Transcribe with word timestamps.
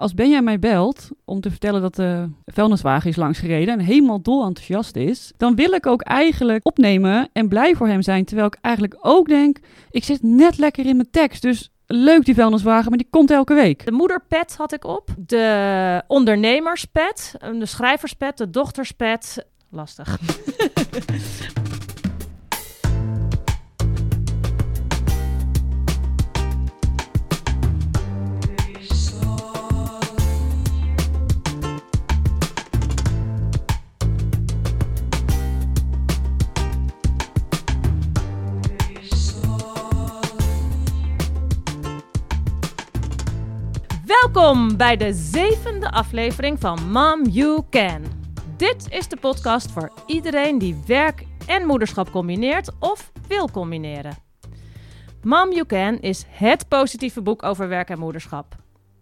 als 0.00 0.14
Benja 0.14 0.40
mij 0.40 0.58
belt 0.58 1.08
om 1.24 1.40
te 1.40 1.50
vertellen 1.50 1.80
dat 1.80 1.94
de 1.94 2.28
vuilniswagen 2.46 3.10
is 3.10 3.16
langsgereden 3.16 3.78
en 3.78 3.84
helemaal 3.84 4.22
dol 4.22 4.44
enthousiast 4.44 4.96
is, 4.96 5.32
dan 5.36 5.54
wil 5.54 5.72
ik 5.72 5.86
ook 5.86 6.02
eigenlijk 6.02 6.66
opnemen 6.66 7.28
en 7.32 7.48
blij 7.48 7.74
voor 7.74 7.86
hem 7.86 8.02
zijn. 8.02 8.24
Terwijl 8.24 8.46
ik 8.46 8.58
eigenlijk 8.60 8.96
ook 9.00 9.28
denk, 9.28 9.58
ik 9.90 10.04
zit 10.04 10.22
net 10.22 10.58
lekker 10.58 10.86
in 10.86 10.96
mijn 10.96 11.10
tekst, 11.10 11.42
dus 11.42 11.70
leuk 11.86 12.24
die 12.24 12.34
vuilniswagen, 12.34 12.88
maar 12.88 12.98
die 12.98 13.10
komt 13.10 13.30
elke 13.30 13.54
week. 13.54 13.84
De 13.84 13.92
moederpet 13.92 14.56
had 14.56 14.72
ik 14.72 14.84
op, 14.84 15.08
de 15.26 16.02
ondernemerspet, 16.06 17.34
de 17.58 17.66
schrijverspet, 17.66 18.38
de 18.38 18.50
dochterspet. 18.50 19.46
Lastig. 19.70 20.18
Welkom 44.32 44.76
bij 44.76 44.96
de 44.96 45.12
zevende 45.12 45.90
aflevering 45.90 46.60
van 46.60 46.90
Mom 46.90 47.24
You 47.24 47.62
Can. 47.70 48.02
Dit 48.56 48.86
is 48.90 49.08
de 49.08 49.16
podcast 49.16 49.70
voor 49.70 49.92
iedereen 50.06 50.58
die 50.58 50.82
werk 50.86 51.24
en 51.46 51.66
moederschap 51.66 52.10
combineert 52.10 52.70
of 52.78 53.12
wil 53.28 53.50
combineren. 53.50 54.16
Mom 55.22 55.52
You 55.52 55.66
Can 55.66 55.98
is 55.98 56.24
het 56.28 56.68
positieve 56.68 57.22
boek 57.22 57.42
over 57.42 57.68
werk 57.68 57.88
en 57.88 57.98
moederschap. 57.98 58.56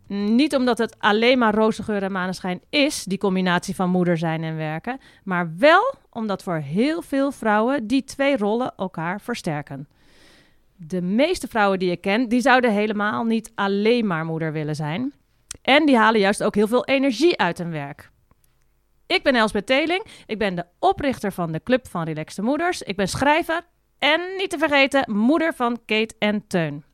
Niet 0.07 0.55
omdat 0.55 0.79
het 0.79 0.97
alleen 0.99 1.39
maar 1.39 1.55
roze 1.55 1.83
geur 1.83 2.03
en 2.03 2.13
maneschijn 2.13 2.61
is, 2.71 3.05
die 3.05 3.19
combinatie 3.19 3.75
van 3.75 3.91
moeder 3.91 4.19
zijn 4.19 4.43
en 4.43 4.57
werken, 4.57 5.01
maar 5.25 5.53
wel 5.59 5.95
omdat 6.11 6.43
voor 6.43 6.59
heel 6.59 7.03
veel 7.03 7.33
vrouwen 7.33 7.87
die 7.87 8.05
twee 8.05 8.37
rollen 8.37 8.73
elkaar 8.77 9.21
versterken. 9.21 9.89
De 10.77 11.03
meeste 11.03 11.49
vrouwen 11.49 11.79
die 11.79 11.91
ik 11.91 12.01
ken, 12.01 12.29
die 12.29 12.41
zouden 12.41 12.73
helemaal 12.73 13.25
niet 13.25 13.53
alleen 13.55 14.07
maar 14.07 14.25
moeder 14.25 14.53
willen 14.53 14.77
zijn. 14.77 15.13
En 15.69 15.87
die 15.87 15.97
halen 15.97 16.21
juist 16.21 16.43
ook 16.43 16.55
heel 16.55 16.67
veel 16.67 16.85
energie 16.85 17.39
uit 17.39 17.59
hun 17.59 17.71
werk. 17.71 18.11
Ik 19.07 19.23
ben 19.23 19.35
Elsbeth 19.35 19.67
Teling. 19.67 20.05
Ik 20.27 20.39
ben 20.39 20.55
de 20.55 20.65
oprichter 20.79 21.33
van 21.33 21.53
de 21.53 21.63
Club 21.63 21.89
van 21.89 22.05
Relaxte 22.05 22.43
Moeders. 22.43 22.83
Ik 22.83 22.97
ben 22.97 23.09
schrijver 23.09 23.67
en 23.99 24.21
niet 24.37 24.51
te 24.51 24.59
vergeten 24.59 25.13
moeder 25.17 25.55
van 25.55 25.79
Kate 25.87 26.15
en 26.19 26.47
Teun. 26.47 26.85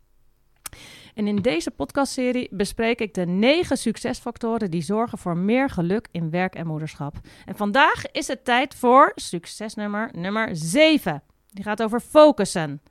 En 1.14 1.27
in 1.27 1.36
deze 1.36 1.70
podcastserie 1.70 2.48
bespreek 2.50 3.00
ik 3.00 3.14
de 3.14 3.27
negen 3.27 3.78
succesfactoren 3.78 4.70
die 4.70 4.83
zorgen 4.83 5.19
voor 5.19 5.36
meer 5.36 5.70
geluk 5.70 6.09
in 6.11 6.31
werk 6.31 6.55
en 6.55 6.66
moederschap. 6.66 7.14
En 7.44 7.56
vandaag 7.56 8.11
is 8.11 8.27
het 8.27 8.44
tijd 8.44 8.75
voor 8.75 9.12
succesnummer 9.14 10.11
nummer 10.12 10.48
7. 10.53 11.22
Die 11.50 11.64
gaat 11.64 11.83
over 11.83 12.00
focussen. 12.00 12.83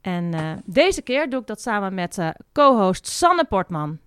En 0.00 0.32
uh, 0.34 0.52
deze 0.64 1.02
keer 1.02 1.30
doe 1.30 1.40
ik 1.40 1.46
dat 1.46 1.60
samen 1.60 1.94
met 1.94 2.18
uh, 2.18 2.30
co-host 2.52 3.06
Sanne 3.06 3.44
Portman. 3.44 3.98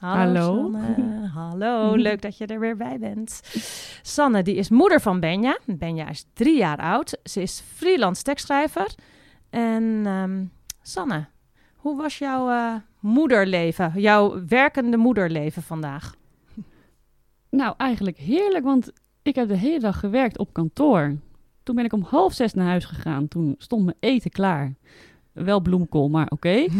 Hallo. 0.00 0.70
Sanne. 0.72 1.28
Hallo, 1.34 1.94
leuk 1.94 2.22
dat 2.22 2.38
je 2.38 2.46
er 2.46 2.60
weer 2.60 2.76
bij 2.76 2.98
bent. 2.98 3.40
Sanne, 4.02 4.42
die 4.42 4.54
is 4.54 4.68
moeder 4.68 5.00
van 5.00 5.20
Benja. 5.20 5.58
Benja 5.66 6.08
is 6.08 6.26
drie 6.32 6.56
jaar 6.56 6.78
oud. 6.78 7.18
Ze 7.24 7.42
is 7.42 7.62
freelance 7.74 8.22
tekstschrijver. 8.22 8.94
En 9.50 9.82
um, 10.06 10.52
Sanne, 10.82 11.26
hoe 11.76 11.96
was 11.96 12.18
jouw 12.18 12.50
uh, 12.50 12.74
moederleven, 13.00 13.92
jouw 13.96 14.46
werkende 14.46 14.96
moederleven 14.96 15.62
vandaag? 15.62 16.14
Nou, 17.50 17.74
eigenlijk 17.76 18.16
heerlijk, 18.16 18.64
want 18.64 18.92
ik 19.22 19.34
heb 19.34 19.48
de 19.48 19.56
hele 19.56 19.80
dag 19.80 20.00
gewerkt 20.00 20.38
op 20.38 20.52
kantoor. 20.52 21.16
Toen 21.62 21.74
ben 21.74 21.84
ik 21.84 21.92
om 21.92 22.02
half 22.02 22.32
zes 22.32 22.54
naar 22.54 22.66
huis 22.66 22.84
gegaan. 22.84 23.28
Toen 23.28 23.54
stond 23.58 23.84
mijn 23.84 23.96
eten 24.00 24.30
klaar. 24.30 24.74
Wel 25.44 25.60
bloemkool, 25.60 26.08
maar 26.08 26.26
oké. 26.28 26.34
Okay. 26.34 26.70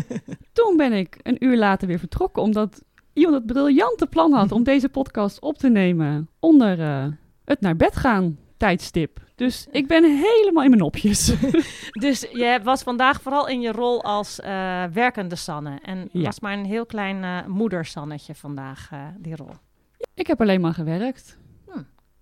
Toen 0.52 0.76
ben 0.76 0.92
ik 0.92 1.18
een 1.22 1.44
uur 1.44 1.56
later 1.56 1.88
weer 1.88 1.98
vertrokken, 1.98 2.42
omdat 2.42 2.82
iemand 3.12 3.36
het 3.36 3.46
briljante 3.46 4.06
plan 4.06 4.32
had 4.32 4.52
om 4.52 4.62
deze 4.62 4.88
podcast 4.88 5.40
op 5.40 5.58
te 5.58 5.68
nemen 5.68 6.28
onder 6.40 6.78
uh, 6.78 7.06
het 7.44 7.60
naar 7.60 7.76
bed 7.76 7.96
gaan 7.96 8.38
tijdstip. 8.56 9.20
Dus 9.34 9.66
ik 9.70 9.86
ben 9.86 10.04
helemaal 10.04 10.62
in 10.62 10.70
mijn 10.70 10.82
nopjes. 10.82 11.34
dus 12.06 12.20
je 12.20 12.60
was 12.62 12.82
vandaag 12.82 13.22
vooral 13.22 13.48
in 13.48 13.60
je 13.60 13.72
rol 13.72 14.02
als 14.04 14.40
uh, 14.40 14.46
werkende 14.84 15.36
Sanne. 15.36 15.78
En 15.82 16.08
Ja. 16.12 16.22
was 16.22 16.40
maar 16.40 16.52
een 16.52 16.64
heel 16.64 16.86
klein 16.86 17.22
uh, 17.22 17.46
moedersannetje 17.46 18.34
vandaag, 18.34 18.90
uh, 18.92 19.06
die 19.18 19.36
rol. 19.36 19.50
Ik 20.14 20.26
heb 20.26 20.40
alleen 20.40 20.60
maar 20.60 20.74
gewerkt. 20.74 21.38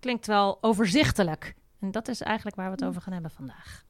Klinkt 0.00 0.26
wel 0.26 0.58
overzichtelijk. 0.60 1.54
En 1.80 1.91
dat 1.91 2.08
is 2.08 2.20
eigenlijk 2.20 2.56
waar 2.56 2.66
we 2.66 2.72
het 2.72 2.84
over 2.84 3.02
gaan 3.02 3.12
hebben 3.12 3.30
vandaag. 3.30 3.84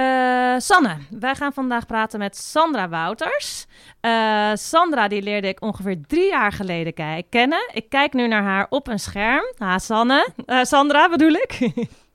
Uh, 0.00 0.54
Sanne, 0.58 0.96
wij 1.10 1.34
gaan 1.34 1.52
vandaag 1.52 1.86
praten 1.86 2.18
met 2.18 2.36
Sandra 2.36 2.88
Wouters. 2.88 3.66
Uh, 4.00 4.50
Sandra, 4.54 5.08
die 5.08 5.22
leerde 5.22 5.48
ik 5.48 5.62
ongeveer 5.62 5.98
drie 6.06 6.28
jaar 6.28 6.52
geleden 6.52 6.94
kennen. 7.28 7.70
Ik 7.72 7.88
kijk 7.88 8.12
nu 8.12 8.28
naar 8.28 8.42
haar 8.42 8.66
op 8.68 8.88
een 8.88 8.98
scherm. 8.98 9.52
Ha, 9.56 9.78
Sanne. 9.78 10.28
Uh, 10.46 10.62
Sandra, 10.62 11.08
bedoel 11.08 11.32
ik? 11.32 11.58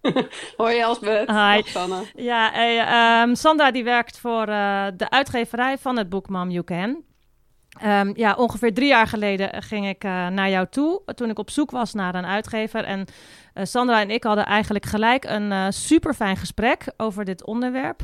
Hoi 0.58 0.80
Elsbeth. 0.80 1.28
Hi. 1.30 1.62
Dag, 1.62 1.68
Sanne. 1.68 2.04
Ja, 2.16 3.22
um, 3.24 3.36
Sandra 3.36 3.72
die 3.72 3.84
werkt 3.84 4.20
voor 4.20 4.46
de 4.46 5.10
uitgeverij 5.10 5.78
van 5.78 5.98
het 5.98 6.10
boek 6.10 6.30
Mom 6.30 6.50
You 6.50 6.64
Can. 6.64 7.04
Um, 7.81 8.11
ja, 8.16 8.34
ongeveer 8.34 8.73
drie 8.73 8.88
jaar 8.88 9.07
geleden 9.07 9.63
ging 9.63 9.88
ik 9.88 10.03
uh, 10.03 10.28
naar 10.28 10.50
jou 10.50 10.67
toe 10.69 11.01
toen 11.16 11.29
ik 11.29 11.39
op 11.39 11.50
zoek 11.50 11.72
was 11.72 11.94
naar 11.94 12.16
een 12.16 12.25
uitgever. 12.25 12.84
En 12.84 13.00
uh, 13.00 13.63
Sandra 13.63 14.01
en 14.01 14.09
ik 14.09 14.23
hadden 14.23 14.45
eigenlijk 14.45 14.85
gelijk 14.85 15.23
een 15.23 15.51
uh, 15.51 15.66
super 15.69 16.13
fijn 16.13 16.38
gesprek 16.38 16.94
over 16.97 17.25
dit 17.25 17.45
onderwerp. 17.45 18.01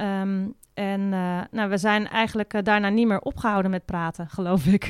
Um, 0.00 0.54
en 0.74 1.08
nou, 1.50 1.68
we 1.68 1.76
zijn 1.76 2.08
eigenlijk 2.08 2.64
daarna 2.64 2.88
niet 2.88 3.06
meer 3.06 3.20
opgehouden 3.20 3.70
met 3.70 3.84
praten, 3.84 4.28
geloof 4.36 4.66
ik. 4.66 4.88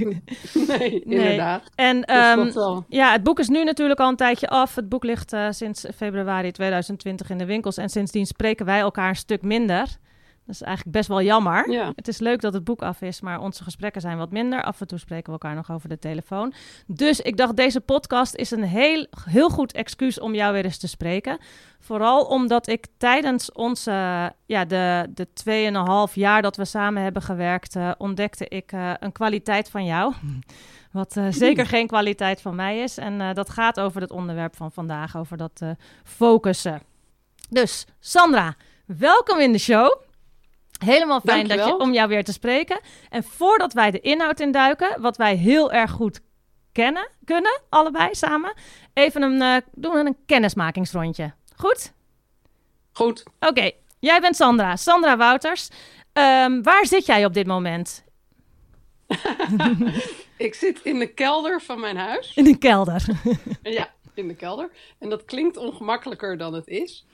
Nee, 0.69 1.01
inderdaad. 1.01 1.71
En 1.75 2.17
um, 2.17 2.85
ja, 2.89 3.13
het 3.13 3.23
boek 3.23 3.39
is 3.39 3.49
nu 3.49 3.65
natuurlijk 3.65 4.01
al 4.01 4.09
een 4.09 4.17
tijdje 4.17 4.49
af. 4.49 4.75
Het 4.75 4.89
boek 4.89 5.05
ligt 5.05 5.37
sinds 5.51 5.87
februari 5.97 6.51
2020 6.51 7.31
in 7.31 7.39
de 7.39 7.47
winkels. 7.47 7.77
En 7.77 7.89
sindsdien 7.89 8.27
spreken 8.27 8.67
wij 8.67 8.79
elkaar 8.79 9.09
een 9.09 9.17
stuk 9.17 9.43
minder. 9.43 9.99
Dat 10.49 10.57
is 10.57 10.63
eigenlijk 10.63 10.97
best 10.97 11.09
wel 11.09 11.23
jammer. 11.23 11.71
Ja. 11.71 11.93
Het 11.95 12.09
is 12.09 12.19
leuk 12.19 12.41
dat 12.41 12.53
het 12.53 12.65
boek 12.65 12.83
af 12.83 13.01
is, 13.01 13.21
maar 13.21 13.41
onze 13.41 13.63
gesprekken 13.63 14.01
zijn 14.01 14.19
wat 14.19 14.31
minder. 14.31 14.63
Af 14.63 14.81
en 14.81 14.87
toe 14.87 14.99
spreken 14.99 15.27
we 15.27 15.33
elkaar 15.33 15.55
nog 15.55 15.71
over 15.71 15.89
de 15.89 15.99
telefoon. 15.99 16.53
Dus 16.87 17.21
ik 17.21 17.37
dacht, 17.37 17.57
deze 17.57 17.81
podcast 17.81 18.35
is 18.35 18.51
een 18.51 18.63
heel, 18.63 19.07
heel 19.25 19.49
goed 19.49 19.73
excuus 19.73 20.21
om 20.21 20.35
jou 20.35 20.53
weer 20.53 20.65
eens 20.65 20.79
te 20.79 20.89
spreken. 20.89 21.39
Vooral 21.81 22.25
omdat 22.25 22.69
ik 22.69 22.87
tijdens 22.97 23.53
onze, 23.53 23.91
ja, 24.47 24.65
de, 24.65 25.07
de 25.15 25.33
tweeënhalf 25.33 26.15
jaar 26.15 26.43
dat 26.43 26.57
we 26.57 26.65
samen 26.65 27.03
hebben 27.03 27.23
gewerkt, 27.23 27.77
uh, 27.77 27.91
ontdekte 27.99 28.49
ik 28.49 28.73
uh, 28.73 28.93
een 28.99 29.13
kwaliteit 29.13 29.71
van 29.71 29.85
jou. 29.85 30.15
Wat 30.93 31.17
uh, 31.17 31.27
zeker 31.31 31.67
geen 31.67 31.87
kwaliteit 31.87 32.41
van 32.41 32.55
mij 32.55 32.79
is. 32.79 32.99
En 32.99 33.35
dat 33.35 33.51
gaat 33.51 33.81
over 33.81 34.01
het 34.01 34.11
onderwerp 34.11 34.57
van 34.57 34.73
vandaag, 34.73 35.17
over 35.17 35.37
dat 35.37 35.63
focussen. 36.05 36.83
Dus, 37.51 37.87
Sandra, 38.01 38.55
welkom 38.87 39.39
in 39.39 39.53
de 39.53 39.59
show. 39.59 40.07
Helemaal 40.79 41.21
fijn 41.21 41.49
dat 41.49 41.65
je, 41.67 41.79
om 41.79 41.93
jou 41.93 42.09
weer 42.09 42.25
te 42.25 42.33
spreken. 42.33 42.81
En 43.09 43.25
voordat 43.25 43.73
wij 43.73 43.91
de 43.91 44.01
inhoud 44.01 44.41
induiken, 44.41 45.01
wat 45.01 45.17
wij 45.17 45.35
heel 45.35 45.73
erg 45.73 45.91
goed 45.91 46.21
kennen, 46.73 47.09
kunnen, 47.25 47.61
allebei 47.69 48.15
samen, 48.15 48.55
even 48.93 49.23
een, 49.23 49.43
uh, 49.43 49.57
doen 49.73 49.93
we 49.93 49.99
een 49.99 50.17
kennismakingsrondje. 50.27 51.33
Goed? 51.57 51.93
Goed. 52.93 53.23
Oké, 53.41 53.49
okay. 53.49 53.77
jij 53.99 54.21
bent 54.21 54.37
Sandra, 54.37 54.77
Sandra 54.77 55.17
Wouters. 55.17 55.69
Um, 56.13 56.63
waar 56.63 56.87
zit 56.87 57.07
jij 57.07 57.25
op 57.25 57.35
dit 57.35 57.47
moment? 57.47 58.05
Ik 60.37 60.55
zit 60.55 60.81
in 60.83 60.99
de 60.99 61.07
kelder 61.15 61.61
van 61.61 61.81
mijn 61.81 61.97
huis. 61.97 62.33
In 62.35 62.45
de 62.45 62.59
kelder? 62.59 63.05
ja, 63.63 63.91
in 64.15 64.29
de 64.29 64.35
kelder. 64.35 64.71
En 64.99 65.09
dat 65.09 65.25
klinkt 65.25 65.57
ongemakkelijker 65.57 66.37
dan 66.37 66.55
het 66.55 66.67
is. 66.67 67.07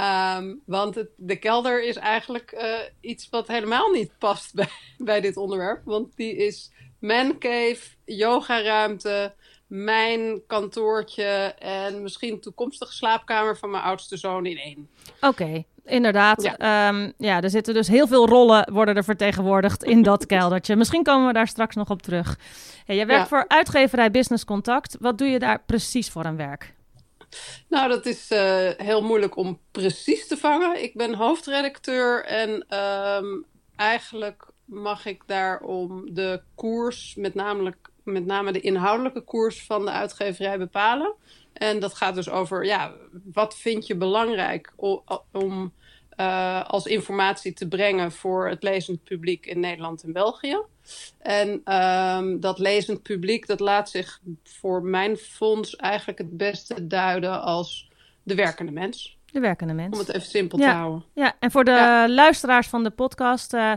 Um, 0.00 0.60
want 0.66 0.94
het, 0.94 1.08
de 1.16 1.36
kelder 1.36 1.84
is 1.84 1.96
eigenlijk 1.96 2.52
uh, 2.52 2.74
iets 3.00 3.28
wat 3.28 3.48
helemaal 3.48 3.90
niet 3.90 4.12
past 4.18 4.54
bij, 4.58 4.68
bij 4.98 5.20
dit 5.20 5.36
onderwerp. 5.36 5.80
Want 5.84 6.16
die 6.16 6.36
is 6.36 6.72
mancave, 6.98 7.80
yogaruimte, 8.04 9.34
mijn 9.66 10.42
kantoortje 10.46 11.54
en 11.58 12.02
misschien 12.02 12.40
toekomstige 12.40 12.92
slaapkamer 12.92 13.58
van 13.58 13.70
mijn 13.70 13.82
oudste 13.82 14.16
zoon 14.16 14.46
in 14.46 14.58
één. 14.58 14.88
Oké, 15.20 15.26
okay, 15.26 15.66
inderdaad. 15.84 16.42
Ja. 16.42 16.88
Um, 16.88 17.12
ja, 17.18 17.42
er 17.42 17.50
zitten 17.50 17.74
dus 17.74 17.88
heel 17.88 18.06
veel 18.06 18.28
rollen 18.28 18.72
worden 18.72 18.96
er 18.96 19.04
vertegenwoordigd 19.04 19.84
in 19.84 20.02
dat 20.02 20.26
keldertje. 20.36 20.76
Misschien 20.76 21.02
komen 21.02 21.26
we 21.26 21.32
daar 21.32 21.48
straks 21.48 21.74
nog 21.74 21.90
op 21.90 22.02
terug. 22.02 22.38
Hey, 22.84 22.96
jij 22.96 23.06
werkt 23.06 23.22
ja. 23.22 23.28
voor 23.28 23.44
uitgeverij 23.48 24.10
Business 24.10 24.44
Contact. 24.44 24.96
Wat 25.00 25.18
doe 25.18 25.28
je 25.28 25.38
daar 25.38 25.62
precies 25.66 26.10
voor 26.10 26.24
een 26.24 26.36
werk? 26.36 26.74
Nou, 27.68 27.88
dat 27.88 28.06
is 28.06 28.30
uh, 28.30 28.68
heel 28.76 29.02
moeilijk 29.02 29.36
om 29.36 29.58
precies 29.70 30.26
te 30.26 30.36
vangen. 30.36 30.82
Ik 30.82 30.94
ben 30.94 31.14
hoofdredacteur 31.14 32.24
en 32.24 32.78
um, 32.78 33.44
eigenlijk 33.76 34.46
mag 34.64 35.06
ik 35.06 35.22
daarom 35.26 36.14
de 36.14 36.42
koers, 36.54 37.14
met, 37.14 37.34
namelijk, 37.34 37.90
met 38.04 38.26
name 38.26 38.52
de 38.52 38.60
inhoudelijke 38.60 39.20
koers 39.20 39.62
van 39.62 39.84
de 39.84 39.90
uitgeverij 39.90 40.58
bepalen. 40.58 41.14
En 41.52 41.80
dat 41.80 41.94
gaat 41.94 42.14
dus 42.14 42.28
over, 42.28 42.64
ja, 42.64 42.94
wat 43.32 43.56
vind 43.56 43.86
je 43.86 43.96
belangrijk 43.96 44.72
om 45.32 45.72
uh, 46.22 46.64
als 46.64 46.86
informatie 46.86 47.52
te 47.52 47.68
brengen 47.68 48.12
voor 48.12 48.48
het 48.48 48.62
lezend 48.62 49.04
publiek 49.04 49.46
in 49.46 49.60
Nederland 49.60 50.02
en 50.02 50.12
België. 50.12 50.58
En 51.18 51.74
um, 51.76 52.40
dat 52.40 52.58
lezend 52.58 53.02
publiek, 53.02 53.46
dat 53.46 53.60
laat 53.60 53.90
zich 53.90 54.20
voor 54.44 54.82
mijn 54.82 55.16
fonds 55.16 55.76
eigenlijk 55.76 56.18
het 56.18 56.36
beste 56.36 56.86
duiden 56.86 57.42
als 57.42 57.90
de 58.22 58.34
werkende 58.34 58.72
mens. 58.72 59.18
De 59.26 59.40
werkende 59.40 59.74
mens. 59.74 59.92
Om 59.92 59.98
het 59.98 60.08
even 60.08 60.28
simpel 60.28 60.58
te 60.58 60.64
houden. 60.64 61.04
Ja, 61.14 61.36
en 61.38 61.50
voor 61.50 61.64
de 61.64 61.70
ja. 61.70 62.08
luisteraars 62.08 62.66
van 62.66 62.82
de 62.82 62.90
podcast. 62.90 63.54
Uh, 63.54 63.72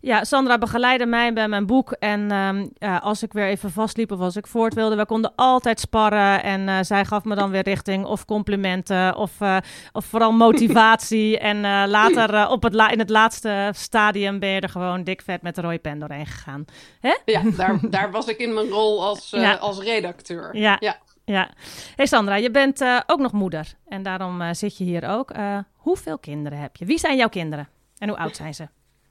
ja, 0.00 0.24
Sandra 0.24 0.58
begeleidde 0.58 1.06
mij 1.06 1.32
bij 1.32 1.48
mijn 1.48 1.66
boek. 1.66 1.92
En 1.92 2.32
um, 2.32 2.70
ja, 2.74 2.96
als 2.96 3.22
ik 3.22 3.32
weer 3.32 3.46
even 3.46 3.70
vastliep 3.70 4.12
of 4.12 4.20
als 4.20 4.36
ik 4.36 4.46
voort 4.46 4.74
wilde, 4.74 4.96
we 4.96 5.06
konden 5.06 5.32
altijd 5.36 5.80
sparren. 5.80 6.42
En 6.42 6.60
uh, 6.60 6.78
zij 6.80 7.04
gaf 7.04 7.24
me 7.24 7.34
dan 7.34 7.50
weer 7.50 7.62
richting 7.62 8.04
of 8.04 8.24
complimenten 8.24 9.16
of, 9.16 9.40
uh, 9.40 9.56
of 9.92 10.04
vooral 10.04 10.32
motivatie. 10.46 11.38
en 11.38 11.56
uh, 11.56 11.82
later 11.86 12.48
op 12.48 12.62
het 12.62 12.74
la 12.74 12.90
in 12.90 12.98
het 12.98 13.10
laatste 13.10 13.70
stadium 13.74 14.38
ben 14.38 14.48
je 14.48 14.60
er 14.60 14.68
gewoon 14.68 15.04
dik 15.04 15.22
vet 15.22 15.42
met 15.42 15.54
de 15.54 15.60
rode 15.60 15.78
pen 15.78 15.98
doorheen 15.98 16.26
gegaan. 16.26 16.64
Hè? 17.00 17.16
Ja, 17.24 17.42
daar, 17.56 17.78
daar 17.90 18.10
was 18.10 18.26
ik 18.26 18.38
in 18.38 18.54
mijn 18.54 18.68
rol 18.68 19.04
als, 19.04 19.30
ja. 19.30 19.54
als 19.54 19.78
redacteur. 19.78 20.56
Ja. 20.56 20.76
ja. 20.80 20.96
Ja. 21.24 21.50
Hey 21.96 22.06
Sandra, 22.06 22.34
je 22.34 22.50
bent 22.50 22.84
ook 23.06 23.18
nog 23.18 23.32
moeder. 23.32 23.74
En 23.88 24.02
daarom 24.02 24.54
zit 24.54 24.78
je 24.78 24.84
hier 24.84 25.08
ook. 25.08 25.32
hoeveel 25.72 26.18
kinderen 26.18 26.58
heb 26.58 26.76
je? 26.76 26.84
Wie 26.84 26.98
zijn 26.98 27.16
jouw 27.16 27.28
kinderen? 27.28 27.68
En 27.98 28.08
hoe 28.08 28.18
oud 28.18 28.36
zijn 28.36 28.54
ze? 28.54 28.68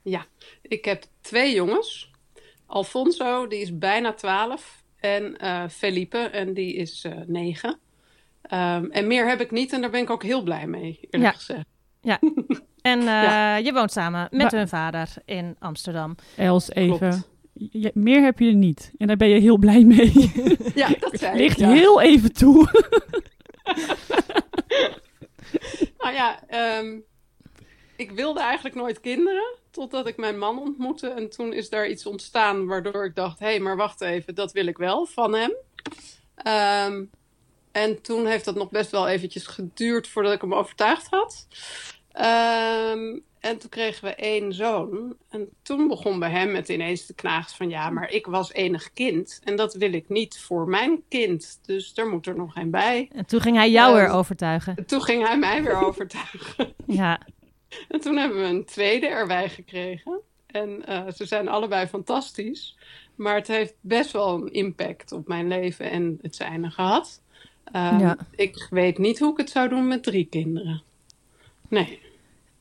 Ja, 0.08 0.26
ik 0.62 0.84
heb 0.84 1.02
twee 1.20 1.54
jongens. 1.54 2.10
Alfonso, 2.66 3.46
die 3.46 3.60
is 3.60 3.78
bijna 3.78 4.12
12. 4.12 4.82
En 5.00 5.36
uh, 5.42 5.68
Felipe, 5.68 6.18
en 6.18 6.54
die 6.54 6.74
is 6.74 7.04
uh, 7.04 7.12
9. 7.26 7.78
Um, 8.52 8.90
en 8.90 9.06
meer 9.06 9.28
heb 9.28 9.40
ik 9.40 9.50
niet 9.50 9.72
en 9.72 9.80
daar 9.80 9.90
ben 9.90 10.00
ik 10.00 10.10
ook 10.10 10.22
heel 10.22 10.42
blij 10.42 10.66
mee, 10.66 10.98
eerlijk 11.10 11.32
ja. 11.32 11.38
gezegd. 11.38 11.64
Ja, 12.00 12.20
en 12.92 12.98
uh, 12.98 13.04
ja. 13.04 13.56
je 13.56 13.72
woont 13.72 13.92
samen 13.92 14.28
met 14.30 14.52
hun 14.52 14.68
vader 14.68 15.08
in 15.24 15.56
Amsterdam. 15.58 16.14
Els, 16.36 16.70
even. 16.70 17.24
Meer 17.94 18.22
heb 18.22 18.38
je 18.38 18.48
er 18.48 18.54
niet. 18.54 18.92
En 18.98 19.06
daar 19.06 19.16
ben 19.16 19.28
je 19.28 19.40
heel 19.40 19.58
blij 19.58 19.84
mee. 19.84 20.32
Ja, 20.74 20.88
dat 21.00 21.18
zei 21.20 21.36
Ligt 21.36 21.58
ja. 21.58 21.70
heel 21.70 22.00
even 22.00 22.32
toe. 22.32 22.54
nou 25.98 26.14
ja, 26.14 26.42
um, 26.78 27.04
ik 27.98 28.10
wilde 28.10 28.40
eigenlijk 28.40 28.74
nooit 28.74 29.00
kinderen, 29.00 29.54
totdat 29.70 30.06
ik 30.06 30.16
mijn 30.16 30.38
man 30.38 30.58
ontmoette. 30.58 31.08
En 31.08 31.30
toen 31.30 31.52
is 31.52 31.68
daar 31.68 31.88
iets 31.88 32.06
ontstaan 32.06 32.66
waardoor 32.66 33.04
ik 33.04 33.14
dacht, 33.14 33.38
hé, 33.38 33.46
hey, 33.46 33.60
maar 33.60 33.76
wacht 33.76 34.00
even, 34.00 34.34
dat 34.34 34.52
wil 34.52 34.66
ik 34.66 34.78
wel 34.78 35.06
van 35.06 35.34
hem. 35.34 35.52
Um, 36.92 37.10
en 37.72 38.02
toen 38.02 38.26
heeft 38.26 38.44
dat 38.44 38.54
nog 38.54 38.70
best 38.70 38.90
wel 38.90 39.08
eventjes 39.08 39.46
geduurd 39.46 40.08
voordat 40.08 40.32
ik 40.32 40.40
hem 40.40 40.54
overtuigd 40.54 41.06
had. 41.10 41.46
Um, 42.92 43.22
en 43.40 43.58
toen 43.58 43.70
kregen 43.70 44.04
we 44.04 44.14
één 44.14 44.52
zoon. 44.52 45.16
En 45.28 45.48
toen 45.62 45.88
begon 45.88 46.18
bij 46.18 46.30
hem 46.30 46.54
het 46.54 46.68
ineens 46.68 47.06
te 47.06 47.14
knagen 47.14 47.56
van... 47.56 47.68
ja, 47.68 47.90
maar 47.90 48.10
ik 48.10 48.26
was 48.26 48.52
enig 48.52 48.92
kind. 48.92 49.40
En 49.44 49.56
dat 49.56 49.74
wil 49.74 49.92
ik 49.92 50.08
niet 50.08 50.40
voor 50.40 50.68
mijn 50.68 51.02
kind. 51.08 51.60
Dus 51.62 51.92
er 51.94 52.08
moet 52.08 52.26
er 52.26 52.36
nog 52.36 52.56
een 52.56 52.70
bij. 52.70 53.08
En 53.12 53.26
toen 53.26 53.40
ging 53.40 53.56
hij 53.56 53.70
jou 53.70 53.94
uh, 53.94 54.00
weer 54.00 54.08
overtuigen. 54.08 54.86
Toen 54.86 55.02
ging 55.02 55.26
hij 55.26 55.38
mij 55.38 55.62
weer 55.62 55.82
overtuigen. 55.86 56.74
ja. 56.86 57.20
En 57.88 58.00
toen 58.00 58.16
hebben 58.16 58.38
we 58.38 58.48
een 58.48 58.64
tweede 58.64 59.06
erbij 59.06 59.48
gekregen. 59.48 60.20
En 60.46 60.82
uh, 60.88 61.02
ze 61.14 61.26
zijn 61.26 61.48
allebei 61.48 61.86
fantastisch. 61.86 62.76
Maar 63.14 63.34
het 63.34 63.46
heeft 63.46 63.74
best 63.80 64.10
wel 64.10 64.34
een 64.34 64.52
impact 64.52 65.12
op 65.12 65.28
mijn 65.28 65.48
leven 65.48 65.90
en 65.90 66.18
het 66.22 66.36
zijne 66.36 66.70
gehad. 66.70 67.20
Ja. 67.72 68.16
Ik 68.30 68.66
weet 68.70 68.98
niet 68.98 69.18
hoe 69.18 69.30
ik 69.32 69.36
het 69.36 69.50
zou 69.50 69.68
doen 69.68 69.88
met 69.88 70.02
drie 70.02 70.26
kinderen. 70.30 70.82
Nee. 71.68 72.00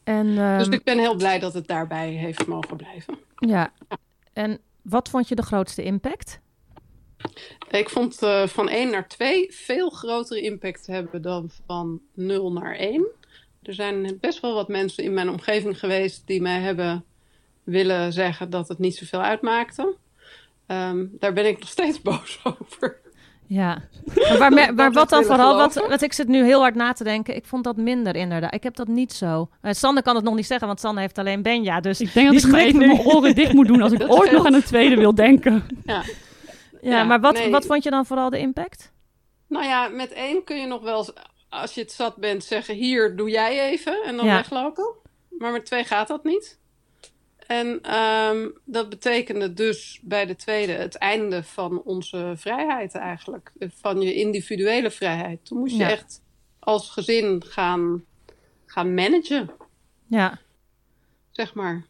En, 0.04 0.36
dus 0.36 0.68
ik 0.68 0.84
ben 0.84 1.00
heel 1.00 1.16
blij 1.16 1.40
dat 1.40 1.54
het 1.54 1.68
daarbij 1.68 2.10
heeft 2.10 2.48
mogen 2.48 2.78
blijven. 2.78 3.18
Ja. 3.36 3.72
ja. 3.90 3.98
En 4.34 4.60
wat 4.82 5.10
vond 5.10 5.28
je 5.28 5.36
de 5.36 5.42
grootste 5.42 5.84
impact? 5.84 6.40
Ik 7.70 7.90
vond 7.90 8.24
uh, 8.24 8.48
van 8.48 8.70
1 8.70 8.90
naar 8.90 9.08
2 9.08 9.52
veel 9.52 9.90
grotere 9.90 10.42
impact 10.42 10.88
hebben 10.88 11.22
dan 11.22 11.50
van 11.66 12.02
0 12.14 12.52
naar 12.52 12.76
1. 12.76 13.06
Er 13.68 13.74
zijn 13.74 14.18
best 14.22 14.40
wel 14.40 14.54
wat 14.54 14.68
mensen 14.68 15.04
in 15.04 15.14
mijn 15.14 15.30
omgeving 15.30 15.80
geweest 15.80 16.28
die 16.28 16.42
mij 16.42 16.60
hebben 16.60 17.06
willen 17.64 18.14
zeggen 18.14 18.50
dat 18.50 18.68
het 18.68 18.80
niet 18.80 18.96
zoveel 18.96 19.22
uitmaakte. 19.22 19.96
Um, 20.68 21.16
daar 21.20 21.34
ben 21.34 21.48
ik 21.48 21.60
nog 21.60 21.70
steeds 21.70 22.02
boos 22.08 22.40
over. 22.44 23.00
Ja, 23.48 23.82
maar, 24.16 24.38
waar, 24.38 24.74
maar 24.74 24.92
wat 25.02 25.10
dan 25.10 25.24
vooral, 25.24 25.56
wat, 25.56 25.74
wat 25.74 26.02
ik 26.02 26.14
zit 26.14 26.28
nu 26.28 26.44
heel 26.44 26.60
hard 26.60 26.76
na 26.76 26.94
te 26.94 27.04
denken, 27.04 27.36
ik 27.36 27.46
vond 27.46 27.64
dat 27.64 27.78
minder 27.78 28.16
inderdaad. 28.16 28.54
Ik 28.54 28.64
heb 28.64 28.76
dat 28.76 28.88
niet 28.88 29.14
zo. 29.14 29.50
Uh, 29.62 29.72
Sander 29.72 30.04
kan 30.04 30.16
het 30.16 30.24
nog 30.24 30.36
niet 30.36 30.46
zeggen, 30.46 30.68
want 30.68 30.80
Sander 30.80 31.02
heeft 31.02 31.18
alleen 31.18 31.42
Benja. 31.42 31.80
Dus 31.80 32.02
ik 32.02 32.14
denk 32.14 32.34
dat 32.34 32.44
ik 32.44 32.52
maar 32.52 32.60
even 32.60 32.80
nu. 32.80 32.88
mijn 32.88 33.00
oren 33.00 33.36
dicht 33.36 33.54
moet 33.54 33.68
doen 33.68 33.82
als 33.82 33.92
ik 33.98 34.12
ooit 34.12 34.32
nog 34.32 34.46
aan 34.46 34.54
een 34.54 34.64
tweede 34.64 34.96
wil 34.96 35.16
denken. 35.16 35.64
Ja, 35.86 36.04
ja, 36.82 36.92
ja 36.92 37.04
maar 37.04 37.20
wat, 37.20 37.34
nee. 37.34 37.52
wat 37.52 37.66
vond 37.66 37.84
je 37.84 37.90
dan 37.90 38.06
vooral 38.06 38.30
de 38.30 38.40
impact? 38.40 38.92
Nou 39.48 39.66
ja, 39.66 39.88
met 39.88 40.12
één 40.12 40.44
kun 40.44 40.58
je 40.58 40.68
nog 40.68 40.82
wel, 40.82 41.08
als 41.50 41.74
je 41.74 41.82
het 41.82 41.92
zat 41.92 42.16
bent, 42.16 42.44
zeggen 42.44 42.76
hier, 42.76 43.16
doe 43.16 43.30
jij 43.30 43.70
even 43.70 44.04
en 44.04 44.16
dan 44.18 44.26
ja. 44.26 44.36
weglopen. 44.36 44.94
Maar 45.30 45.52
met 45.52 45.66
twee 45.66 45.84
gaat 45.84 46.08
dat 46.08 46.24
niet. 46.24 46.60
En 47.48 47.96
um, 47.98 48.54
dat 48.64 48.90
betekende 48.90 49.54
dus 49.54 50.00
bij 50.02 50.26
de 50.26 50.36
tweede 50.36 50.72
het 50.72 50.96
einde 50.96 51.44
van 51.44 51.82
onze 51.84 52.34
vrijheid 52.36 52.96
eigenlijk. 52.96 53.52
Van 53.60 54.02
je 54.02 54.14
individuele 54.14 54.92
vrijheid. 54.92 55.46
Toen 55.46 55.58
moest 55.58 55.74
je 55.76 55.80
Ja. 55.80 55.90
echt 55.90 56.22
als 56.60 56.90
gezin 56.90 57.44
gaan, 57.48 58.04
gaan 58.66 58.94
managen, 58.94 59.50
Ja. 60.08 60.40
zeg 61.32 61.54
maar. 61.54 61.86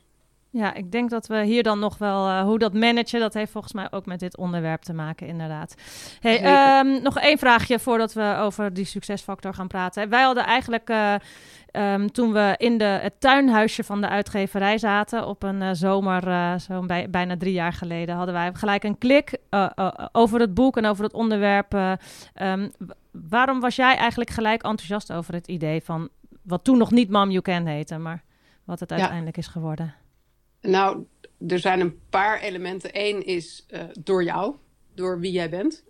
Ja, 0.58 0.74
ik 0.74 0.92
denk 0.92 1.10
dat 1.10 1.28
we 1.28 1.44
hier 1.44 1.64
dan 1.64 1.80
nog 1.80 1.98
wel 1.98 2.28
eh, 2.28 2.42
hoe 2.42 2.60
dat 2.60 2.74
managen, 2.74 3.20
dat 3.20 3.34
heeft 3.34 3.52
volgens 3.52 3.74
mij 3.74 3.88
ook 3.92 4.06
met 4.06 4.20
dit 4.20 4.38
onderwerp 4.38 4.82
te 4.82 4.94
maken, 4.94 5.28
inderdaad. 5.28 5.76
Hey, 6.20 6.42
ehm, 6.44 7.02
nog 7.02 7.20
één 7.20 7.38
vraagje 7.38 7.80
voordat 7.80 8.14
we 8.14 8.36
over 8.40 8.74
die 8.74 8.86
succesfactor 8.86 9.54
gaan 9.54 9.68
praten. 9.68 10.10
Wij 10.10 10.24
hadden 10.24 10.46
eigenlijk, 10.46 10.90
eh, 10.90 11.14
ehm, 11.72 12.08
toen 12.08 12.34
we 12.34 12.54
in 12.58 12.78
de, 12.78 12.84
het 12.84 13.20
tuinhuisje 13.20 13.84
van 13.84 14.02
de 14.02 14.08
uitgeverij 14.10 14.78
zaten, 14.78 15.28
op 15.28 15.44
een 15.44 15.62
eh, 15.62 15.70
zomer, 15.74 16.60
zo'n 16.60 16.88
bij, 16.88 17.10
bijna 17.10 17.38
drie 17.38 17.54
jaar 17.54 17.74
geleden, 17.74 18.16
hadden 18.16 18.34
wij 18.34 18.52
gelijk 18.54 18.84
een 18.84 18.98
klik 18.98 19.38
over 20.12 20.40
het 20.40 20.54
boek 20.54 20.78
en 20.78 20.86
over 20.86 21.04
het 21.04 21.14
onderwerp. 21.14 21.74
eh, 21.74 21.92
ehm, 22.34 22.70
waarom 23.12 23.60
was 23.60 23.76
jij 23.76 23.96
eigenlijk 23.96 24.30
gelijk 24.30 24.64
enthousiast 24.64 25.12
over 25.14 25.34
het 25.34 25.48
idee 25.48 25.82
van, 25.84 26.10
wat 26.42 26.64
toen 26.64 26.78
nog 26.78 26.92
niet 26.92 27.10
Mom 27.10 27.30
You 27.30 27.42
Can 27.42 27.66
heette, 27.66 27.98
maar 27.98 28.24
wat 28.66 28.80
het 28.80 28.90
Ja. 28.90 28.96
uiteindelijk 28.96 29.38
is 29.38 29.48
geworden? 29.48 29.94
Nou, 30.62 31.06
er 31.48 31.60
zijn 31.60 31.80
een 31.80 32.00
paar 32.10 32.40
elementen. 32.40 32.90
Eén 32.94 33.26
is 33.26 33.66
eh, 33.70 33.82
door 34.00 34.24
jou, 34.24 34.56
door 34.96 35.20
wie 35.20 35.32
jij 35.32 35.50
bent. 35.50 35.84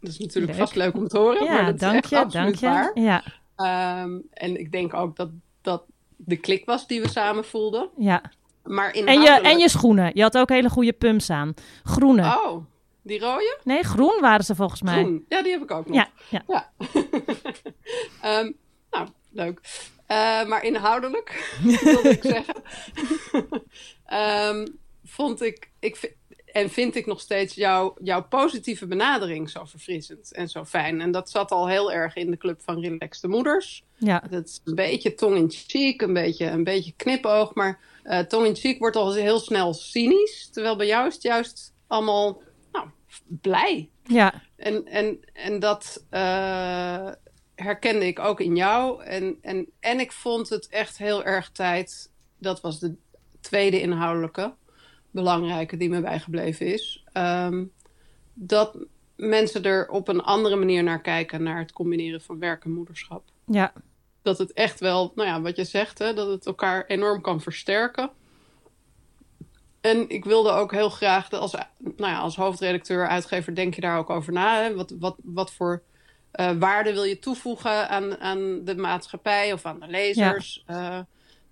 Dat 0.00 0.10
is 0.10 0.18
natuurlijk 0.18 0.52
Leuk. 0.52 0.60
vast 0.62 0.74
leuk 0.76 0.94
om 0.94 1.08
te 1.08 1.18
horen, 1.18 1.44
maar 1.44 1.54
Ja, 1.54 1.64
dat 1.64 1.74
is 1.74 1.80
dank 1.80 2.04
je, 2.04 2.26
dank 2.38 2.54
je. 2.54 2.66
waar. 2.66 2.90
Ja, 2.94 3.22
Ehm, 3.56 4.18
en 4.32 4.60
ik 4.60 4.72
denk 4.72 4.94
ook 4.94 5.16
dat 5.16 5.28
dat 5.62 5.84
de 6.16 6.36
klik 6.36 6.64
was 6.64 6.86
die 6.86 7.00
we 7.00 7.08
samen 7.08 7.44
voelden. 7.44 7.88
ja. 7.96 8.22
Maar 8.64 8.90
En 8.90 9.20
je, 9.20 9.30
en 9.42 9.58
je 9.58 9.68
schoenen. 9.68 10.10
Je 10.14 10.22
had 10.22 10.38
ook 10.38 10.48
hele 10.48 10.68
goede 10.70 10.92
pumps 10.92 11.30
aan. 11.30 11.54
Groene. 11.82 12.22
Oh, 12.44 12.64
die 13.02 13.18
rode? 13.20 13.58
Nee, 13.64 13.82
groen 13.82 14.18
waren 14.20 14.44
ze 14.44 14.54
volgens 14.54 14.82
mij. 14.82 14.94
Groen. 15.02 15.24
Ja, 15.28 15.42
die 15.42 15.52
heb 15.52 15.62
ik 15.62 15.70
ook 15.70 15.86
nog. 15.86 15.96
Ja, 15.96 16.08
ja. 16.28 16.42
Ja. 16.48 16.70
Ehm, 18.22 18.52
nou, 18.90 19.08
leuk. 19.30 19.60
Eh, 20.06 20.44
maar 20.46 20.64
inhoudelijk, 20.64 21.56
wilde 21.82 22.08
ik 22.08 22.22
zeggen, 22.22 22.54
Ehm, 24.06 24.66
vond 25.04 25.42
ik, 25.42 25.70
ik 25.78 26.16
en 26.56 26.70
vind 26.70 26.94
ik 26.94 27.06
nog 27.06 27.20
steeds 27.20 27.54
jouw, 27.54 27.94
jouw 28.02 28.22
positieve 28.22 28.86
benadering 28.86 29.50
zo 29.50 29.64
verfrissend 29.64 30.32
en 30.32 30.48
zo 30.48 30.64
fijn. 30.64 31.00
En 31.00 31.10
dat 31.10 31.30
zat 31.30 31.50
al 31.50 31.68
heel 31.68 31.92
erg 31.92 32.16
in 32.16 32.30
de 32.30 32.36
club 32.36 32.60
van 32.62 32.80
relaxte 32.80 33.28
moeders. 33.28 33.84
ja. 33.96 34.22
Dat 34.30 34.44
is 34.46 34.60
een 34.64 34.74
beetje 34.74 35.14
tong 35.14 35.36
in 35.36 35.50
cheek, 35.50 36.02
een 36.02 36.12
beetje, 36.12 36.46
een 36.46 36.64
beetje 36.64 36.92
knipoog. 36.96 37.54
Maar 37.54 37.80
eh 38.02 38.18
tong 38.18 38.46
in 38.46 38.56
cheek 38.56 38.78
wordt 38.78 38.96
al 38.96 39.14
heel 39.14 39.38
snel 39.38 39.74
cynisch. 39.74 40.48
Terwijl 40.52 40.76
bij 40.76 40.86
jou 40.86 41.06
is 41.06 41.14
het 41.14 41.22
juist 41.22 41.72
allemaal 41.86 42.42
nou, 42.72 42.88
blij. 43.26 43.88
ja. 44.02 44.42
En, 44.56 44.86
en, 44.86 45.20
en 45.32 45.58
dat 45.58 46.04
eh, 46.10 47.08
herkende 47.54 48.06
ik 48.06 48.18
ook 48.18 48.40
in 48.40 48.56
jou. 48.56 49.04
En, 49.04 49.38
en, 49.40 49.66
en 49.80 50.00
ik 50.00 50.12
vond 50.12 50.48
het 50.48 50.68
echt 50.68 50.98
heel 50.98 51.24
erg 51.24 51.50
tijd. 51.50 52.10
Dat 52.38 52.60
was 52.60 52.78
de 52.78 52.94
tweede 53.46 53.80
inhoudelijke 53.80 54.54
belangrijke 55.10 55.76
die 55.76 55.88
me 55.88 56.00
bijgebleven 56.00 56.66
is. 56.66 57.04
ehm, 57.12 57.64
dat 58.34 58.76
mensen 59.16 59.62
er 59.62 59.88
op 59.88 60.08
een 60.08 60.20
andere 60.22 60.56
manier 60.56 60.82
naar 60.82 61.00
kijken 61.00 61.42
naar 61.42 61.58
het 61.58 61.72
combineren 61.72 62.20
van 62.20 62.38
werk 62.38 62.64
en 62.64 62.72
moederschap. 62.72 63.22
ja. 63.44 63.72
Dat 64.22 64.38
het 64.38 64.52
echt 64.52 64.80
wel, 64.80 65.12
nou 65.14 65.28
ja, 65.28 65.40
wat 65.40 65.56
je 65.56 65.64
zegt, 65.64 65.98
hè, 65.98 66.14
dat 66.14 66.28
het 66.28 66.46
elkaar 66.46 66.84
enorm 66.86 67.20
kan 67.20 67.40
versterken. 67.40 68.10
en 69.80 70.08
ik 70.08 70.24
wilde 70.24 70.50
ook 70.50 70.72
heel 70.72 70.90
graag, 70.90 71.30
als, 71.30 71.52
nou 71.52 72.12
ja, 72.12 72.18
als 72.18 72.36
hoofdredacteur, 72.36 73.08
uitgever, 73.08 73.54
denk 73.54 73.74
je 73.74 73.80
daar 73.80 73.98
ook 73.98 74.10
over 74.10 74.32
na. 74.32 74.62
Hè? 74.62 74.74
Wat, 74.74 74.94
wat, 74.98 75.16
wat 75.22 75.52
voor 75.52 75.82
uh, 76.40 76.50
waarde 76.58 76.92
wil 76.92 77.04
je 77.04 77.18
toevoegen 77.18 77.88
aan, 77.88 78.18
aan 78.18 78.64
de 78.64 78.76
maatschappij 78.76 79.52
of 79.52 79.66
aan 79.66 79.80
de 79.80 79.86
lezers 79.86 80.64
uh, 80.70 80.98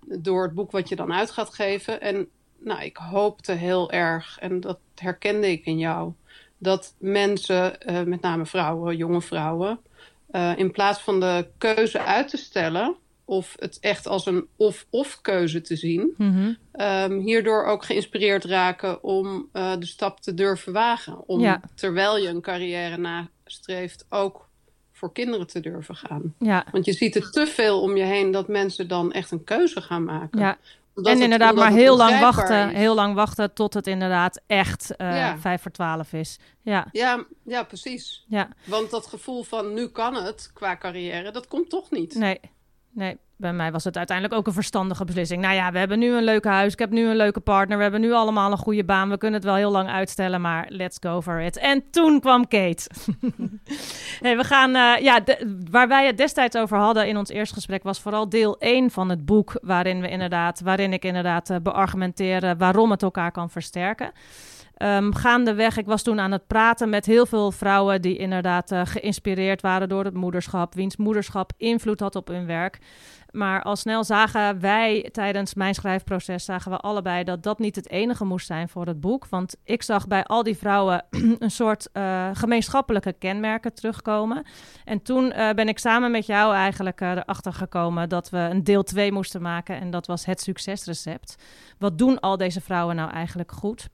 door 0.07 0.43
het 0.43 0.53
boek 0.53 0.71
wat 0.71 0.89
je 0.89 0.95
dan 0.95 1.13
uit 1.13 1.31
gaat 1.31 1.53
geven? 1.53 2.01
En 2.01 2.27
nou, 2.59 2.83
ik 2.83 2.97
hoopte 2.97 3.51
heel 3.51 3.91
erg, 3.91 4.37
en 4.39 4.59
dat 4.59 4.79
herkende 4.95 5.51
ik 5.51 5.65
in 5.65 5.77
jou, 5.77 6.11
dat 6.57 6.95
mensen, 6.99 7.77
uh, 7.91 8.01
met 8.01 8.21
name 8.21 8.45
vrouwen, 8.45 8.95
jonge 8.97 9.21
vrouwen, 9.21 9.79
in 10.55 10.71
plaats 10.71 10.99
van 10.99 11.19
de 11.19 11.47
keuze 11.57 12.01
uit 12.01 12.27
te 12.29 12.37
stellen 12.37 12.95
of 13.25 13.55
het 13.59 13.77
echt 13.79 14.07
als 14.07 14.25
een 14.25 14.47
of-of 14.55 15.21
keuze 15.21 15.61
te 15.61 15.75
zien, 15.75 16.13
Mhm. 16.17 16.53
um, 16.81 17.19
hierdoor 17.19 17.63
ook 17.65 17.85
geïnspireerd 17.85 18.45
raken 18.45 19.03
om 19.03 19.49
uh, 19.53 19.73
de 19.79 19.85
stap 19.85 20.19
te 20.21 20.33
durven 20.33 20.73
wagen. 20.73 21.27
Om 21.27 21.39
Ja. 21.39 21.61
terwijl 21.75 22.17
je 22.17 22.27
een 22.27 22.41
carrière 22.41 22.97
nastreeft 22.97 24.05
ook 24.09 24.44
voor 25.05 25.13
kinderen 25.13 25.47
te 25.47 25.59
durven 25.59 25.95
gaan. 25.95 26.33
Ja, 26.39 26.65
Want 26.71 26.85
je 26.85 26.93
ziet 26.93 27.15
er 27.15 27.31
te 27.31 27.47
veel 27.47 27.81
om 27.81 27.97
je 27.97 28.03
heen 28.03 28.31
dat 28.31 28.47
mensen 28.47 28.87
dan 28.87 29.11
echt 29.11 29.31
een 29.31 29.43
keuze 29.43 29.81
gaan 29.81 30.03
maken. 30.03 30.39
ja. 30.39 30.57
Omdat 30.95 31.11
en 31.13 31.19
het- 31.19 31.31
inderdaad 31.31 31.55
maar 31.55 31.71
heel 31.71 31.97
lang 31.97 32.19
wachten. 32.19 32.69
is. 32.69 32.75
Heel 32.77 32.95
lang 32.95 33.15
wachten 33.15 33.53
tot 33.53 33.73
het 33.73 33.87
inderdaad 33.87 34.41
echt 34.47 34.93
Ja. 34.97 35.37
vijf 35.37 35.61
voor 35.61 35.71
twaalf 35.71 36.13
is. 36.13 36.39
Ja, 36.61 36.87
Ja, 36.91 37.23
ja, 37.43 37.63
precies. 37.63 38.25
ja. 38.27 38.47
Want 38.63 38.89
dat 38.91 39.07
gevoel 39.07 39.43
van 39.43 39.73
nu 39.73 39.87
kan 39.87 40.15
het 40.15 40.51
qua 40.53 40.77
carrière, 40.77 41.31
dat 41.31 41.47
komt 41.47 41.69
toch 41.69 41.91
niet. 41.91 42.15
Nee, 42.15 42.39
nee. 42.95 43.17
Bij 43.37 43.53
mij 43.53 43.71
was 43.71 43.83
het 43.83 43.97
uiteindelijk 43.97 44.37
ook 44.37 44.47
een 44.47 44.53
verstandige 44.53 45.05
beslissing. 45.05 45.41
Nou 45.41 45.55
ja, 45.55 45.71
we 45.71 45.77
hebben 45.77 45.99
nu 45.99 46.13
een 46.13 46.23
leuke 46.23 46.47
huis. 46.47 46.73
Ik 46.73 46.79
heb 46.79 46.89
nu 46.89 47.07
een 47.07 47.15
leuke 47.15 47.39
partner. 47.39 47.77
We 47.77 47.83
hebben 47.83 48.01
nu 48.01 48.13
allemaal 48.13 48.51
een 48.51 48.57
goede 48.57 48.83
baan. 48.83 49.09
We 49.09 49.17
kunnen 49.17 49.39
het 49.39 49.49
wel 49.49 49.57
heel 49.57 49.71
lang 49.71 49.89
uitstellen, 49.89 50.41
maar 50.41 50.65
let's 50.69 50.97
go 50.99 51.21
for 51.21 51.41
it. 51.41 51.57
En 51.57 51.83
toen 51.91 52.19
kwam 52.19 52.47
Kate. 52.47 52.89
hey, 54.23 54.37
we 54.37 54.43
gaan, 54.43 54.75
eh, 54.75 55.03
ja, 55.03 55.23
waar 55.69 55.87
wij 55.87 56.05
het 56.05 56.17
destijds 56.17 56.57
over 56.57 56.77
hadden 56.77 57.07
in 57.07 57.17
ons 57.17 57.29
eerste 57.29 57.53
gesprek 57.53 57.83
was 57.83 57.99
vooral 57.99 58.29
deel 58.29 58.57
1 58.59 58.91
van 58.91 59.09
het 59.09 59.25
boek, 59.25 59.57
waarin 59.61 60.01
we 60.01 60.09
inderdaad, 60.09 60.61
waarin 60.61 60.93
ik 60.93 61.05
inderdaad 61.05 61.49
uh, 61.49 61.57
beargumenteer 61.63 62.57
waarom 62.57 62.91
het 62.91 63.03
elkaar 63.03 63.31
kan 63.31 63.49
versterken. 63.49 64.11
Um, 64.77 65.15
gaandeweg, 65.15 65.77
ik 65.77 65.85
was 65.85 66.03
toen 66.03 66.19
aan 66.19 66.31
het 66.31 66.47
praten 66.47 66.89
met 66.89 67.05
heel 67.05 67.25
veel 67.25 67.51
vrouwen 67.51 68.01
die 68.01 68.17
inderdaad 68.17 68.71
uh, 68.71 68.81
geïnspireerd 68.83 69.61
waren 69.61 69.89
door 69.89 70.03
het 70.03 70.13
moederschap, 70.13 70.73
wiens 70.73 70.97
moederschap 70.97 71.51
invloed 71.57 71.99
had 71.99 72.15
op 72.15 72.27
hun 72.27 72.45
werk. 72.45 72.79
Maar 73.31 73.61
al 73.61 73.75
snel 73.75 74.03
zagen 74.03 74.59
wij 74.59 75.09
tijdens 75.11 75.53
mijn 75.53 75.73
schrijfproces, 75.73 76.45
zagen 76.45 76.71
we 76.71 76.77
allebei 76.77 77.23
dat 77.23 77.43
dat 77.43 77.59
niet 77.59 77.75
het 77.75 77.89
enige 77.89 78.25
moest 78.25 78.45
zijn 78.45 78.69
voor 78.69 78.85
het 78.85 78.99
boek. 78.99 79.27
Want 79.29 79.55
ik 79.63 79.83
zag 79.83 80.07
bij 80.07 80.23
al 80.23 80.43
die 80.43 80.57
vrouwen 80.57 81.05
een 81.39 81.51
soort 81.51 81.89
uh, 81.93 82.29
gemeenschappelijke 82.33 83.13
kenmerken 83.13 83.73
terugkomen. 83.73 84.45
En 84.85 85.01
toen 85.01 85.25
uh, 85.25 85.49
ben 85.49 85.67
ik 85.67 85.79
samen 85.79 86.11
met 86.11 86.25
jou 86.25 86.53
eigenlijk 86.53 87.01
erachter 87.01 87.53
gekomen 87.53 88.09
dat 88.09 88.29
we 88.29 88.37
een 88.37 88.63
deel 88.63 88.83
2 88.83 89.11
moesten 89.11 89.41
maken. 89.41 89.79
En 89.79 89.89
dat 89.89 90.07
was 90.07 90.25
het 90.25 90.41
succesrecept. 90.41 91.35
Wat 91.77 91.97
doen 91.97 92.19
al 92.19 92.37
deze 92.37 92.61
vrouwen 92.61 92.95
nou 92.95 93.11
eigenlijk 93.11 93.51
goed? 93.51 93.89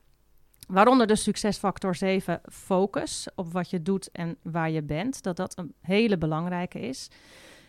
Waaronder 0.71 1.07
de 1.07 1.15
succesfactor 1.15 1.95
7, 1.95 2.41
focus 2.51 3.27
op 3.35 3.51
wat 3.51 3.69
je 3.69 3.81
doet 3.81 4.11
en 4.11 4.37
waar 4.41 4.69
je 4.69 4.83
bent. 4.83 5.23
Dat 5.23 5.35
dat 5.35 5.57
een 5.57 5.73
hele 5.81 6.17
belangrijke 6.17 6.79
is. 6.79 7.09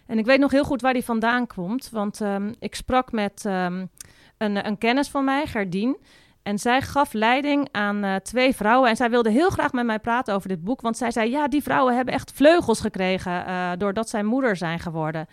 En 0.06 0.18
ik 0.18 0.24
weet 0.24 0.38
nog 0.38 0.50
heel 0.50 0.64
goed 0.64 0.80
waar 0.80 0.92
die 0.92 1.04
vandaan 1.04 1.46
komt. 1.46 1.90
Want 1.90 2.20
um, 2.20 2.54
ik 2.58 2.74
sprak 2.74 3.12
met 3.12 3.44
um, 3.44 3.90
een, 4.38 4.66
een, 4.66 4.78
kennis 4.78 5.08
van 5.08 5.24
mij, 5.24 5.46
Gerdien. 5.46 5.96
En 6.42 6.58
zij 6.58 6.82
gaf 6.82 7.12
leiding 7.12 7.68
aan 7.70 8.04
uh, 8.04 8.14
twee 8.14 8.54
vrouwen. 8.54 8.88
En 8.88 8.96
zij 8.96 9.10
wilde 9.10 9.30
heel 9.30 9.50
graag 9.50 9.72
met 9.72 9.86
mij 9.86 9.98
praten 9.98 10.34
over 10.34 10.48
dit 10.48 10.64
boek. 10.64 10.80
Want 10.80 10.96
zij 10.96 11.10
zei, 11.10 11.30
ja, 11.30 11.48
die 11.48 11.62
vrouwen 11.62 11.96
hebben 11.96 12.14
echt 12.14 12.32
vleugels 12.32 12.80
gekregen... 12.80 13.48
Uh, 13.48 13.70
doordat 13.78 14.08
zij 14.08 14.22
moeder 14.22 14.56
zijn 14.56 14.78
geworden. 14.78 15.26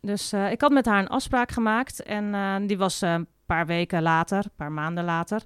Dus 0.00 0.32
uh, 0.32 0.50
ik 0.50 0.60
had 0.60 0.72
met 0.72 0.86
haar 0.86 0.98
een 0.98 1.08
afspraak 1.08 1.50
gemaakt. 1.50 2.02
En 2.02 2.34
eh, 2.34 2.54
die 2.66 2.78
was 2.78 3.00
een 3.00 3.26
paar 3.46 3.66
weken 3.66 4.02
later, 4.02 4.38
een 4.38 4.56
paar 4.56 4.72
maanden 4.72 5.04
later... 5.04 5.42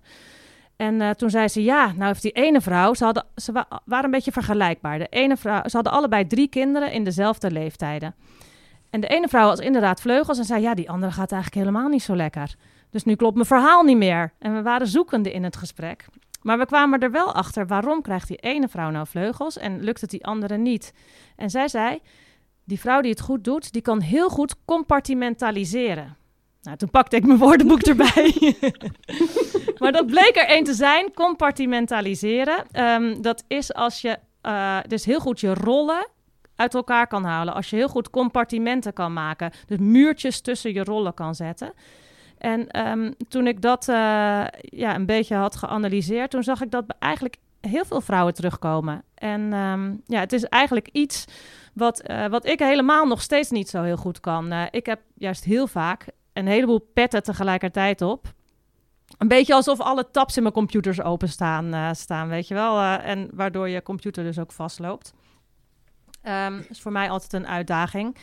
En 0.76 1.00
uh, 1.00 1.11
toen 1.11 1.31
zei 1.31 1.49
ze, 1.49 1.62
ja, 1.62 1.87
nou 1.87 2.04
heeft 2.04 2.23
die 2.23 2.33
ene 2.33 2.61
vrouw, 2.61 2.95
ze, 2.95 3.04
hadden, 3.04 3.25
ze 3.37 3.52
wa 3.52 3.83
waren 3.85 4.04
een 4.04 4.11
beetje 4.11 4.33
vergelijkbaar. 4.33 4.99
De 4.99 5.07
ene 5.11 5.37
vrouw, 5.37 5.62
ze 5.64 5.76
hadden 5.76 5.93
allebei 5.93 6.26
drie 6.26 6.49
kinderen 6.49 6.93
in 6.93 7.04
dezelfde 7.04 7.50
leeftijden. 7.50 8.14
En 8.90 9.00
de 9.00 9.07
ene 9.07 9.28
vrouw 9.28 9.49
had 9.49 9.61
inderdaad 9.61 10.00
vleugels 10.00 10.38
en 10.38 10.45
zei, 10.45 10.62
ja, 10.62 10.75
die 10.75 10.90
andere 10.90 11.12
gaat 11.12 11.33
eigenlijk 11.33 11.66
helemaal 11.66 11.88
niet 11.88 12.02
zo 12.02 12.16
lekker. 12.16 12.54
Dus 12.90 13.04
nu 13.04 13.14
klopt 13.14 13.35
mijn 13.35 13.47
verhaal 13.47 13.83
niet 13.83 13.97
meer. 13.97 14.33
En 14.38 14.54
we 14.54 14.62
waren 14.62 14.87
zoekende 14.87 15.33
in 15.33 15.45
het 15.45 15.57
gesprek. 15.57 16.07
Maar 16.43 16.59
we 16.59 16.66
kwamen 16.66 17.00
er 17.00 17.11
wel 17.11 17.35
achter, 17.35 17.66
waarom 17.66 18.02
krijgt 18.02 18.28
die 18.28 18.37
ene 18.37 18.69
vrouw 18.69 18.90
nou 18.90 19.07
vleugels 19.07 19.59
en 19.59 19.81
lukt 19.81 20.00
het 20.00 20.11
die 20.11 20.26
andere 20.26 20.57
niet? 20.57 20.93
En 21.37 21.50
zij 21.50 21.69
zei, 21.69 21.99
die 22.64 22.81
vrouw 22.81 23.00
die 23.00 23.11
het 23.11 23.21
goed 23.21 23.45
doet, 23.45 23.73
die 23.73 23.83
kan 23.83 24.00
heel 24.00 24.28
goed 24.28 24.54
compartimentaliseren. 24.64 26.16
Nou, 26.62 26.76
toen 26.76 26.90
pakte 26.90 27.16
ik 27.16 27.26
mijn 27.26 27.38
woordenboek 27.38 27.83
erbij. 27.83 28.35
maar 29.78 29.92
dat 29.92 30.06
bleek 30.06 30.37
er 30.37 30.47
één 30.47 30.64
te 30.64 30.75
zijn, 30.75 31.12
compartimentaliseren. 31.14 32.64
Um, 32.73 33.23
dat 33.23 33.44
is 33.47 33.75
als 33.75 34.00
je 34.00 34.18
uh, 34.42 34.78
dus 34.87 35.04
heel 35.04 35.21
goed 35.21 35.40
je 35.40 35.54
rollen 35.54 36.06
uit 36.56 36.75
elkaar 36.75 37.06
kan 37.06 37.25
halen. 37.25 37.54
Als 37.54 37.71
je 37.71 37.76
heel 37.76 37.88
goed 37.88 38.11
compartimenten 38.11 38.92
kan 38.92 39.12
maken. 39.12 39.50
Dus 39.66 39.78
muurtjes 39.78 40.40
tussen 40.40 40.73
je 40.75 40.85
rollen 40.85 41.14
kan 41.14 41.35
zetten. 41.35 41.73
En 42.38 42.88
um, 42.88 43.14
toen 43.28 43.47
ik 43.47 43.62
dat 43.62 43.88
uh, 43.88 43.94
ja, 44.61 44.94
een 44.94 45.06
beetje 45.06 45.35
had 45.35 45.56
geanalyseerd, 45.56 46.30
toen 46.30 46.42
zag 46.42 46.62
ik 46.62 46.71
dat 46.71 46.85
eigenlijk 46.99 47.37
heel 47.61 47.85
veel 47.85 48.00
vrouwen 48.00 48.35
terugkomen. 48.35 49.02
En 49.14 49.52
um, 49.52 50.02
ja, 50.06 50.21
het 50.21 50.33
is 50.33 50.44
eigenlijk 50.44 50.88
iets 50.92 51.25
wat, 51.75 52.11
uh, 52.11 52.26
wat 52.26 52.47
ik 52.47 52.59
helemaal 52.59 53.06
nog 53.06 53.23
steeds 53.23 53.50
niet 53.50 53.68
zo 53.68 53.83
heel 53.83 53.97
goed 53.97 54.21
kan. 54.21 54.52
Ik 54.71 54.87
heb 54.87 55.00
juist 55.14 55.44
heel 55.44 55.66
vaak 55.66 56.06
een 56.33 56.47
heleboel 56.47 56.88
petten 56.94 57.23
tegelijkertijd 57.23 58.02
op. 58.02 58.33
Een 59.18 59.28
beetje 59.28 59.54
alsof 59.54 59.80
alle 59.80 60.11
tabs 60.11 60.37
in 60.37 60.42
mijn 60.42 60.54
computers 60.54 61.00
openstaan, 61.00 61.75
uh, 61.75 61.92
staan, 61.92 62.28
weet 62.28 62.49
je 62.49 62.54
wel. 62.54 62.76
Uh, 62.78 63.06
en 63.09 63.28
waardoor 63.33 63.68
je 63.68 63.83
computer 63.83 64.25
dus 64.25 64.38
ook 64.38 64.52
vastloopt. 64.52 65.12
Um, 66.23 66.56
dat 66.56 66.71
is 66.71 66.80
voor 66.80 66.92
mij 66.92 67.11
altijd 67.11 67.33
een 67.33 67.47
uitdaging. 67.47 68.16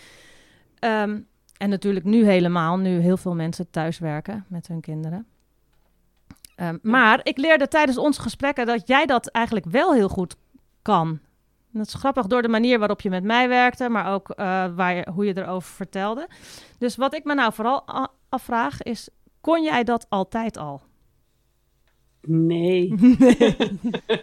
Um, 0.80 1.28
en 1.58 1.70
natuurlijk 1.70 2.06
nu 2.06 2.26
helemaal, 2.26 2.78
nu 2.78 3.00
heel 3.00 3.18
veel 3.18 3.36
mensen 3.36 3.70
thuiswerken 3.70 4.46
met 4.48 4.68
hun 4.68 4.82
kinderen. 4.82 5.28
Um, 6.56 6.80
maar 6.82 7.20
ik 7.24 7.38
leerde 7.38 7.68
tijdens 7.68 7.98
onze 7.98 8.22
gesprekken 8.22 8.66
dat 8.66 8.88
jij 8.88 9.06
dat 9.06 9.28
eigenlijk 9.28 9.66
wel 9.66 9.94
heel 9.94 10.10
goed 10.10 10.36
kan. 10.82 11.08
En 11.74 11.80
dat 11.80 11.88
is 11.88 11.94
grappig 11.94 12.28
door 12.28 12.42
de 12.42 12.48
manier 12.48 12.80
waarop 12.80 13.02
je 13.02 13.10
met 13.10 13.24
mij 13.24 13.48
werkte, 13.50 13.90
maar 13.90 14.14
ook 14.14 14.30
uh, 14.30 14.36
waar 14.76 14.94
je, 14.94 15.08
hoe 15.14 15.26
je 15.26 15.38
erover 15.38 15.74
vertelde. 15.74 16.28
Dus 16.78 16.96
wat 16.96 17.14
ik 17.14 17.24
me 17.24 17.34
nou 17.34 17.54
vooral 17.54 18.10
afvraag 18.30 18.82
is, 18.82 19.10
kon 19.42 19.64
jij 19.64 19.84
dat 19.84 20.06
altijd 20.10 20.58
al? 20.58 20.82
Nee. 22.22 22.94
nee. 23.18 23.58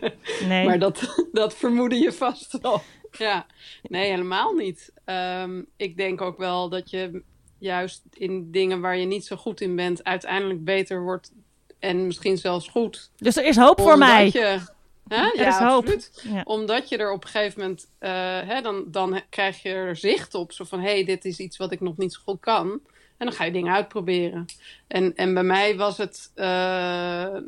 nee. 0.49 0.67
Maar 0.67 0.79
dat, 0.79 1.27
dat 1.33 1.55
vermoedde 1.55 1.97
je 1.97 2.13
vast 2.13 2.59
wel. 2.61 2.83
Ja, 3.19 3.47
nee, 3.83 4.11
helemaal 4.11 4.53
niet. 4.53 4.93
Um, 5.05 5.67
ik 5.77 5.97
denk 5.97 6.21
ook 6.21 6.39
wel 6.39 6.69
dat 6.69 6.91
je 6.91 7.23
juist 7.59 8.03
in 8.13 8.51
dingen 8.51 8.81
waar 8.81 8.97
je 8.97 9.07
niet 9.07 9.27
zo 9.27 9.37
goed 9.37 9.61
in 9.61 9.77
bent, 9.77 10.05
uiteindelijk 10.05 10.65
beter 10.65 11.03
wordt 11.03 11.33
en 11.79 12.07
misschien 12.07 12.37
zelfs 12.37 12.69
goed. 12.69 13.11
Dus 13.17 13.37
er 13.37 13.45
is 13.45 13.57
hoop 13.57 13.81
voor 13.81 13.99
mij. 13.99 14.27
Je, 14.27 14.61
hè? 15.09 15.17
Er 15.17 15.37
ja, 15.37 15.49
is 15.49 15.57
hoop. 15.57 15.99
Ja. 16.23 16.43
Omdat 16.45 16.89
je 16.89 16.97
er 16.97 17.13
op 17.13 17.25
een 17.25 17.31
gegeven 17.31 17.61
moment, 17.61 17.91
uh, 18.01 18.11
hè, 18.49 18.61
dan, 18.61 18.85
dan 18.87 19.21
krijg 19.31 19.63
je 19.63 19.69
er 19.69 19.97
zicht 19.97 20.35
op. 20.35 20.53
Zo 20.53 20.65
van, 20.65 20.81
hé, 20.81 20.91
hey, 20.91 21.05
dit 21.05 21.25
is 21.25 21.39
iets 21.39 21.57
wat 21.57 21.73
ik 21.73 21.81
nog 21.81 21.97
niet 21.97 22.13
zo 22.13 22.21
goed 22.25 22.41
kan. 22.41 22.81
En 23.19 23.27
dan 23.27 23.33
ga 23.33 23.45
je 23.45 23.53
dingen 23.53 23.73
uitproberen. 23.73 24.47
En, 24.87 25.15
en 25.15 25.35
bij 25.35 25.43
mij 25.43 25.77
was 25.77 25.97
het 25.97 26.33
uh, 26.35 26.45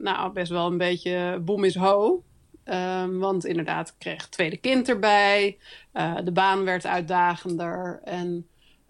nou, 0.03 0.33
best 0.33 0.51
wel 0.51 0.67
een 0.67 0.79
beetje 0.79 1.41
boem 1.45 1.65
is 1.65 1.75
ho. 1.75 2.23
Um, 2.65 3.19
want 3.19 3.45
inderdaad, 3.45 3.89
ik 3.89 3.95
kreeg 3.99 4.23
het 4.23 4.31
tweede 4.31 4.57
kind 4.57 4.89
erbij. 4.89 5.59
Uh, 5.95 6.17
de 6.25 6.33
baan 6.33 6.65
werd 6.65 6.87
uitdagender. 6.87 8.01
En 8.05 8.47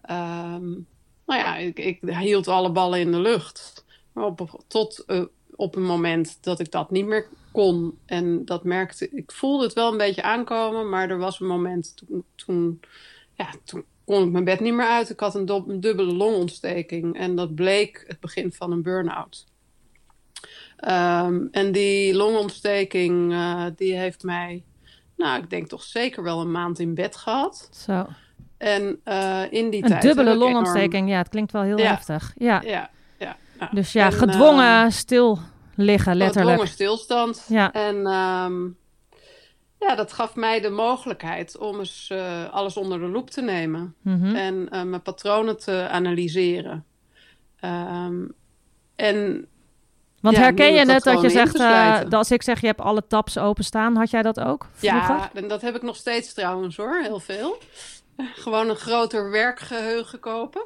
um, 0.09 0.87
nou 1.25 1.39
ja, 1.39 1.55
ik, 1.55 1.79
ik, 1.79 1.99
hield 2.01 2.47
alle 2.47 2.71
ballen 2.71 2.99
in 2.99 3.11
de 3.11 3.19
lucht. 3.19 3.85
Op, 4.13 4.63
tot 4.67 5.03
uh, 5.07 5.25
op 5.55 5.75
een 5.75 5.85
moment 5.85 6.37
dat 6.41 6.59
ik 6.59 6.71
dat 6.71 6.91
niet 6.91 7.05
meer 7.05 7.27
kon. 7.51 7.99
En 8.05 8.45
dat 8.45 8.63
merkte 8.63 9.09
ik. 9.09 9.31
voelde 9.31 9.63
het 9.63 9.73
wel 9.73 9.91
een 9.91 9.97
beetje 9.97 10.23
aankomen. 10.23 10.89
Maar 10.89 11.09
er 11.09 11.17
was 11.17 11.39
een 11.39 11.47
moment 11.47 11.95
toen, 11.95 12.23
toen, 12.35 12.79
ja, 13.33 13.49
toen 13.63 13.85
kon 14.05 14.23
ik 14.23 14.31
mijn 14.31 14.43
bed 14.43 14.59
niet 14.59 14.73
meer 14.73 14.87
uit. 14.87 15.09
Ik 15.09 15.19
had 15.19 15.35
een, 15.35 15.49
een 15.67 15.79
dubbele 15.79 16.13
longontsteking. 16.13 17.17
En 17.17 17.35
dat 17.35 17.55
bleek 17.55 18.03
het 18.07 18.19
begin 18.19 18.53
van 18.53 18.71
een 18.71 18.81
burn-out. 18.81 19.45
Um, 20.87 21.47
en 21.51 21.71
die 21.71 22.15
longontsteking, 22.15 23.31
uh, 23.31 23.65
die 23.75 23.97
heeft 23.97 24.23
mij, 24.23 24.63
nou, 25.15 25.43
ik 25.43 25.49
denk 25.49 25.67
toch 25.67 25.83
zeker 25.83 26.23
wel 26.23 26.41
een 26.41 26.51
maand 26.51 26.79
in 26.79 26.93
bed 26.93 27.15
gehad. 27.15 27.69
Zo. 27.71 28.07
En 28.57 28.99
uh, 29.05 29.41
in 29.49 29.69
die 29.69 29.83
een 29.83 29.89
tijd. 29.89 30.01
dubbele 30.01 30.35
longontsteking, 30.35 30.93
enorm... 30.93 31.07
ja, 31.07 31.17
het 31.17 31.29
klinkt 31.29 31.51
wel 31.51 31.61
heel 31.61 31.77
ja. 31.77 31.89
heftig. 31.89 32.33
Ja. 32.37 32.61
Ja, 32.65 32.89
ja. 33.19 33.37
Nou, 33.59 33.75
dus 33.75 33.91
ja, 33.91 34.05
en, 34.05 34.11
gedwongen 34.11 34.85
uh, 34.85 34.91
stil 34.91 35.39
liggen, 35.75 36.15
letterlijk. 36.15 36.49
Gedwongen 36.49 36.73
stilstand. 36.73 37.45
Ja. 37.49 37.71
En 37.71 38.05
ehm, 38.05 38.67
ja, 39.87 39.95
dat 39.95 40.13
gaf 40.13 40.35
mij 40.35 40.59
de 40.59 40.69
mogelijkheid 40.69 41.57
om 41.57 41.79
eens 41.79 42.09
eh, 42.09 42.49
alles 42.49 42.77
onder 42.77 42.99
de 42.99 43.05
loep 43.07 43.29
te 43.29 43.41
nemen. 43.41 43.95
Mhm. 44.01 44.35
En 44.35 44.69
eh, 44.69 44.83
mijn 44.83 45.01
patronen 45.01 45.57
te 45.59 45.87
analyseren. 45.91 46.85
Ehm, 47.59 48.25
en 48.95 49.47
Want 50.21 50.35
Ja, 50.35 50.41
herken 50.41 50.73
je 50.73 50.85
net 50.85 51.03
dat 51.03 51.21
je 51.21 51.29
zegt, 51.29 51.55
eh, 51.55 51.99
dat 51.99 52.13
als 52.13 52.31
ik 52.31 52.41
zeg 52.43 52.61
je 52.61 52.67
hebt 52.67 52.81
alle 52.81 53.07
tabs 53.07 53.37
openstaan, 53.37 53.95
had 53.95 54.09
jij 54.09 54.21
dat 54.21 54.39
ook 54.39 54.67
vroeger? 54.73 54.99
ja, 54.99 55.31
en 55.33 55.47
dat 55.47 55.61
heb 55.61 55.75
ik 55.75 55.81
nog 55.81 55.95
steeds 55.95 56.33
trouwens 56.33 56.77
hoor, 56.77 56.99
heel 57.01 57.19
veel. 57.19 57.57
Gewoon 58.43 58.69
een 58.69 58.75
groter 58.75 59.31
werkgeheugen 59.31 60.19
kopen. 60.19 60.65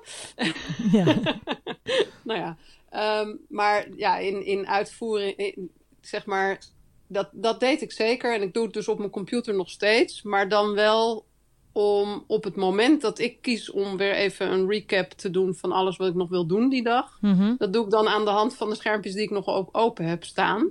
Ja. 0.91 1.05
nou 2.23 2.39
ja, 2.39 2.57
ehm, 2.89 3.35
maar 3.49 3.85
ja, 3.95 4.17
in, 4.17 4.45
in 4.45 4.67
uitvoering, 4.67 5.37
in- 5.37 5.71
zeg 6.01 6.25
maar, 6.25 6.59
dat, 7.07 7.29
dat 7.31 7.59
deed 7.59 7.81
ik 7.81 7.91
zeker. 7.91 8.33
En 8.35 8.41
ik 8.41 8.53
doe 8.53 8.63
het 8.63 8.73
dus 8.73 8.87
op 8.87 8.97
mijn 8.97 9.09
computer 9.09 9.55
nog 9.55 9.69
steeds. 9.69 10.21
Maar 10.23 10.49
dan 10.49 10.73
wel 10.73 11.25
om 11.71 12.23
op 12.27 12.43
het 12.43 12.55
moment 12.55 13.01
dat 13.01 13.19
ik 13.19 13.41
kies 13.41 13.71
om 13.71 13.97
weer 13.97 14.13
even 14.13 14.51
een 14.51 14.69
recap 14.69 15.11
te 15.11 15.29
doen 15.31 15.55
van 15.55 15.71
alles 15.71 15.97
wat 15.97 16.07
ik 16.07 16.13
nog 16.15 16.29
wil 16.29 16.45
doen 16.45 16.69
die 16.69 16.83
dag. 16.83 17.17
Mhm. 17.21 17.55
Dat 17.57 17.73
doe 17.73 17.85
ik 17.85 17.91
dan 17.91 18.07
aan 18.07 18.25
de 18.25 18.31
hand 18.31 18.55
van 18.55 18.69
de 18.69 18.75
schermpjes 18.75 19.13
die 19.13 19.23
ik 19.23 19.29
nog 19.29 19.47
op- 19.47 19.69
open 19.75 20.05
heb 20.05 20.23
staan. 20.23 20.69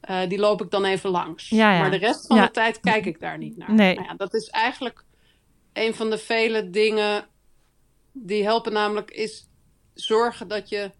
Eh, 0.00 0.28
die 0.28 0.38
loop 0.38 0.62
ik 0.62 0.70
dan 0.70 0.84
even 0.84 1.10
langs. 1.10 1.48
Ja, 1.48 1.72
ja. 1.74 1.80
Maar 1.80 1.90
de 1.90 1.96
rest 1.96 2.26
van 2.26 2.36
Ja. 2.36 2.44
de 2.46 2.50
tijd 2.50 2.80
kijk 2.80 3.06
ik 3.06 3.20
daar 3.20 3.38
niet 3.38 3.56
naar. 3.56 3.72
Nee. 3.74 3.94
Nou 3.94 4.06
ja, 4.06 4.14
dat 4.14 4.34
is 4.34 4.48
eigenlijk 4.48 5.04
een 5.72 5.94
van 5.94 6.10
de 6.10 6.18
vele 6.18 6.70
dingen 6.70 7.26
die 8.12 8.42
helpen. 8.44 8.72
Namelijk 8.72 9.10
is 9.10 9.48
zorgen 9.94 10.48
dat 10.48 10.68
je 10.68 10.90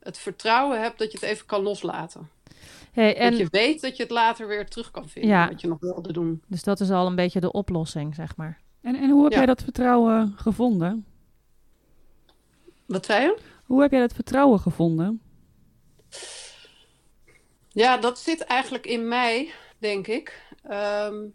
het 0.00 0.18
vertrouwen 0.18 0.80
hebt 0.82 0.98
dat 0.98 1.12
je 1.12 1.18
het 1.20 1.28
even 1.28 1.46
kan 1.46 1.62
loslaten. 1.62 2.30
Hey, 3.00 3.16
en, 3.16 3.30
Dat 3.30 3.38
je 3.40 3.48
weet 3.50 3.80
dat 3.80 3.96
je 3.96 4.02
het 4.02 4.12
later 4.12 4.48
weer 4.48 4.68
terug 4.68 4.90
kan 4.90 5.08
vinden. 5.08 5.30
Ja. 5.30 5.48
Wat 5.48 5.60
je 5.60 5.68
nog 5.68 5.80
wilde 5.80 6.12
doen. 6.12 6.42
Dus 6.46 6.62
dat 6.62 6.80
is 6.80 6.90
al 6.90 7.06
een 7.06 7.14
beetje 7.14 7.40
de 7.40 7.52
oplossing, 7.52 8.14
zeg 8.14 8.36
maar. 8.36 8.60
En, 8.82 8.94
en 8.96 9.10
hoe 9.10 9.22
heb 9.22 9.32
Ja. 9.32 9.38
jij 9.38 9.46
dat 9.46 9.62
vertrouwen 9.62 10.32
gevonden? 10.36 11.06
Wat 12.86 13.06
zei 13.06 13.22
je? 13.24 13.38
Hoe 13.64 13.80
heb 13.82 13.90
jij 13.90 14.00
dat 14.00 14.12
vertrouwen 14.12 14.58
gevonden? 14.60 15.20
Ja, 17.68 17.96
dat 17.96 18.18
zit 18.18 18.40
eigenlijk 18.40 18.86
in 18.86 19.08
mij, 19.08 19.50
denk 19.78 20.06
ik. 20.06 20.42
Ehm, 20.62 21.26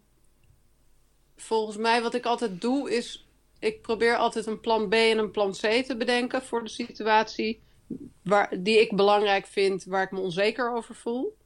volgens 1.36 1.76
mij, 1.76 2.02
wat 2.02 2.14
ik 2.14 2.26
altijd 2.26 2.60
doe, 2.60 2.96
is. 2.96 3.28
Ik 3.58 3.82
probeer 3.82 4.16
altijd 4.16 4.46
een 4.46 4.60
plan 4.60 4.88
B 4.88 4.92
en 4.92 5.18
een 5.18 5.30
plan 5.30 5.52
C 5.52 5.56
te 5.86 5.94
bedenken 5.98 6.42
voor 6.42 6.64
de 6.64 6.70
situatie 6.70 7.60
waar, 8.22 8.62
die 8.62 8.80
ik 8.80 8.96
belangrijk 8.96 9.46
vind, 9.46 9.84
waar 9.84 10.02
ik 10.02 10.10
me 10.10 10.20
onzeker 10.20 10.72
over 10.74 10.94
voel. 10.94 11.36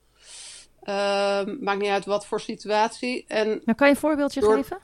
Ehm, 0.83 1.57
maakt 1.61 1.81
niet 1.81 1.91
uit 1.91 2.05
wat 2.05 2.27
voor 2.27 2.41
situatie. 2.41 3.25
En 3.29 3.49
Nou, 3.49 3.75
kan 3.77 3.87
je 3.89 3.95
een 3.95 4.01
voorbeeldje 4.01 4.41
Door- 4.41 4.55
geven? 4.57 4.79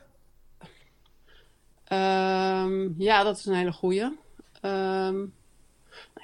Ehm, 1.84 2.88
ja, 3.02 3.22
dat 3.22 3.36
is 3.38 3.46
een 3.46 3.54
hele 3.54 3.72
goeie. 3.72 4.18
Ehm, 4.60 5.16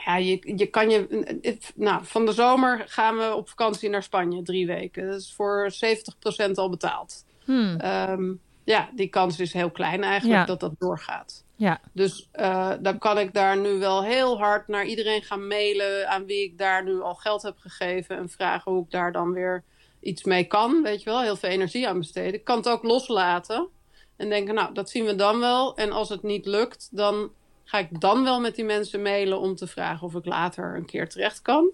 ja, 0.04 0.16
je, 0.16 0.52
je 0.56 0.66
kan 0.66 0.90
je. 0.90 1.58
Nou, 1.74 2.04
van 2.04 2.26
de 2.26 2.32
zomer 2.32 2.84
gaan 2.86 3.16
we 3.16 3.34
op 3.34 3.48
vakantie 3.48 3.88
naar 3.88 4.02
Spanje, 4.02 4.42
drie 4.42 4.66
weken. 4.66 5.06
Dat 5.10 5.20
is 5.20 5.32
voor 5.34 5.70
70% 5.70 6.58
al 6.58 6.70
betaald. 6.70 7.24
Hmm. 7.44 8.40
Ja, 8.64 8.90
die 8.94 9.08
kans 9.08 9.40
is 9.40 9.52
heel 9.52 9.70
klein 9.70 10.02
eigenlijk 10.02 10.40
Ja. 10.40 10.46
dat 10.46 10.60
dat 10.60 10.72
doorgaat. 10.78 11.44
Ja. 11.62 11.80
Dus 11.92 12.28
eh, 12.32 12.72
dan 12.80 12.98
kan 12.98 13.18
ik 13.18 13.34
daar 13.34 13.58
nu 13.58 13.78
wel 13.78 14.02
heel 14.04 14.38
hard 14.38 14.68
naar 14.68 14.84
iedereen 14.84 15.22
gaan 15.22 15.46
mailen 15.46 16.08
aan 16.08 16.26
wie 16.26 16.42
ik 16.44 16.58
daar 16.58 16.84
nu 16.84 17.00
al 17.00 17.14
geld 17.14 17.42
heb 17.42 17.58
gegeven 17.58 18.16
en 18.16 18.28
vragen 18.28 18.72
hoe 18.72 18.84
ik 18.84 18.90
daar 18.90 19.12
dan 19.12 19.32
weer 19.32 19.64
iets 20.00 20.24
mee 20.24 20.44
kan. 20.44 20.82
Weet 20.82 21.02
je 21.02 21.10
wel, 21.10 21.22
heel 21.22 21.36
veel 21.36 21.48
energie 21.48 21.88
aan 21.88 21.98
besteden. 21.98 22.34
Ik 22.34 22.44
kan 22.44 22.56
het 22.56 22.68
ook 22.68 22.82
loslaten 22.82 23.68
en 24.16 24.28
denken, 24.28 24.54
nou, 24.54 24.74
dat 24.74 24.90
zien 24.90 25.04
we 25.04 25.14
dan 25.14 25.38
wel. 25.40 25.76
En 25.76 25.92
als 25.92 26.08
het 26.08 26.22
niet 26.22 26.46
lukt, 26.46 26.88
dan 26.90 27.30
ga 27.64 27.78
ik 27.78 28.00
dan 28.00 28.24
wel 28.24 28.40
met 28.40 28.54
die 28.54 28.64
mensen 28.64 29.02
mailen 29.02 29.40
om 29.40 29.54
te 29.54 29.66
vragen 29.66 30.06
of 30.06 30.14
ik 30.14 30.24
later 30.26 30.76
een 30.76 30.86
keer 30.86 31.08
terecht 31.08 31.42
kan. 31.42 31.70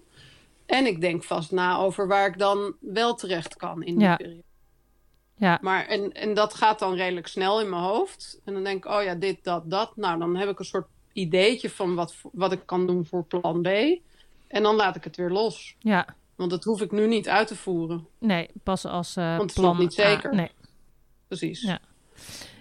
En 0.65 0.85
ik 0.85 1.01
denk 1.01 1.23
vast 1.23 1.51
na 1.51 1.77
over 1.77 2.07
waar 2.07 2.27
ik 2.27 2.37
dan 2.37 2.75
wel 2.79 3.15
terecht 3.15 3.55
kan 3.55 3.83
in 3.83 3.93
die 3.97 4.07
Ja. 4.07 4.15
periode. 4.15 4.43
Ja. 5.39 5.57
Maar 5.61 5.85
en, 5.85 6.11
en 6.13 6.33
dat 6.33 6.53
gaat 6.53 6.79
dan 6.79 6.93
redelijk 6.95 7.27
snel 7.27 7.61
in 7.61 7.69
mijn 7.69 7.81
hoofd. 7.81 8.39
En 8.45 8.53
dan 8.53 8.63
denk 8.63 8.85
ik, 8.85 8.91
oh 8.91 9.03
ja, 9.03 9.15
dit, 9.15 9.43
dat, 9.43 9.63
dat. 9.69 9.91
Nou, 9.95 10.19
dan 10.19 10.35
heb 10.35 10.49
ik 10.49 10.59
een 10.59 10.65
soort 10.65 10.87
ideetje 11.13 11.69
van 11.69 11.95
wat, 11.95 12.15
wat 12.31 12.51
ik 12.51 12.61
kan 12.65 12.87
doen 12.87 13.05
voor 13.05 13.23
plan 13.23 13.61
B. 13.61 13.67
En 14.47 14.63
dan 14.63 14.75
laat 14.75 14.95
ik 14.95 15.03
het 15.03 15.15
weer 15.15 15.29
los. 15.29 15.75
Ja. 15.79 16.05
Want 16.35 16.51
dat 16.51 16.63
hoef 16.63 16.81
ik 16.81 16.91
nu 16.91 17.07
niet 17.07 17.29
uit 17.29 17.47
te 17.47 17.55
voeren. 17.55 18.07
Nee, 18.17 18.49
pas 18.63 18.85
als 18.85 19.15
eh 19.15 19.37
Want 19.37 19.49
het 19.51 19.59
plan 19.59 19.77
niet 19.77 19.99
A. 19.99 20.09
zeker. 20.09 20.35
Nee. 20.35 20.51
Precies. 21.27 21.61
Ja. 21.61 21.79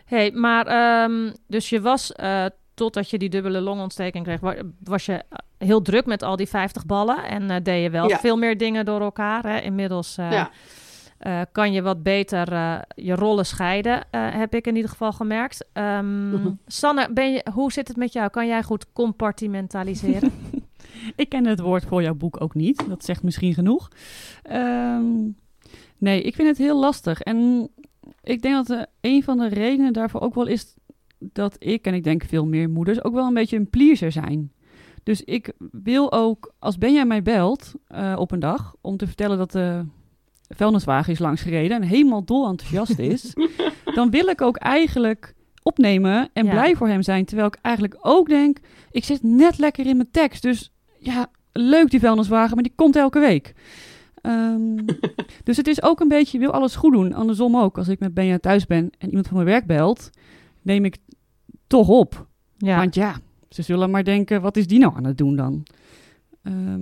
hey, 0.05 0.31
maar 0.31 0.67
ehm, 0.67 1.33
dus 1.47 1.69
je 1.69 1.81
was, 1.81 2.13
eh, 2.13 2.45
totdat 2.75 3.11
je 3.11 3.19
die 3.19 3.29
dubbele 3.29 3.61
longontsteking 3.61 4.25
kreeg, 4.25 4.41
wa- 4.41 4.63
was 4.85 5.07
je 5.07 5.23
heel 5.59 5.83
druk 5.83 6.07
met 6.07 6.23
al 6.23 6.37
die 6.37 6.49
50 6.49 6.87
ballen. 6.87 7.25
En 7.25 7.51
eh, 7.51 7.57
deed 7.63 7.83
je 7.83 7.91
wel 7.91 8.09
Ja. 8.09 8.19
veel 8.19 8.37
meer 8.37 8.59
dingen 8.59 8.85
door 8.85 9.01
elkaar. 9.01 9.43
Hè? 9.45 9.61
Inmiddels 9.61 10.15
Ja. 10.15 10.51
Eh, 11.19 11.41
kan 11.53 11.73
je 11.73 11.83
wat 11.83 12.03
beter 12.03 12.53
eh, 12.53 12.79
je 12.95 13.15
rollen 13.15 13.47
scheiden, 13.47 14.05
eh, 14.11 14.35
heb 14.35 14.55
ik 14.55 14.67
in 14.67 14.75
ieder 14.77 14.91
geval 14.91 15.13
gemerkt. 15.13 15.69
Ehm, 15.73 16.31
Mhm. 16.31 16.51
Sanne, 16.67 17.09
ben 17.13 17.33
je, 17.33 17.47
hoe 17.53 17.73
zit 17.73 17.89
het 17.89 17.97
met 17.97 18.13
jou? 18.13 18.31
Kan 18.31 18.47
jij 18.47 18.63
goed 18.63 18.93
compartimentaliseren? 18.93 20.33
Ik 21.17 21.29
ken 21.29 21.47
het 21.47 21.61
woord 21.61 21.85
voor 21.85 22.03
jouw 22.03 22.15
boek 22.15 22.41
ook 22.41 22.55
niet. 22.55 22.89
Dat 22.89 23.05
zegt 23.05 23.23
misschien 23.23 23.55
genoeg. 23.55 23.89
Ehm, 24.43 25.05
nee, 25.99 26.23
ik 26.23 26.35
vind 26.35 26.49
het 26.49 26.59
heel 26.59 26.79
lastig. 26.79 27.21
En 27.21 27.69
ik 28.23 28.43
denk 28.43 28.67
dat 28.67 28.87
een 29.01 29.23
van 29.23 29.39
de 29.39 29.49
redenen 29.49 29.93
daarvoor 29.93 30.21
ook 30.21 30.35
wel 30.35 30.47
is 30.47 30.75
dat 31.19 31.57
ik, 31.59 31.87
en 31.87 31.95
ik 31.95 32.05
denk 32.05 32.25
veel 32.25 32.47
meer 32.47 32.71
moeders, 32.71 33.05
ook 33.05 33.15
wel 33.15 33.27
een 33.27 33.35
beetje 33.35 33.57
een 33.57 33.71
pleaser 33.71 34.13
zijn. 34.13 34.53
Dus 35.03 35.25
ik 35.25 35.53
wil 35.71 36.13
ook, 36.13 36.53
als 36.59 36.79
Benja 36.79 37.05
mij 37.05 37.23
belt 37.23 37.75
eh, 37.87 38.15
op 38.19 38.31
een 38.31 38.41
dag 38.41 38.75
om 38.81 38.97
te 38.97 39.07
vertellen 39.07 39.39
dat 39.39 39.53
de 39.53 39.85
vuilniswagen 40.49 41.13
is 41.13 41.19
langsgereden 41.19 41.77
en 41.77 41.89
helemaal 41.89 42.25
dol 42.25 42.49
enthousiast 42.49 42.99
is, 42.99 43.33
dan 43.95 44.11
wil 44.11 44.27
ik 44.27 44.41
ook 44.41 44.57
eigenlijk 44.57 45.35
opnemen 45.63 46.29
en 46.33 46.45
Ja. 46.45 46.51
blij 46.51 46.77
voor 46.77 46.89
hem 46.89 47.03
zijn. 47.03 47.25
Terwijl 47.25 47.49
ik 47.49 47.59
eigenlijk 47.63 47.97
ook 48.01 48.29
denk, 48.29 48.59
ik 48.91 49.05
zit 49.05 49.23
net 49.23 49.59
lekker 49.59 49.87
in 49.87 49.97
mijn 49.97 50.11
tekst. 50.11 50.43
Dus 50.43 50.73
ja, 50.99 51.27
leuk 51.53 51.91
die 51.91 52.01
vuilniswagen, 52.01 52.55
maar 52.55 52.63
die 52.65 52.73
komt 52.77 52.97
elke 52.97 53.19
week. 53.19 53.55
Ehm, 54.21 54.77
dus 55.45 55.57
het 55.57 55.67
is 55.67 55.83
ook 55.83 56.01
een 56.01 56.09
beetje, 56.09 56.39
je 56.39 56.45
wil 56.45 56.53
alles 56.55 56.77
goed 56.77 56.93
doen. 56.93 57.13
Andersom 57.15 57.57
ook, 57.57 57.79
als 57.79 57.89
ik 57.89 57.99
met 57.99 58.15
Benja 58.15 58.39
thuis 58.39 58.67
ben 58.67 58.91
en 58.99 59.09
iemand 59.09 59.27
van 59.27 59.37
mijn 59.37 59.49
werk 59.49 59.67
belt, 59.67 60.11
neem 60.63 60.85
ik 60.85 60.97
toch 61.67 61.89
op. 61.89 62.27
ja. 62.57 62.77
Want 62.77 62.95
ja, 62.95 63.17
ze 63.49 63.63
zullen 63.63 63.91
maar 63.91 64.05
denken, 64.05 64.41
wat 64.43 64.57
is 64.57 64.67
die 64.67 64.79
nou 64.79 64.97
aan 64.97 65.05
het 65.05 65.19
doen 65.19 65.37
dan? 65.37 65.63
Ehm, 66.43 66.81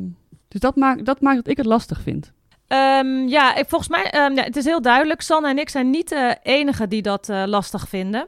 dus 0.48 0.60
dat 0.60 0.76
maakt, 0.76 1.04
dat 1.04 1.20
maakt 1.20 1.36
dat 1.36 1.48
ik 1.48 1.56
het 1.56 1.66
lastig 1.66 2.00
vind. 2.00 2.32
Ehm, 2.68 3.28
ja, 3.28 3.54
ik, 3.54 3.68
volgens 3.68 3.90
mij, 3.90 4.10
ehm, 4.10 4.34
ja, 4.34 4.42
het 4.42 4.56
is 4.56 4.64
heel 4.64 4.82
duidelijk. 4.82 5.20
Sanne 5.20 5.48
en 5.48 5.58
ik 5.58 5.68
zijn 5.68 5.90
niet 5.90 6.08
de 6.08 6.36
enigen 6.42 6.88
die 6.88 7.02
dat 7.02 7.28
eh, 7.28 7.42
lastig 7.46 7.88
vinden. 7.88 8.26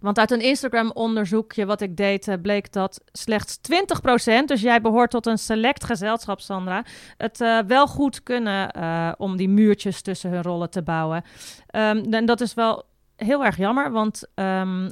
Want 0.00 0.18
uit 0.18 0.30
een 0.30 0.40
Instagram-onderzoekje 0.40 1.66
wat 1.66 1.80
ik 1.80 1.96
deed, 1.96 2.28
eh, 2.28 2.34
bleek 2.42 2.72
dat 2.72 3.00
slechts 3.12 3.56
20%, 3.56 4.48
dus 4.48 4.60
jij 4.60 4.80
behoort 4.80 5.10
tot 5.10 5.26
een 5.26 5.38
select 5.38 5.84
gezelschap, 5.84 6.40
Sandra, 6.40 6.84
het 7.16 7.40
eh, 7.40 7.58
wel 7.66 7.86
goed 7.86 8.22
kunnen 8.22 8.72
om 9.18 9.36
die 9.36 9.48
muurtjes 9.48 10.02
tussen 10.02 10.30
hun 10.30 10.42
rollen 10.42 10.70
te 10.70 10.82
bouwen. 10.82 11.24
Ehm, 11.66 12.12
en 12.12 12.26
dat 12.26 12.40
is 12.40 12.54
wel 12.54 12.84
heel 13.16 13.44
erg 13.44 13.56
jammer, 13.56 13.90
want 13.90 14.28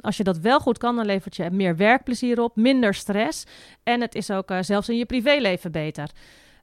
als 0.01 0.17
je 0.17 0.23
dat 0.23 0.37
wel 0.37 0.59
goed 0.59 0.77
kan, 0.77 0.95
dan 0.95 1.05
levert 1.05 1.35
je 1.35 1.51
meer 1.51 1.75
werkplezier 1.75 2.41
op, 2.41 2.55
minder 2.55 2.93
stress. 2.93 3.45
En 3.83 4.01
het 4.01 4.15
is 4.15 4.31
ook 4.31 4.51
zelfs 4.61 4.89
in 4.89 4.97
je 4.97 5.05
privéleven 5.05 5.71
beter. 5.71 6.09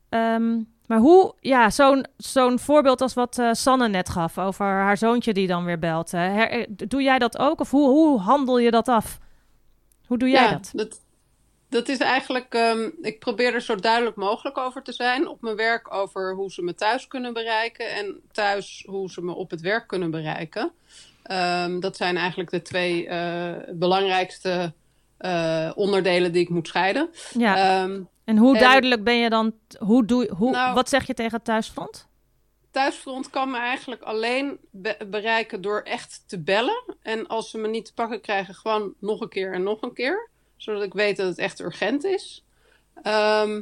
Ehm, 0.09 0.59
maar 0.90 0.98
hoe, 0.98 1.35
ja, 1.40 1.70
zo'n 1.70 2.07
zo'n 2.16 2.59
voorbeeld 2.59 3.00
als 3.00 3.14
wat 3.14 3.38
eh, 3.38 3.48
Sanne 3.53 3.88
net 3.88 4.09
gaf 4.09 4.38
over 4.38 4.66
haar 4.66 4.96
zoontje 4.96 5.33
die 5.33 5.46
dan 5.46 5.64
weer 5.64 5.79
belt. 5.79 6.12
eh, 6.12 6.20
her- 6.20 6.66
doe 6.68 7.03
jij 7.03 7.18
dat 7.18 7.38
ook 7.38 7.61
of 7.61 7.70
hoe, 7.70 7.88
hoe 7.88 8.20
handel 8.20 8.59
je 8.59 8.70
dat 8.70 8.88
af? 8.88 9.18
Hoe 10.07 10.18
doe 10.18 10.29
jij 10.29 10.42
ja, 10.42 10.50
dat? 10.50 10.70
dat? 10.72 11.00
Dat 11.68 11.88
is 11.88 11.98
eigenlijk, 11.98 12.55
ehm, 12.55 12.88
ik 13.00 13.18
probeer 13.18 13.55
er 13.55 13.61
zo 13.61 13.74
duidelijk 13.74 14.16
mogelijk 14.16 14.59
over 14.59 14.83
te 14.83 14.92
zijn. 14.92 15.29
Op 15.29 15.40
mijn 15.42 15.57
werk 15.57 15.94
over 15.94 16.35
hoe 16.35 16.50
ze 16.50 16.62
me 16.62 16.74
thuis 16.74 17.09
kunnen 17.09 17.33
bereiken. 17.33 17.90
En 17.94 18.20
thuis 18.33 18.85
hoe 18.87 19.11
ze 19.11 19.22
me 19.22 19.35
op 19.35 19.50
het 19.50 19.61
werk 19.61 19.87
kunnen 19.88 20.11
bereiken. 20.11 20.72
Ehm, 21.22 21.81
dat 21.81 21.96
zijn 21.96 22.16
eigenlijk 22.16 22.50
de 22.50 22.62
twee 22.62 23.07
eh, 23.09 23.53
belangrijkste 23.72 24.72
onderdelen 25.74 26.33
die 26.33 26.42
ik 26.42 26.48
moet 26.48 26.68
scheiden. 26.68 27.11
Ja. 27.38 27.57
Ehm, 27.57 28.00
en 28.24 28.37
hoe 28.37 28.54
en- 28.54 28.61
duidelijk 28.61 29.04
ben 29.04 29.16
je 29.16 29.30
dan? 29.30 29.52
Hoe 29.78 30.04
doe, 30.04 30.30
hoe, 30.37 30.50
Nou- 30.50 30.74
wat 30.74 30.88
zeg 30.88 31.06
je 31.06 31.14
tegen 31.14 31.35
het 31.35 31.44
thuisfront? 31.44 32.09
thuisfront 32.70 33.30
kan 33.30 33.50
me 33.50 33.59
eigenlijk 33.59 34.02
alleen 34.02 34.59
be- 34.70 34.96
bereiken 35.06 35.61
door 35.61 35.80
echt 35.80 36.22
te 36.26 36.38
bellen. 36.38 36.83
En 37.02 37.26
als 37.26 37.50
ze 37.50 37.59
me 37.59 37.68
niet 37.68 37.85
te 37.85 37.94
pakken 37.94 38.20
krijgen, 38.20 38.54
gewoon 38.54 38.94
nog 38.98 39.20
een 39.20 39.28
keer 39.28 39.52
en 39.52 39.62
nog 39.62 39.83
een 39.83 39.92
keer. 39.94 40.28
Zodat 40.56 40.83
ik 40.83 40.92
weet 40.94 41.16
dat 41.16 41.26
het 41.26 41.38
echt 41.38 41.61
urgent 41.61 42.04
is. 42.04 42.44
Ehm, 43.02 43.61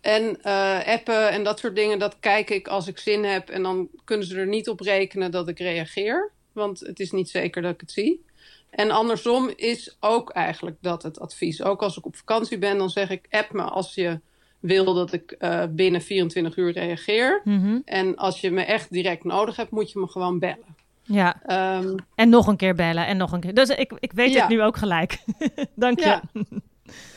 En 0.00 0.42
eh, 0.42 0.86
appen 0.86 1.30
en 1.30 1.44
dat 1.44 1.58
soort 1.58 1.74
dingen, 1.76 1.98
dat 1.98 2.16
kijk 2.20 2.50
ik 2.50 2.68
als 2.68 2.86
ik 2.86 2.98
zin 2.98 3.24
heb. 3.24 3.48
En 3.48 3.62
dan 3.62 3.88
kunnen 4.04 4.26
ze 4.26 4.36
er 4.36 4.46
niet 4.46 4.68
op 4.68 4.80
rekenen 4.80 5.30
dat 5.30 5.48
ik 5.48 5.58
reageer. 5.58 6.30
Want 6.52 6.80
het 6.80 7.00
is 7.00 7.10
niet 7.10 7.30
zeker 7.30 7.62
dat 7.62 7.74
ik 7.74 7.80
het 7.80 7.90
zie. 7.90 8.24
En 8.70 8.90
andersom 8.90 9.50
is 9.56 9.96
ook 10.00 10.30
eigenlijk 10.30 10.76
dat 10.80 11.02
het 11.02 11.20
advies. 11.20 11.62
Ook 11.62 11.82
als 11.82 11.96
ik 11.96 12.06
op 12.06 12.16
vakantie 12.16 12.58
ben, 12.58 12.78
dan 12.78 12.90
zeg 12.90 13.10
ik: 13.10 13.26
app 13.30 13.52
me 13.52 13.62
als 13.62 13.94
je 13.94 14.20
wil 14.60 14.94
dat 14.94 15.12
ik 15.12 15.34
uh, 15.38 15.62
binnen 15.70 16.02
24 16.02 16.56
uur 16.56 16.72
reageer. 16.72 17.40
Mhm. 17.44 17.78
En 17.84 18.16
als 18.16 18.40
je 18.40 18.50
me 18.50 18.62
echt 18.62 18.92
direct 18.92 19.24
nodig 19.24 19.56
hebt, 19.56 19.70
moet 19.70 19.92
je 19.92 19.98
me 19.98 20.06
gewoon 20.08 20.38
bellen. 20.38 20.78
Ja, 21.02 21.40
Ehm, 21.46 21.96
en 22.14 22.28
nog 22.28 22.46
een 22.46 22.56
keer 22.56 22.74
bellen 22.74 23.06
en 23.06 23.16
nog 23.16 23.32
een 23.32 23.40
keer. 23.40 23.54
Dus 23.54 23.68
ik, 23.68 23.92
ik 24.00 24.12
weet 24.12 24.32
Ja. 24.32 24.40
het 24.40 24.48
nu 24.48 24.62
ook 24.62 24.76
gelijk. 24.76 25.18
Dank 25.74 25.98
je. 25.98 26.04
Ja. 26.04 26.22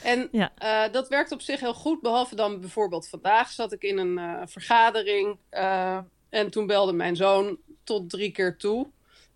En 0.04 0.28
Ja. 0.32 0.52
eh, 0.58 0.92
dat 0.94 1.08
werkt 1.08 1.32
op 1.32 1.42
zich 1.42 1.60
heel 1.60 1.74
goed. 1.74 2.02
Behalve 2.02 2.36
dan 2.36 2.60
bijvoorbeeld 2.60 3.08
vandaag 3.08 3.52
zat 3.52 3.72
ik 3.72 3.84
in 3.84 3.98
een 3.98 4.18
eh, 4.18 4.42
vergadering. 4.46 5.38
eh, 5.50 5.98
en 6.30 6.52
toen 6.52 6.68
belde 6.68 6.94
mijn 6.94 7.16
zoon 7.16 7.58
tot 7.84 8.10
drie 8.10 8.32
keer 8.32 8.58
toe. 8.58 8.88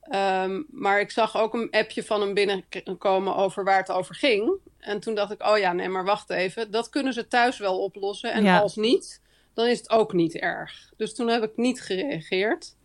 Ehm, 0.10 0.62
maar 0.70 1.00
ik 1.00 1.12
zag 1.12 1.38
ook 1.38 1.54
een 1.54 1.72
appje 1.72 2.04
van 2.04 2.22
hem 2.22 2.34
binnenkomen 2.34 3.36
over 3.36 3.64
waar 3.64 3.78
het 3.78 3.92
over 3.92 4.16
ging. 4.16 4.52
En 4.80 5.00
toen 5.00 5.16
dacht 5.16 5.32
ik, 5.32 5.44
oh 5.48 5.58
ja, 5.58 5.74
nee, 5.74 5.90
maar 5.90 6.06
wacht 6.06 6.30
even. 6.30 6.72
Dat 6.72 6.90
kunnen 6.90 7.14
ze 7.14 7.28
thuis 7.28 7.58
wel 7.58 7.80
oplossen. 7.84 8.32
En 8.34 8.44
Ja. 8.44 8.60
als 8.60 8.76
niet, 8.76 9.22
dan 9.54 9.66
is 9.66 9.78
het 9.78 9.90
ook 9.90 10.14
niet 10.14 10.36
erg. 10.36 10.92
Dus 10.98 11.14
toen 11.16 11.28
heb 11.28 11.44
ik 11.44 11.52
niet 11.58 11.82
gereageerd. 11.82 12.76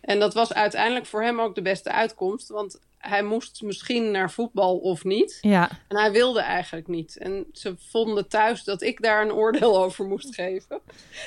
En 0.00 0.18
dat 0.20 0.34
was 0.34 0.52
uiteindelijk 0.52 1.06
voor 1.06 1.22
hem 1.22 1.40
ook 1.40 1.54
de 1.54 1.62
beste 1.62 1.90
uitkomst. 1.92 2.48
Want 2.48 2.80
hij 3.00 3.22
moest 3.22 3.62
misschien 3.62 4.10
naar 4.10 4.30
voetbal 4.30 4.78
of 4.78 5.04
niet. 5.04 5.38
Ja, 5.40 5.70
En 5.88 5.96
hij 5.96 6.12
wilde 6.12 6.40
eigenlijk 6.40 6.86
niet. 6.88 7.16
En 7.18 7.46
ze 7.52 7.74
vonden 7.78 8.28
thuis 8.28 8.64
dat 8.64 8.82
ik 8.82 9.02
daar 9.02 9.22
een 9.22 9.32
oordeel 9.32 9.78
over 9.84 10.04
moest 10.06 10.34
geven. 10.34 10.80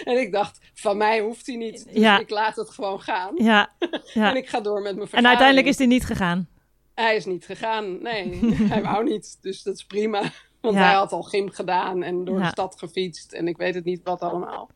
En 0.04 0.18
ik 0.20 0.32
dacht, 0.32 0.60
van 0.74 0.98
mij 0.98 1.20
hoeft 1.20 1.48
hij 1.48 1.56
niet. 1.56 1.86
Dus 1.86 2.02
Ja. 2.02 2.20
ik 2.20 2.30
laat 2.30 2.56
het 2.56 2.70
gewoon 2.70 3.02
gaan. 3.02 3.32
ja, 3.36 3.70
En 3.80 4.02
ja. 4.14 4.34
ik 4.34 4.48
ga 4.50 4.60
door 4.60 4.82
met 4.82 4.96
mijn 4.96 5.08
vergadering. 5.08 5.24
En 5.24 5.26
uiteindelijk 5.28 5.68
is 5.68 5.78
die 5.78 5.88
niet 5.88 6.06
gegaan. 6.06 6.48
Hij 6.94 7.16
is 7.16 7.26
niet 7.26 7.46
gegaan. 7.46 8.02
Nee, 8.02 8.40
hij 8.74 8.82
wou 8.84 9.04
niet. 9.04 9.38
Dus 9.42 9.64
dat 9.64 9.76
is 9.76 9.86
prima. 9.86 10.22
Want 10.62 10.76
hij 10.76 10.94
had 10.94 11.12
al 11.12 11.22
gym 11.22 11.50
gedaan 11.50 12.04
en 12.04 12.26
door 12.26 12.40
de 12.40 12.48
stad 12.48 12.76
gefietst. 12.78 13.32
En 13.34 13.48
ik 13.48 13.58
weet 13.58 13.76
het 13.76 13.86
niet 13.86 14.02
wat 14.04 14.20
allemaal. 14.22 14.70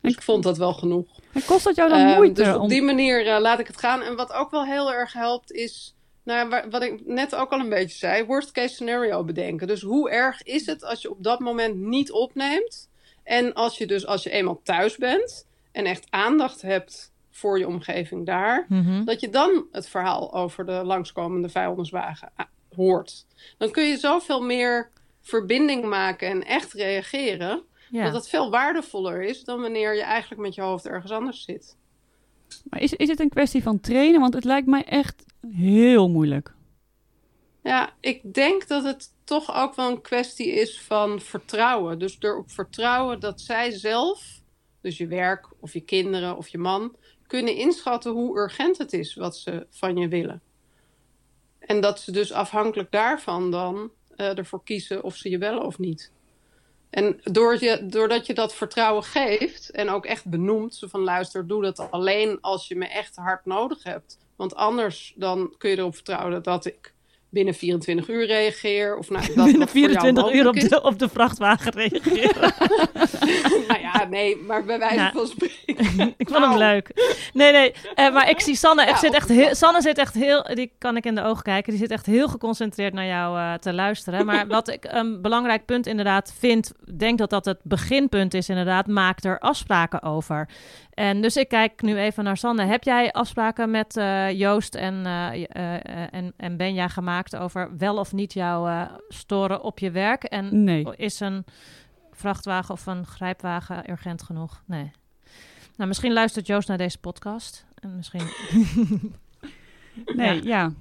Dus 0.00 0.12
ik 0.12 0.22
vond 0.22 0.42
dat 0.42 0.56
wel 0.58 0.72
genoeg. 0.72 1.06
En 1.32 1.44
kost 1.44 1.64
dat 1.64 1.76
jou 1.76 1.88
dan 1.90 1.98
Ehm, 2.00 2.14
moeite? 2.14 2.42
dus 2.42 2.54
op 2.54 2.60
om... 2.60 2.68
die 2.68 2.82
manier 2.82 3.26
eh, 3.26 3.40
laat 3.40 3.58
ik 3.58 3.66
het 3.66 3.78
gaan. 3.78 4.02
En 4.02 4.16
wat 4.16 4.32
ook 4.32 4.50
wel 4.50 4.64
heel 4.64 4.92
erg 4.92 5.12
helpt 5.12 5.52
is, 5.52 5.94
nou, 6.24 6.48
wa- 6.48 6.68
wat 6.68 6.82
ik 6.82 7.06
net 7.06 7.34
ook 7.34 7.50
al 7.52 7.60
een 7.60 7.68
beetje 7.68 7.98
zei, 7.98 8.24
worst 8.24 8.52
case 8.52 8.74
scenario 8.74 9.24
bedenken. 9.24 9.66
Dus 9.66 9.82
hoe 9.82 10.10
erg 10.10 10.42
is 10.42 10.66
het 10.66 10.84
als 10.84 11.02
je 11.02 11.10
op 11.10 11.22
dat 11.22 11.38
moment 11.40 11.76
niet 11.76 12.12
opneemt? 12.12 12.88
En 13.22 13.52
als 13.54 13.78
je 13.78 13.86
dus 13.86 14.06
als 14.06 14.22
je 14.22 14.30
eenmaal 14.30 14.60
thuis 14.62 14.96
bent 14.96 15.46
en 15.72 15.84
echt 15.84 16.06
aandacht 16.10 16.62
hebt 16.62 17.12
voor 17.30 17.58
je 17.58 17.66
omgeving 17.66 18.26
daar, 18.26 18.66
Mhm. 18.68 19.04
dat 19.04 19.20
je 19.20 19.30
dan 19.30 19.66
het 19.72 19.88
verhaal 19.88 20.34
over 20.34 20.66
de 20.66 20.72
langskomende 20.84 21.48
vuilniswagen 21.48 22.30
ah, 22.36 22.46
hoort. 22.76 23.26
Dan 23.58 23.70
kun 23.70 23.84
je 23.84 23.96
zoveel 23.96 24.42
meer 24.42 24.90
verbinding 25.22 25.84
maken 25.84 26.28
en 26.28 26.44
echt 26.44 26.72
reageren. 26.72 27.62
Ja. 27.90 28.04
Dat 28.04 28.14
het 28.14 28.28
veel 28.28 28.50
waardevoller 28.50 29.22
is 29.22 29.44
dan 29.44 29.60
wanneer 29.60 29.94
je 29.94 30.02
eigenlijk 30.02 30.40
met 30.40 30.54
je 30.54 30.60
hoofd 30.62 30.86
ergens 30.86 31.12
anders 31.12 31.44
zit. 31.44 31.76
Maar 32.64 32.80
is, 32.80 32.92
is 32.92 33.08
het 33.08 33.20
een 33.20 33.28
kwestie 33.28 33.62
van 33.62 33.80
trainen? 33.80 34.20
Want 34.20 34.34
het 34.34 34.44
lijkt 34.44 34.66
mij 34.66 34.84
echt 34.84 35.24
heel 35.50 36.08
moeilijk. 36.08 36.54
Ja, 37.62 37.94
ik 38.00 38.34
denk 38.34 38.68
dat 38.68 38.84
het 38.84 39.12
toch 39.24 39.54
ook 39.54 39.74
wel 39.74 39.90
een 39.90 40.00
kwestie 40.00 40.52
is 40.52 40.80
van 40.80 41.20
vertrouwen. 41.20 41.98
Dus 41.98 42.16
erop 42.20 42.50
vertrouwen 42.50 43.20
dat 43.20 43.40
zij 43.40 43.70
zelf, 43.70 44.40
dus 44.80 44.98
je 44.98 45.06
werk 45.06 45.48
of 45.60 45.72
je 45.72 45.80
kinderen 45.80 46.36
of 46.36 46.48
je 46.48 46.58
man, 46.58 46.96
kunnen 47.26 47.56
inschatten 47.56 48.12
hoe 48.12 48.38
urgent 48.38 48.78
het 48.78 48.92
is 48.92 49.14
wat 49.14 49.36
ze 49.36 49.66
van 49.70 49.96
je 49.96 50.08
willen. 50.08 50.42
En 51.58 51.80
dat 51.80 52.00
ze 52.00 52.12
dus 52.12 52.32
afhankelijk 52.32 52.90
daarvan 52.90 53.50
dan 53.50 53.90
eh, 54.16 54.38
ervoor 54.38 54.64
kiezen 54.64 55.02
of 55.04 55.16
ze 55.16 55.30
je 55.30 55.38
bellen 55.38 55.64
of 55.64 55.78
niet. 55.78 56.12
En 56.94 57.20
door 57.22 57.64
je, 57.64 57.86
doordat 57.86 58.26
je 58.26 58.34
dat 58.34 58.54
vertrouwen 58.54 59.02
geeft 59.02 59.70
en 59.70 59.90
ook 59.90 60.04
echt 60.06 60.28
benoemt, 60.28 60.82
van 60.86 61.00
luister, 61.00 61.46
doe 61.46 61.62
dat 61.62 61.90
alleen 61.90 62.38
als 62.40 62.68
je 62.68 62.76
me 62.76 62.86
echt 62.86 63.16
hard 63.16 63.44
nodig 63.44 63.82
hebt. 63.82 64.18
Want 64.36 64.54
anders 64.54 65.14
dan 65.16 65.54
kun 65.58 65.70
je 65.70 65.76
erop 65.78 65.94
vertrouwen 65.94 66.42
dat 66.42 66.64
ik 66.64 66.93
binnen 67.34 67.54
24 67.54 68.08
uur 68.08 68.26
reageer. 68.26 68.96
Of 68.96 69.10
nou, 69.10 69.26
dat 69.26 69.34
Binnen 69.34 69.58
wat 69.58 69.70
voor 69.70 69.80
jou 69.80 69.90
24 69.92 70.32
uur 70.34 70.48
op 70.48 70.60
de, 70.60 70.82
op 70.82 70.98
de 70.98 71.08
vrachtwagen 71.08 71.72
reageren. 71.72 72.54
nou 73.68 73.80
ja, 73.80 74.06
nee, 74.10 74.36
maar 74.36 74.64
bij 74.64 74.78
wijze 74.78 74.94
Ja. 74.94 75.12
van 75.14 75.26
spreken. 75.26 76.14
ik 76.16 76.28
vond 76.28 76.40
hem 76.40 76.48
Nou. 76.48 76.58
leuk. 76.58 76.90
Nee, 77.32 77.52
nee. 77.52 77.72
eh, 77.94 78.12
maar 78.12 78.30
ik 78.30 78.40
zie 78.40 78.56
Sanne. 78.56 78.82
Ik 78.82 78.88
Ja, 78.88 78.96
zit 78.96 79.12
echt 79.14 79.28
heel, 79.28 79.54
Sanne 79.54 79.82
zit 79.82 79.98
echt 79.98 80.14
heel. 80.14 80.42
Die 80.54 80.72
kan 80.78 80.96
ik 80.96 81.04
in 81.04 81.14
de 81.14 81.22
ogen 81.22 81.42
kijken. 81.42 81.70
Die 81.72 81.80
zit 81.80 81.90
echt 81.90 82.06
heel 82.06 82.28
geconcentreerd 82.28 82.92
naar 82.92 83.06
jou 83.06 83.38
eh, 83.38 83.54
te 83.54 83.72
luisteren. 83.72 84.26
Maar 84.26 84.46
wat 84.56 84.68
ik 84.68 84.84
een 84.88 85.22
belangrijk 85.22 85.64
punt 85.64 85.86
inderdaad 85.86 86.34
vind. 86.38 86.72
Denk 86.96 87.18
dat 87.18 87.30
dat 87.30 87.44
het 87.44 87.58
beginpunt 87.62 88.34
is, 88.34 88.48
inderdaad. 88.48 88.86
Maak 88.86 89.24
er 89.24 89.38
afspraken 89.38 90.02
over. 90.02 90.48
En 90.94 91.22
dus 91.22 91.36
ik 91.36 91.48
kijk 91.48 91.82
nu 91.82 91.98
even 91.98 92.24
naar 92.24 92.36
Sanne. 92.36 92.64
Heb 92.64 92.82
jij 92.82 93.12
afspraken 93.12 93.70
met 93.70 93.96
eh, 93.96 94.30
Joost 94.30 94.74
en, 94.74 95.06
eh, 95.06 95.44
eh, 95.48 96.08
en, 96.10 96.32
en 96.36 96.56
Benja 96.56 96.88
gemaakt 96.88 97.36
over 97.36 97.76
wel 97.78 97.96
of 97.96 98.12
niet 98.12 98.32
jou 98.32 98.86
storen 99.08 99.62
op 99.62 99.78
je 99.78 99.90
werk? 99.90 100.24
En 100.24 100.64
Nee. 100.64 100.86
is 100.96 101.20
een 101.20 101.44
vrachtwagen 102.12 102.74
of 102.74 102.86
een 102.86 103.06
grijpwagen 103.06 103.90
urgent 103.90 104.22
genoeg? 104.22 104.62
Nee. 104.66 104.90
Nou, 105.76 105.88
misschien 105.88 106.12
luistert 106.12 106.46
Joost 106.46 106.68
naar 106.68 106.78
deze 106.78 106.98
podcast. 106.98 107.66
En 107.74 107.96
misschien. 107.96 108.26
Nee, 110.16 110.34
Ja. 110.34 110.40
ja. 110.42 110.72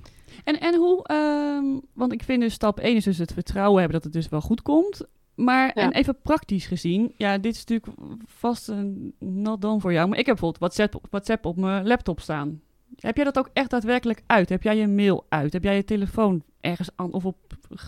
En, 0.43 0.60
en 0.60 0.76
hoe, 0.76 1.04
ehm, 1.04 1.65
want 1.93 2.13
ik 2.13 2.23
vind 2.23 2.41
dus 2.41 2.54
stap 2.54 2.80
1 2.80 2.95
is 2.95 3.04
dus 3.04 3.17
het 3.17 3.34
vertrouwen 3.34 3.80
hebben 3.80 4.02
dat 4.02 4.04
het 4.04 4.13
dus 4.21 4.30
wel 4.30 4.41
goed 4.41 4.62
komt. 4.62 5.06
Maar 5.35 5.67
Ja. 5.67 5.83
en 5.83 5.91
even 5.91 6.21
praktisch 6.21 6.65
gezien, 6.65 7.13
ja, 7.17 7.37
dit 7.37 7.55
is 7.55 7.65
natuurlijk 7.65 7.99
vast 8.25 8.67
een 8.67 9.15
not 9.19 9.61
done 9.61 9.79
voor 9.79 9.93
jou. 9.93 10.07
Maar 10.09 10.17
ik 10.17 10.25
heb 10.25 10.35
bijvoorbeeld 10.39 10.73
WhatsApp, 10.73 11.07
WhatsApp 11.09 11.45
op 11.45 11.57
mijn 11.57 11.87
laptop 11.87 12.19
staan. 12.19 12.61
Heb 12.99 13.15
jij 13.15 13.25
dat 13.25 13.37
ook 13.37 13.49
echt 13.53 13.69
daadwerkelijk 13.69 14.21
uit? 14.25 14.49
Heb 14.49 14.63
jij 14.63 14.77
je 14.77 14.87
mail 14.87 15.25
uit? 15.29 15.53
Heb 15.53 15.63
jij 15.63 15.75
je 15.75 15.83
telefoon 15.83 16.43
ergens 16.61 16.89
aan 16.95 17.13
of 17.13 17.25
op 17.25 17.37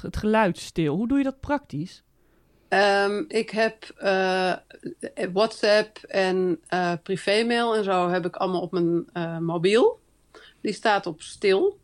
het 0.02 0.18
geluid 0.18 0.58
stil? 0.58 0.96
Hoe 0.96 1.08
doe 1.08 1.18
je 1.18 1.24
dat 1.24 1.40
praktisch? 1.40 2.04
Ehm, 2.68 3.24
ik 3.28 3.50
heb 3.50 3.90
eh, 3.98 4.54
WhatsApp 5.34 5.98
en 5.98 6.60
eh 6.68 6.94
privémail 7.04 7.76
en 7.76 7.84
zo 7.84 8.10
heb 8.10 8.26
ik 8.26 8.36
allemaal 8.36 8.62
op 8.62 8.72
mijn 8.72 9.06
eh, 9.14 9.38
mobiel. 9.38 10.00
Die 10.62 10.74
staat 10.74 11.06
op 11.06 11.22
stil. 11.22 11.80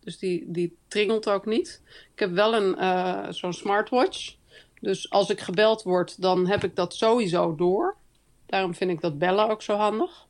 Dus 0.00 0.18
die, 0.18 0.44
die 0.46 0.76
tringelt 0.88 1.28
ook 1.28 1.46
niet. 1.46 1.82
Ik 2.12 2.18
heb 2.18 2.32
wel 2.32 2.54
een 2.54 3.34
zo'n 3.34 3.52
smartwatch. 3.52 4.36
Dus 4.80 5.10
als 5.10 5.30
ik 5.30 5.40
gebeld 5.40 5.82
word, 5.82 6.22
dan 6.22 6.46
heb 6.46 6.64
ik 6.64 6.76
dat 6.76 6.94
sowieso 6.94 7.54
door. 7.54 7.96
Daarom 8.46 8.74
vind 8.74 8.90
ik 8.90 9.00
dat 9.00 9.18
bellen 9.18 9.48
ook 9.48 9.62
zo 9.62 9.74
handig. 9.74 10.26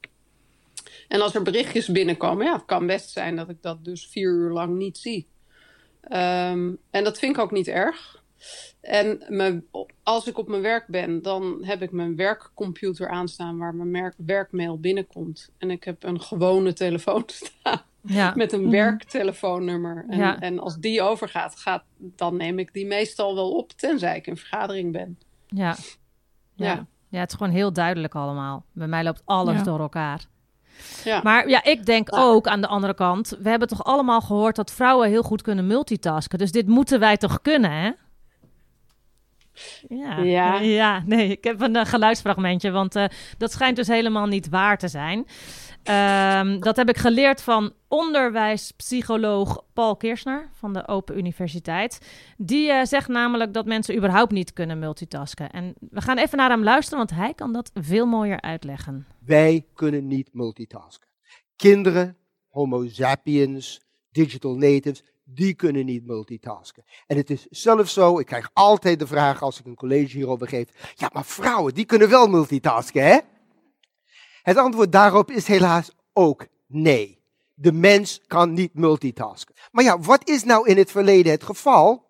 En 1.08 1.20
als 1.20 1.34
er 1.34 1.42
berichtjes 1.42 1.88
binnenkomen, 1.88 2.46
ja, 2.46 2.52
het 2.52 2.64
kan 2.64 2.86
best 2.86 3.10
zijn 3.10 3.36
dat 3.36 3.48
ik 3.48 3.62
dat 3.62 3.84
dus 3.84 4.06
vier 4.06 4.30
uur 4.30 4.50
lang 4.50 4.76
niet 4.76 4.98
zie. 4.98 5.26
Ehm, 6.00 6.72
en 6.90 7.04
dat 7.04 7.18
vind 7.18 7.36
ik 7.36 7.42
ook 7.42 7.52
niet 7.52 7.68
erg. 7.68 8.22
En 8.80 9.24
mijn, 9.28 9.66
als 10.02 10.26
ik 10.26 10.38
op 10.38 10.48
mijn 10.48 10.62
werk 10.62 10.86
ben, 10.86 11.22
dan 11.22 11.64
heb 11.64 11.82
ik 11.82 11.90
mijn 11.90 12.16
werkcomputer 12.16 13.08
aanstaan 13.08 13.58
waar 13.58 13.74
mijn 13.74 14.14
werkmail 14.16 14.78
binnenkomt. 14.80 15.50
En 15.58 15.70
ik 15.70 15.84
heb 15.84 16.02
een 16.02 16.20
gewone 16.20 16.72
telefoon 16.72 17.24
staan 17.44 17.82
Ja. 18.02 18.32
met 18.36 18.52
een 18.52 18.60
Mhm. 18.62 18.70
werktelefoonnummer. 18.70 20.04
En, 20.08 20.18
Ja. 20.18 20.38
en 20.40 20.58
als 20.58 20.76
die 20.76 21.02
overgaat, 21.02 21.56
gaat, 21.56 21.84
dan 21.98 22.36
neem 22.36 22.58
ik 22.58 22.72
die 22.72 22.86
meestal 22.86 23.34
wel 23.34 23.50
op, 23.56 23.72
tenzij 23.72 24.16
ik 24.16 24.26
in 24.26 24.36
vergadering 24.36 24.92
ben. 24.92 25.18
Ja. 25.46 25.76
Ja. 26.54 26.66
Ja. 26.66 26.86
ja, 27.08 27.20
het 27.20 27.30
is 27.30 27.36
gewoon 27.36 27.52
heel 27.52 27.72
duidelijk 27.72 28.14
allemaal. 28.14 28.64
Bij 28.72 28.86
mij 28.86 29.04
loopt 29.04 29.22
alles 29.24 29.56
Ja. 29.56 29.62
door 29.62 29.80
elkaar. 29.80 30.24
Ja. 31.04 31.20
Maar 31.22 31.48
ja, 31.48 31.64
ik 31.64 31.86
denk 31.86 32.10
Ja. 32.14 32.22
ook 32.22 32.46
aan 32.46 32.60
de 32.60 32.66
andere 32.66 32.94
kant. 32.94 33.36
We 33.40 33.48
hebben 33.48 33.68
toch 33.68 33.84
allemaal 33.84 34.20
gehoord 34.20 34.56
dat 34.56 34.72
vrouwen 34.72 35.08
heel 35.08 35.22
goed 35.22 35.42
kunnen 35.42 35.66
multitasken. 35.66 36.38
Dus 36.38 36.52
dit 36.52 36.66
moeten 36.66 37.00
wij 37.00 37.16
toch 37.16 37.42
kunnen, 37.42 37.70
hè? 37.70 37.90
Ja, 39.88 40.18
Ja. 40.18 40.58
ja 40.60 41.02
nee, 41.06 41.28
ik 41.30 41.44
heb 41.44 41.60
een 41.60 41.76
eh, 41.76 41.84
geluidsfragmentje, 41.86 42.70
want 42.70 42.96
eh, 42.96 43.04
dat 43.38 43.52
schijnt 43.52 43.76
dus 43.76 43.86
helemaal 43.88 44.26
niet 44.26 44.48
waar 44.48 44.78
te 44.78 44.88
zijn. 44.88 45.26
Ehm, 45.88 46.60
dat 46.60 46.76
heb 46.76 46.88
ik 46.88 46.96
geleerd 46.96 47.42
van 47.42 47.72
onderwijspsycholoog 47.88 49.64
Paul 49.72 49.96
Kirschner 49.96 50.50
van 50.52 50.72
de 50.72 50.88
Open 50.88 51.18
Universiteit. 51.18 52.00
Die 52.36 52.70
eh, 52.70 52.84
zegt 52.84 53.08
namelijk 53.08 53.52
dat 53.52 53.66
mensen 53.66 53.96
überhaupt 53.96 54.32
niet 54.32 54.52
kunnen 54.52 54.78
multitasken. 54.78 55.50
En 55.50 55.74
we 55.90 56.00
gaan 56.00 56.18
even 56.18 56.38
naar 56.38 56.50
hem 56.50 56.62
luisteren, 56.62 56.98
want 56.98 57.10
hij 57.10 57.34
kan 57.34 57.52
dat 57.52 57.70
veel 57.74 58.06
mooier 58.06 58.40
uitleggen. 58.40 59.06
Wij 59.24 59.66
kunnen 59.74 60.06
niet 60.06 60.28
multitasken. 60.32 61.08
Kinderen, 61.56 62.16
homo 62.48 62.88
sapiens, 62.88 63.80
digital 64.10 64.54
natives, 64.54 65.04
die 65.24 65.54
kunnen 65.54 65.84
niet 65.84 66.06
multitasken. 66.06 66.84
En 67.06 67.16
het 67.16 67.30
is 67.30 67.46
zelfs 67.50 67.92
zo, 67.92 68.18
ik 68.18 68.26
krijg 68.26 68.50
altijd 68.52 68.98
de 68.98 69.06
vraag 69.06 69.42
als 69.42 69.60
ik 69.60 69.66
een 69.66 69.74
college 69.74 70.16
hierover 70.16 70.48
geef, 70.48 70.94
ja, 70.94 71.10
maar 71.12 71.24
vrouwen, 71.24 71.74
die 71.74 71.84
kunnen 71.84 72.08
wel 72.08 72.26
multitasken, 72.26 73.02
hè? 73.04 73.18
Het 74.48 74.56
antwoord 74.56 74.92
daarop 74.92 75.30
is 75.30 75.46
helaas 75.46 75.90
ook 76.12 76.46
nee. 76.66 77.22
De 77.54 77.72
mens 77.72 78.20
kan 78.26 78.52
niet 78.52 78.74
multitasken. 78.74 79.54
Maar 79.72 79.84
ja, 79.84 79.98
wat 79.98 80.28
is 80.28 80.44
nou 80.44 80.68
in 80.68 80.76
het 80.76 80.90
verleden 80.90 81.32
het 81.32 81.42
geval? 81.42 82.06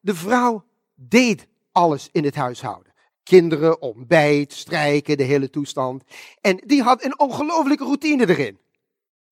De 0.00 0.14
vrouw 0.14 0.64
deed 0.94 1.46
alles 1.72 2.08
in 2.12 2.24
het 2.24 2.34
huishouden. 2.34 2.92
Kinderen, 3.22 3.82
ontbijt, 3.82 4.52
strijken, 4.52 5.16
de 5.16 5.22
hele 5.22 5.50
toestand. 5.50 6.02
En 6.40 6.62
die 6.66 6.82
had 6.82 7.04
een 7.04 7.18
ongelofelijke 7.18 7.84
routine 7.84 8.28
erin. 8.28 8.58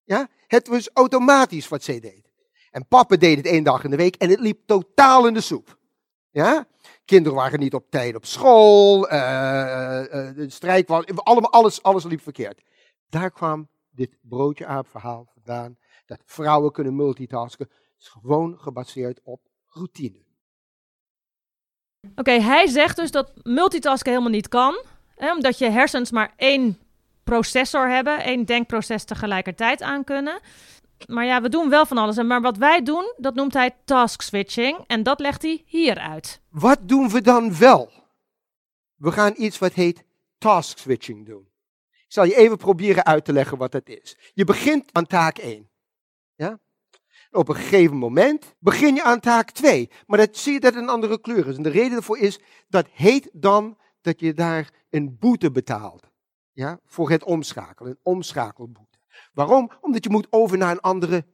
Ja? 0.04 0.28
Het 0.46 0.68
was 0.68 0.90
automatisch 0.92 1.68
wat 1.68 1.82
zij 1.82 2.00
deed. 2.00 2.30
En 2.70 2.86
papa 2.86 3.16
deed 3.16 3.36
het 3.36 3.46
één 3.46 3.64
dag 3.64 3.84
in 3.84 3.90
de 3.90 3.96
week 3.96 4.16
en 4.16 4.30
het 4.30 4.40
liep 4.40 4.60
totaal 4.66 5.26
in 5.26 5.34
de 5.34 5.40
soep. 5.40 5.78
Ja? 6.30 6.66
Kinderen 7.04 7.38
waren 7.38 7.58
niet 7.58 7.74
op 7.74 7.90
tijd 7.90 8.14
op 8.14 8.26
school, 8.26 9.04
uh, 9.04 9.10
de 10.34 10.46
strijd 10.48 10.88
was, 10.88 11.04
allemaal, 11.06 11.52
alles, 11.52 11.82
alles 11.82 12.04
liep 12.04 12.22
verkeerd. 12.22 12.62
Daar 13.08 13.30
kwam 13.30 13.68
dit 13.90 14.16
broodje 14.20 14.66
aap 14.66 14.88
verhaal 14.88 15.26
vandaan, 15.32 15.78
dat 16.06 16.22
vrouwen 16.24 16.72
kunnen 16.72 16.96
multitasken. 16.96 17.70
Is 17.98 18.08
gewoon 18.08 18.58
gebaseerd 18.58 19.20
op 19.22 19.40
routine. 19.66 20.24
Oké, 22.14 22.30
hij 22.30 22.66
zegt 22.66 22.96
dus 22.96 23.10
dat 23.10 23.32
multitasken 23.42 24.10
helemaal 24.10 24.32
niet 24.32 24.48
kan, 24.48 24.82
hè, 25.14 25.32
omdat 25.32 25.58
je 25.58 25.70
hersens 25.70 26.10
maar 26.10 26.32
één 26.36 26.78
processor 27.24 27.88
hebben, 27.88 28.22
één 28.22 28.44
denkproces 28.44 29.04
tegelijkertijd 29.04 29.82
aan 29.82 30.04
kunnen. 30.04 30.40
Maar 31.06 31.24
ja, 31.24 31.42
we 31.42 31.48
doen 31.48 31.68
wel 31.68 31.86
van 31.86 31.98
alles. 31.98 32.22
Maar 32.22 32.40
wat 32.40 32.56
wij 32.56 32.82
doen, 32.82 33.12
dat 33.16 33.34
noemt 33.34 33.54
hij 33.54 33.76
task 33.84 34.22
switching. 34.22 34.84
En 34.86 35.02
dat 35.02 35.20
legt 35.20 35.42
hij 35.42 35.62
hier 35.66 35.98
uit. 35.98 36.40
Wat 36.48 36.78
doen 36.82 37.08
we 37.08 37.20
dan 37.20 37.58
wel? 37.58 37.90
We 38.94 39.12
gaan 39.12 39.34
iets 39.36 39.58
wat 39.58 39.72
heet 39.72 40.04
task 40.38 40.78
switching 40.78 41.26
doen. 41.26 41.48
Ik 41.90 42.16
zal 42.16 42.24
je 42.24 42.36
even 42.36 42.56
proberen 42.56 43.04
uit 43.04 43.24
te 43.24 43.32
leggen 43.32 43.58
wat 43.58 43.72
dat 43.72 43.88
is. 43.88 44.16
Je 44.34 44.44
begint 44.44 44.92
aan 44.92 45.06
taak 45.06 45.38
1. 45.38 45.68
Ja? 46.34 46.58
Op 47.30 47.48
een 47.48 47.54
gegeven 47.54 47.96
moment 47.96 48.54
begin 48.58 48.94
je 48.94 49.02
aan 49.02 49.20
taak 49.20 49.50
2. 49.50 49.90
Maar 50.06 50.18
dat 50.18 50.36
zie 50.36 50.52
je 50.52 50.60
dat 50.60 50.74
het 50.74 50.82
een 50.82 50.88
andere 50.88 51.20
kleur 51.20 51.48
is. 51.48 51.56
En 51.56 51.62
de 51.62 51.68
reden 51.68 51.90
daarvoor 51.90 52.18
is, 52.18 52.40
dat 52.68 52.86
heet 52.92 53.30
dan 53.32 53.78
dat 54.00 54.20
je 54.20 54.34
daar 54.34 54.70
een 54.90 55.16
boete 55.18 55.50
betaalt. 55.50 56.10
Ja? 56.52 56.80
Voor 56.84 57.10
het 57.10 57.24
omschakelen, 57.24 57.90
een 57.90 57.98
omschakelboete. 58.02 58.89
Waarom? 59.32 59.70
Omdat 59.80 60.04
je 60.04 60.10
moet 60.10 60.26
over 60.30 60.58
naar 60.58 60.70
een 60.70 60.80
andere 60.80 61.24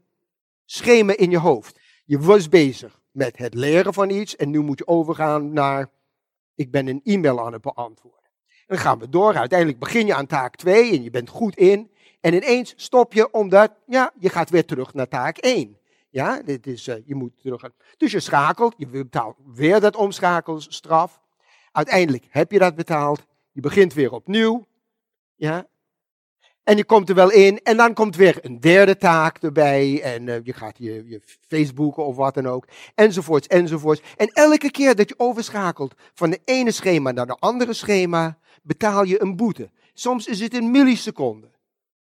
schema 0.65 1.17
in 1.17 1.31
je 1.31 1.39
hoofd. 1.39 1.81
Je 2.05 2.19
was 2.19 2.49
bezig 2.49 3.01
met 3.11 3.39
het 3.39 3.55
leren 3.55 3.95
van 3.95 4.11
iets 4.11 4.37
en 4.37 4.51
nu 4.51 4.61
moet 4.61 4.79
je 4.79 4.87
overgaan 4.87 5.53
naar, 5.53 5.91
ik 6.55 6.71
ben 6.71 6.87
een 6.87 7.01
e-mail 7.05 7.47
aan 7.47 7.53
het 7.53 7.63
beantwoorden. 7.63 8.31
En 8.47 8.75
dan 8.75 8.79
gaan 8.79 8.99
we 8.99 9.09
door. 9.09 9.37
Uiteindelijk 9.37 9.79
begin 9.79 10.07
je 10.07 10.15
aan 10.15 10.27
taak 10.27 10.57
2 10.57 10.93
en 10.93 11.03
je 11.03 11.11
bent 11.11 11.29
goed 11.29 11.57
in. 11.57 11.91
En 12.21 12.35
ineens 12.35 12.73
stop 12.77 13.13
je 13.13 13.31
omdat, 13.31 13.73
ja, 13.87 14.13
je 14.19 14.29
gaat 14.29 14.51
weer 14.51 14.65
terug 14.65 14.95
naar 14.95 15.09
taak 15.09 15.39
1. 15.39 15.79
Ja, 16.11 16.43
dit 16.43 16.67
is, 16.67 16.89
uh, 16.89 16.95
je 17.05 17.15
moet 17.15 17.41
terug. 17.43 17.71
Dus 17.97 18.13
je 18.13 18.21
schakelt, 18.21 18.75
je 18.77 18.87
betaalt 18.87 19.37
weer 19.55 19.81
dat 19.81 19.97
omschakelsstraf. 19.97 21.21
Uiteindelijk 21.73 22.27
heb 22.29 22.53
je 22.53 22.59
dat 22.59 22.75
betaald. 22.75 23.27
Je 23.53 23.61
begint 23.61 23.95
weer 23.95 24.13
opnieuw. 24.13 24.67
Ja, 25.35 25.67
en 26.67 26.77
je 26.77 26.85
komt 26.85 27.09
er 27.09 27.15
wel 27.15 27.31
in 27.31 27.61
en 27.63 27.77
dan 27.77 27.95
komt 27.95 28.17
weer 28.17 28.39
een 28.41 28.61
derde 28.61 28.97
taak 28.97 29.39
erbij. 29.39 30.03
En 30.03 30.27
uh, 30.27 30.35
je 30.43 30.53
gaat 30.53 30.79
je, 30.79 31.09
je 31.09 31.21
Facebooken 31.49 32.07
of 32.07 32.17
wat 32.17 32.35
dan 32.35 32.47
ook. 32.47 32.67
Enzovoorts, 32.95 33.47
enzovoorts. 33.47 34.03
En 34.17 34.29
elke 34.29 34.71
keer 34.71 34.95
dat 34.95 35.09
je 35.09 35.19
overschakelt 35.19 35.95
van 36.15 36.31
de 36.31 36.41
ene 36.45 36.71
schema 36.71 37.11
naar 37.11 37.27
de 37.27 37.37
andere 37.39 37.73
schema, 37.73 38.39
betaal 38.63 39.05
je 39.05 39.23
een 39.23 39.37
boete. 39.37 39.71
Soms 39.95 40.27
is 40.27 40.41
het 40.41 40.55
een 40.55 40.71
milliseconde. 40.71 41.51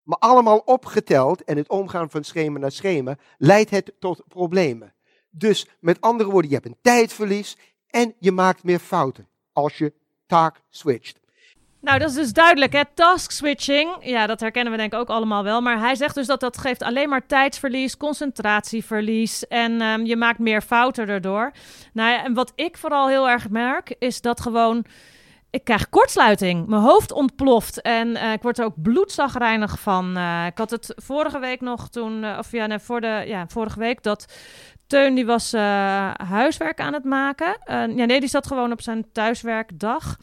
Maar 0.04 0.18
allemaal 0.18 0.58
opgeteld 0.58 1.44
en 1.44 1.58
het 1.58 1.70
omgaan 1.70 2.10
van 2.10 2.24
schema 2.24 2.60
naar 2.60 2.72
schema 2.72 3.18
leidt 3.38 3.70
het 3.70 3.94
tot 4.00 4.24
problemen. 4.28 4.94
Dus 5.30 5.68
met 5.80 6.02
andere 6.02 6.30
woorden, 6.30 6.50
je 6.50 6.56
hebt 6.56 6.68
een 6.68 6.82
tijdverlies 6.82 7.58
en 7.88 8.16
je 8.20 8.32
maakt 8.32 8.64
meer 8.64 8.80
fouten 8.80 9.28
als 9.54 9.78
je 9.78 9.94
taak 10.26 10.62
switcht. 10.70 11.21
Nou, 11.82 12.00
dat 12.00 12.10
is 12.10 12.16
dus 12.16 12.34
duidelijk, 12.34 12.74
hè? 12.74 12.82
Task 12.94 13.32
switching. 13.32 13.90
Ja, 14.00 14.28
dat 14.28 14.40
herkennen 14.40 14.72
we 14.72 14.78
denk 14.78 14.94
ik 14.94 15.00
ook 15.00 15.10
allemaal 15.10 15.44
wel. 15.44 15.62
Maar 15.62 15.80
hij 15.80 15.96
zegt 15.96 16.16
dus 16.16 16.28
dat 16.28 16.40
dat 16.40 16.58
geeft 16.58 16.84
alleen 16.84 17.10
maar 17.10 17.26
tijdsverlies, 17.28 17.98
concentratieverlies. 17.98 19.48
En 19.48 19.82
um, 19.82 20.06
je 20.06 20.16
maakt 20.16 20.40
meer 20.40 20.62
fouten 20.62 21.08
erdoor. 21.08 21.52
Nou 21.94 22.12
ja, 22.12 22.24
en 22.24 22.34
wat 22.34 22.54
ik 22.56 22.78
vooral 22.78 23.08
heel 23.08 23.30
erg 23.30 23.50
merk, 23.50 23.96
is 24.00 24.22
dat 24.22 24.42
gewoon... 24.42 24.86
Ik 25.50 25.64
krijg 25.64 25.90
kortsluiting. 25.90 26.68
Mijn 26.68 26.82
hoofd 26.82 27.12
ontploft. 27.12 27.82
En 27.82 28.08
uh, 28.08 28.32
ik 28.32 28.42
word 28.42 28.60
er 28.60 28.66
ook 28.66 28.82
bloedzagrijnig 28.82 29.80
van. 29.80 30.18
Uh, 30.18 30.46
ik 30.46 30.58
had 30.58 30.70
het 30.70 30.94
vorige 30.96 31.40
week 31.40 31.62
nog 31.62 31.90
toen... 31.90 32.24
Uh, 32.24 32.36
of 32.40 32.52
ja, 32.52 32.66
nee, 32.66 32.80
voor 32.80 33.02
de, 33.02 33.24
ja, 33.26 33.48
vorige 33.48 33.80
week 33.80 34.04
dat... 34.04 34.34
Teun 34.88 35.16
die 35.16 35.26
was 35.26 35.52
huiswerk 36.28 36.80
aan 36.80 36.94
het 36.94 37.04
maken. 37.04 37.58
ja, 37.68 37.86
nee, 38.06 38.20
die 38.20 38.30
zat 38.30 38.48
gewoon 38.48 38.72
op 38.72 38.82
zijn 38.82 39.12
thuiswerkdag... 39.12 40.18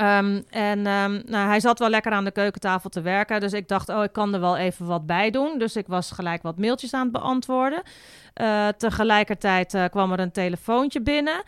Um, 0.00 0.44
en 0.50 0.78
um, 0.78 1.22
nou, 1.26 1.48
hij 1.48 1.60
zat 1.60 1.78
wel 1.78 1.88
lekker 1.88 2.12
aan 2.12 2.24
de 2.24 2.30
keukentafel 2.30 2.90
te 2.90 3.00
werken. 3.00 3.40
Dus 3.40 3.52
ik 3.52 3.68
dacht, 3.68 3.88
oh, 3.88 4.02
ik 4.02 4.12
kan 4.12 4.34
er 4.34 4.40
wel 4.40 4.56
even 4.56 4.86
wat 4.86 5.06
bij 5.06 5.30
doen. 5.30 5.58
Dus 5.58 5.76
ik 5.76 5.86
was 5.86 6.10
gelijk 6.10 6.42
wat 6.42 6.58
mailtjes 6.58 6.94
aan 6.94 7.02
het 7.02 7.12
beantwoorden. 7.12 7.82
Uh, 8.40 8.68
tegelijkertijd 8.68 9.74
uh, 9.74 9.84
kwam 9.90 10.12
er 10.12 10.20
een 10.20 10.32
telefoontje 10.32 11.00
binnen. 11.00 11.42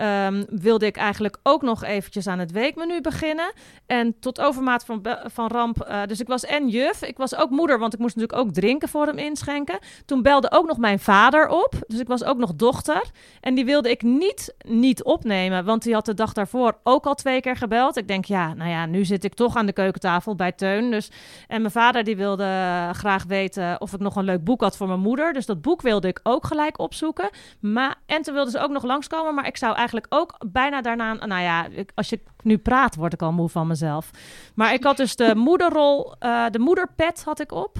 Um, 0.00 0.44
wilde 0.48 0.86
ik 0.86 0.96
eigenlijk 0.96 1.38
ook 1.42 1.62
nog 1.62 1.84
eventjes 1.84 2.26
aan 2.26 2.38
het 2.38 2.52
weekmenu 2.52 3.00
beginnen. 3.00 3.52
En 3.86 4.18
tot 4.20 4.40
overmaat 4.40 4.84
van, 4.84 5.06
van 5.24 5.46
ramp, 5.46 5.88
uh, 5.88 6.02
dus 6.06 6.20
ik 6.20 6.26
was 6.26 6.44
en 6.44 6.68
juf, 6.68 7.02
ik 7.02 7.16
was 7.16 7.36
ook 7.36 7.50
moeder, 7.50 7.78
want 7.78 7.94
ik 7.94 7.98
moest 7.98 8.16
natuurlijk 8.16 8.46
ook 8.46 8.54
drinken 8.54 8.88
voor 8.88 9.06
hem 9.06 9.18
inschenken. 9.18 9.78
Toen 10.06 10.22
belde 10.22 10.50
ook 10.50 10.66
nog 10.66 10.78
mijn 10.78 10.98
vader 10.98 11.48
op, 11.48 11.74
dus 11.86 12.00
ik 12.00 12.08
was 12.08 12.24
ook 12.24 12.38
nog 12.38 12.54
dochter. 12.54 13.02
En 13.40 13.54
die 13.54 13.64
wilde 13.64 13.90
ik 13.90 14.02
niet, 14.02 14.54
niet 14.66 15.02
opnemen, 15.02 15.64
want 15.64 15.82
die 15.82 15.94
had 15.94 16.04
de 16.04 16.14
dag 16.14 16.32
daarvoor 16.32 16.78
ook 16.82 17.06
al 17.06 17.14
twee 17.14 17.40
keer 17.40 17.56
gebeld. 17.56 17.96
Ik 17.96 18.08
denk, 18.08 18.24
ja, 18.24 18.54
nou 18.54 18.70
ja, 18.70 18.86
nu 18.86 19.04
zit 19.04 19.24
ik 19.24 19.34
toch 19.34 19.56
aan 19.56 19.66
de 19.66 19.72
keukentafel 19.72 20.34
bij 20.34 20.52
Teun. 20.52 20.90
Dus, 20.90 21.10
en 21.48 21.60
mijn 21.60 21.72
vader 21.72 22.04
die 22.04 22.16
wilde 22.16 22.44
graag 22.92 23.24
weten 23.24 23.80
of 23.80 23.92
ik 23.92 24.00
nog 24.00 24.16
een 24.16 24.24
leuk 24.24 24.44
boek 24.44 24.60
had 24.60 24.76
voor 24.76 24.88
mijn 24.88 25.00
moeder. 25.00 25.32
Dus 25.32 25.46
dat 25.46 25.62
boek 25.62 25.82
wilde 25.82 26.08
ik 26.08 26.20
ook 26.22 26.46
gelijk 26.46 26.78
opzoeken. 26.78 27.30
Maar, 27.60 27.94
en 28.06 28.22
toen 28.22 28.34
wilde 28.34 28.50
ze 28.50 28.58
ook 28.58 28.70
nog 28.70 28.82
langskomen, 28.82 29.34
maar 29.34 29.46
ik 29.46 29.56
zou 29.56 29.74
eigenlijk 29.74 29.86
ook 30.08 30.36
bijna 30.50 30.80
daarna... 30.80 31.12
Nou 31.12 31.42
ja, 31.42 31.68
als 31.94 32.08
je 32.08 32.20
nu 32.42 32.58
praat, 32.58 32.94
word 32.94 33.12
ik 33.12 33.22
al 33.22 33.32
moe 33.32 33.48
van 33.48 33.66
mezelf. 33.66 34.10
Maar 34.54 34.72
ik 34.72 34.84
had 34.84 34.96
dus 34.96 35.16
de 35.16 35.34
moederrol, 35.48 36.14
uh, 36.20 36.46
de 36.50 36.58
moederpet 36.58 37.24
had 37.24 37.40
ik 37.40 37.52
op. 37.52 37.76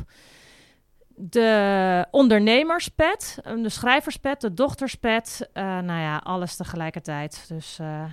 De 1.20 2.06
ondernemerspet, 2.10 3.38
eh, 3.42 3.62
de 3.62 3.68
schrijverspet, 3.68 4.40
de 4.40 4.54
dochterspet. 4.54 5.48
Uh, 5.54 5.62
nou 5.62 6.00
ja, 6.00 6.16
alles 6.16 6.56
tegelijkertijd. 6.56 7.44
Dus 7.48 7.78
uh, 7.80 8.04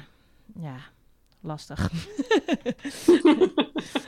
ja, 0.60 0.75
lastig. 1.41 1.89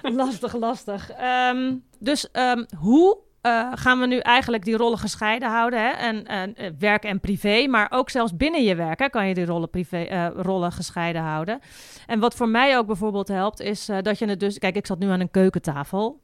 lastig, 0.22 0.54
lastig. 0.54 1.12
Um, 1.52 1.84
dus 2.00 2.30
um, 2.34 2.66
hoe 2.78 3.18
uh, 3.48 3.72
gaan 3.74 4.00
we 4.00 4.08
nu 4.08 4.18
eigenlijk 4.18 4.66
die 4.66 4.78
rollen 4.78 4.98
gescheiden 4.98 5.50
houden. 5.50 5.80
Hè? 5.80 5.90
En, 5.90 6.26
uh, 6.32 6.70
werk 6.80 7.04
en 7.04 7.20
privé, 7.20 7.68
maar 7.68 7.88
ook 7.90 8.10
zelfs 8.10 8.36
binnen 8.36 8.64
je 8.64 8.76
werk 8.76 9.00
hè, 9.00 9.10
kan 9.10 9.28
je 9.28 9.34
die 9.34 9.46
rollen, 9.46 9.70
privé, 9.70 10.08
uh, 10.12 10.28
rollen 10.36 10.72
gescheiden 10.72 11.22
houden. 11.22 11.60
En 12.06 12.20
wat 12.20 12.36
voor 12.36 12.50
mij 12.50 12.78
ook 12.78 12.88
bijvoorbeeld 12.88 13.28
helpt, 13.28 13.60
is 13.60 13.90
dat 14.02 14.20
je 14.20 14.28
het 14.28 14.40
dus... 14.40 14.60
Kijk, 14.60 14.76
ik 14.76 14.86
zat 14.86 15.00
nu 15.00 15.10
aan 15.10 15.20
een 15.20 15.32
keukentafel. 15.32 16.20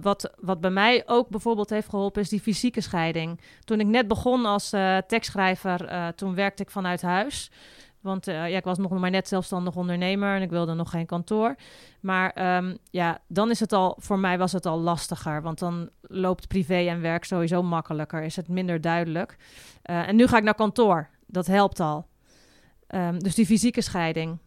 wat, 0.00 0.32
wat 0.40 0.60
bij 0.60 0.70
mij 0.70 1.02
ook 1.06 1.28
bijvoorbeeld 1.28 1.70
heeft 1.70 1.88
geholpen, 1.88 2.22
is 2.22 2.28
die 2.28 2.40
fysieke 2.40 2.80
scheiding. 2.80 3.40
Toen 3.64 3.80
ik 3.80 3.86
net 3.86 4.08
begon 4.08 4.44
als 4.44 4.70
tekstschrijver, 5.06 6.12
toen 6.16 6.34
werkte 6.34 6.62
ik 6.62 6.70
vanuit 6.70 7.02
huis... 7.02 7.50
Want 8.04 8.28
uh, 8.28 8.34
ja, 8.34 8.56
ik 8.56 8.64
was 8.64 8.78
nog 8.78 8.90
maar 8.90 9.10
net 9.10 9.28
zelfstandig 9.28 9.76
ondernemer 9.76 10.36
en 10.36 10.42
ik 10.42 10.50
wilde 10.50 10.74
nog 10.74 10.90
geen 10.90 11.06
kantoor. 11.06 11.54
Maar 12.00 12.56
um, 12.56 12.78
ja, 12.90 13.18
dan 13.26 13.50
is 13.50 13.60
het 13.60 13.72
al, 13.72 13.96
voor 13.98 14.18
mij 14.18 14.38
was 14.38 14.52
het 14.52 14.66
al 14.66 14.80
lastiger. 14.80 15.42
Want 15.42 15.58
dan 15.58 15.90
loopt 16.00 16.48
privé 16.48 16.74
en 16.88 17.00
werk 17.00 17.24
sowieso 17.24 17.62
makkelijker. 17.62 18.22
Is 18.22 18.36
het 18.36 18.48
minder 18.48 18.80
duidelijk. 18.80 19.36
Uh, 19.90 20.08
en 20.08 20.16
nu 20.16 20.26
ga 20.26 20.36
ik 20.36 20.42
naar 20.42 20.54
kantoor. 20.54 21.08
Dat 21.26 21.46
helpt 21.46 21.80
al. 21.80 22.06
Um, 22.88 23.18
dus 23.18 23.34
die 23.34 23.46
fysieke 23.46 23.80
scheiding. 23.80 24.38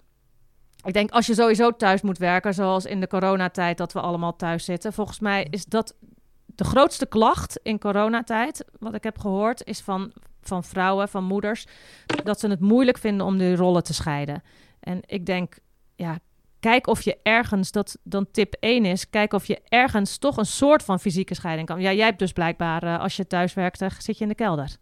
Ik 0.84 0.94
denk 0.94 1.12
als 1.12 1.26
je 1.26 1.34
sowieso 1.34 1.72
thuis 1.72 2.02
moet 2.02 2.18
werken, 2.18 2.54
zoals 2.54 2.86
in 2.86 3.00
de 3.00 3.08
coronatijd 3.08 3.78
dat 3.78 3.94
we 3.94 4.02
allemaal 4.02 4.36
thuis 4.36 4.66
zitten. 4.66 4.94
Volgens 4.94 5.20
mij 5.20 5.48
is 5.50 5.66
dat 5.66 5.96
de 6.46 6.64
grootste 6.64 7.06
klacht 7.06 7.60
in 7.64 7.80
coronatijd, 7.80 8.66
wat 8.80 8.94
ik 8.94 9.04
heb 9.04 9.20
gehoord, 9.20 9.66
is 9.66 9.82
van 9.82 10.14
van 10.48 10.64
vrouwen, 10.64 11.10
van 11.10 11.24
moeders, 11.24 11.66
dat 12.24 12.40
ze 12.40 12.48
het 12.48 12.60
moeilijk 12.60 12.98
vinden 12.98 13.26
om 13.26 13.38
die 13.38 13.56
rollen 13.56 13.84
te 13.84 13.94
scheiden. 13.94 14.44
En 14.80 15.00
ik 15.06 15.26
denk, 15.26 15.58
ja, 15.96 16.20
kijk 16.60 16.88
of 16.88 17.02
je 17.02 17.18
ergens, 17.24 17.72
dat 17.72 17.98
dan 18.04 18.28
tip 18.32 18.56
1 18.60 18.86
is, 18.86 19.10
kijk 19.10 19.34
of 19.34 19.46
je 19.46 19.62
ergens 19.68 20.18
toch 20.18 20.38
een 20.38 20.46
soort 20.46 20.84
van 20.84 21.00
fysieke 21.00 21.36
scheiding 21.36 21.68
kan. 21.68 21.82
Ja, 21.82 21.94
jij 21.94 22.06
hebt 22.06 22.20
dus 22.20 22.32
blijkbaar, 22.32 22.84
uh, 22.84 23.00
als 23.00 23.16
je 23.16 23.28
thuis 23.28 23.54
werkt, 23.54 23.84
zit 23.98 24.18
je 24.18 24.24
in 24.24 24.30
de 24.30 24.36
kelder. 24.36 24.78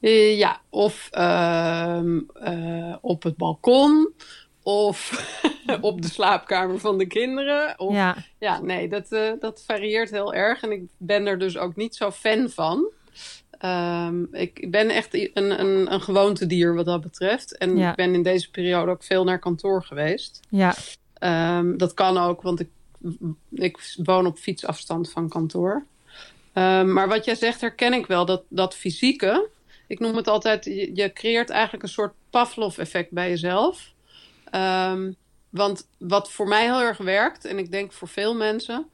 Eh, 0.00 0.38
ja, 0.38 0.60
of 0.70 1.08
ehm, 1.10 2.18
eh, 2.34 2.96
op 3.00 3.22
het 3.22 3.36
balkon. 3.36 4.14
Of 4.62 5.10
op 5.80 6.02
de 6.02 6.08
slaapkamer 6.08 6.78
van 6.78 6.98
de 6.98 7.06
kinderen. 7.06 7.78
Of, 7.78 7.94
ja. 7.94 8.16
ja, 8.38 8.60
nee, 8.60 8.88
dat, 8.88 9.12
eh, 9.12 9.32
dat 9.40 9.62
varieert 9.66 10.10
heel 10.10 10.34
erg. 10.34 10.62
En 10.62 10.72
ik 10.72 10.82
ben 10.96 11.26
er 11.26 11.38
dus 11.38 11.58
ook 11.58 11.76
niet 11.76 11.94
zo 11.94 12.10
fan 12.10 12.48
van. 12.48 12.90
Ehm, 13.60 14.24
ik 14.32 14.70
ben 14.70 14.88
echt 14.88 15.14
een, 15.14 15.60
een, 15.60 15.92
een 15.92 16.00
gewoontedier 16.00 16.74
wat 16.74 16.84
dat 16.84 17.00
betreft. 17.00 17.56
En 17.56 17.78
ik 17.78 17.94
ben 17.94 18.14
in 18.14 18.22
deze 18.22 18.50
periode 18.50 18.90
ook 18.90 19.02
veel 19.02 19.24
naar 19.24 19.38
kantoor 19.38 19.84
geweest. 19.84 20.40
Ja. 20.48 20.74
Ehm, 21.14 21.76
dat 21.76 21.94
kan 21.94 22.18
ook, 22.18 22.42
want 22.42 22.60
ik, 22.60 22.68
ik 23.50 23.94
woon 23.96 24.26
op 24.26 24.38
fietsafstand 24.38 25.10
van 25.10 25.28
kantoor. 25.28 25.84
Ehm, 26.52 26.92
maar 26.92 27.08
wat 27.08 27.24
jij 27.24 27.34
zegt 27.34 27.60
herken 27.60 27.92
ik 27.92 28.06
wel. 28.06 28.24
Dat, 28.24 28.42
dat 28.48 28.76
fysieke, 28.76 29.48
ik 29.86 29.98
noem 29.98 30.16
het 30.16 30.28
altijd, 30.28 30.64
je, 30.64 30.90
je 30.94 31.12
creëert 31.12 31.50
eigenlijk 31.50 31.82
een 31.82 31.88
soort 31.88 32.14
Pavlov-effect 32.30 33.10
bij 33.10 33.28
jezelf. 33.28 33.92
want 35.50 35.88
wat 35.98 36.30
voor 36.30 36.48
mij 36.48 36.64
heel 36.64 36.80
erg 36.80 36.98
werkt, 36.98 37.44
en 37.44 37.58
ik 37.58 37.70
denk 37.70 37.92
voor 37.92 38.08
veel 38.08 38.34
mensen, 38.34 38.86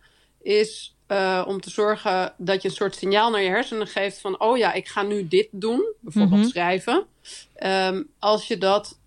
is 0.42 0.95
uh, 1.08 1.44
om 1.46 1.60
te 1.60 1.70
zorgen 1.70 2.34
dat 2.36 2.62
je 2.62 2.68
een 2.68 2.74
soort 2.74 2.94
signaal 2.94 3.30
naar 3.30 3.42
je 3.42 3.48
hersenen 3.48 3.86
geeft 3.86 4.20
van, 4.20 4.40
oh 4.40 4.56
ja, 4.56 4.72
ik 4.72 4.88
ga 4.88 5.02
nu 5.02 5.28
dit 5.28 5.48
doen, 5.50 5.92
bijvoorbeeld 6.00 6.40
mhm. 6.40 6.50
schrijven. 6.50 7.06
Um, 7.62 8.08
als 8.18 8.48
je 8.48 8.58
dat 8.58 8.98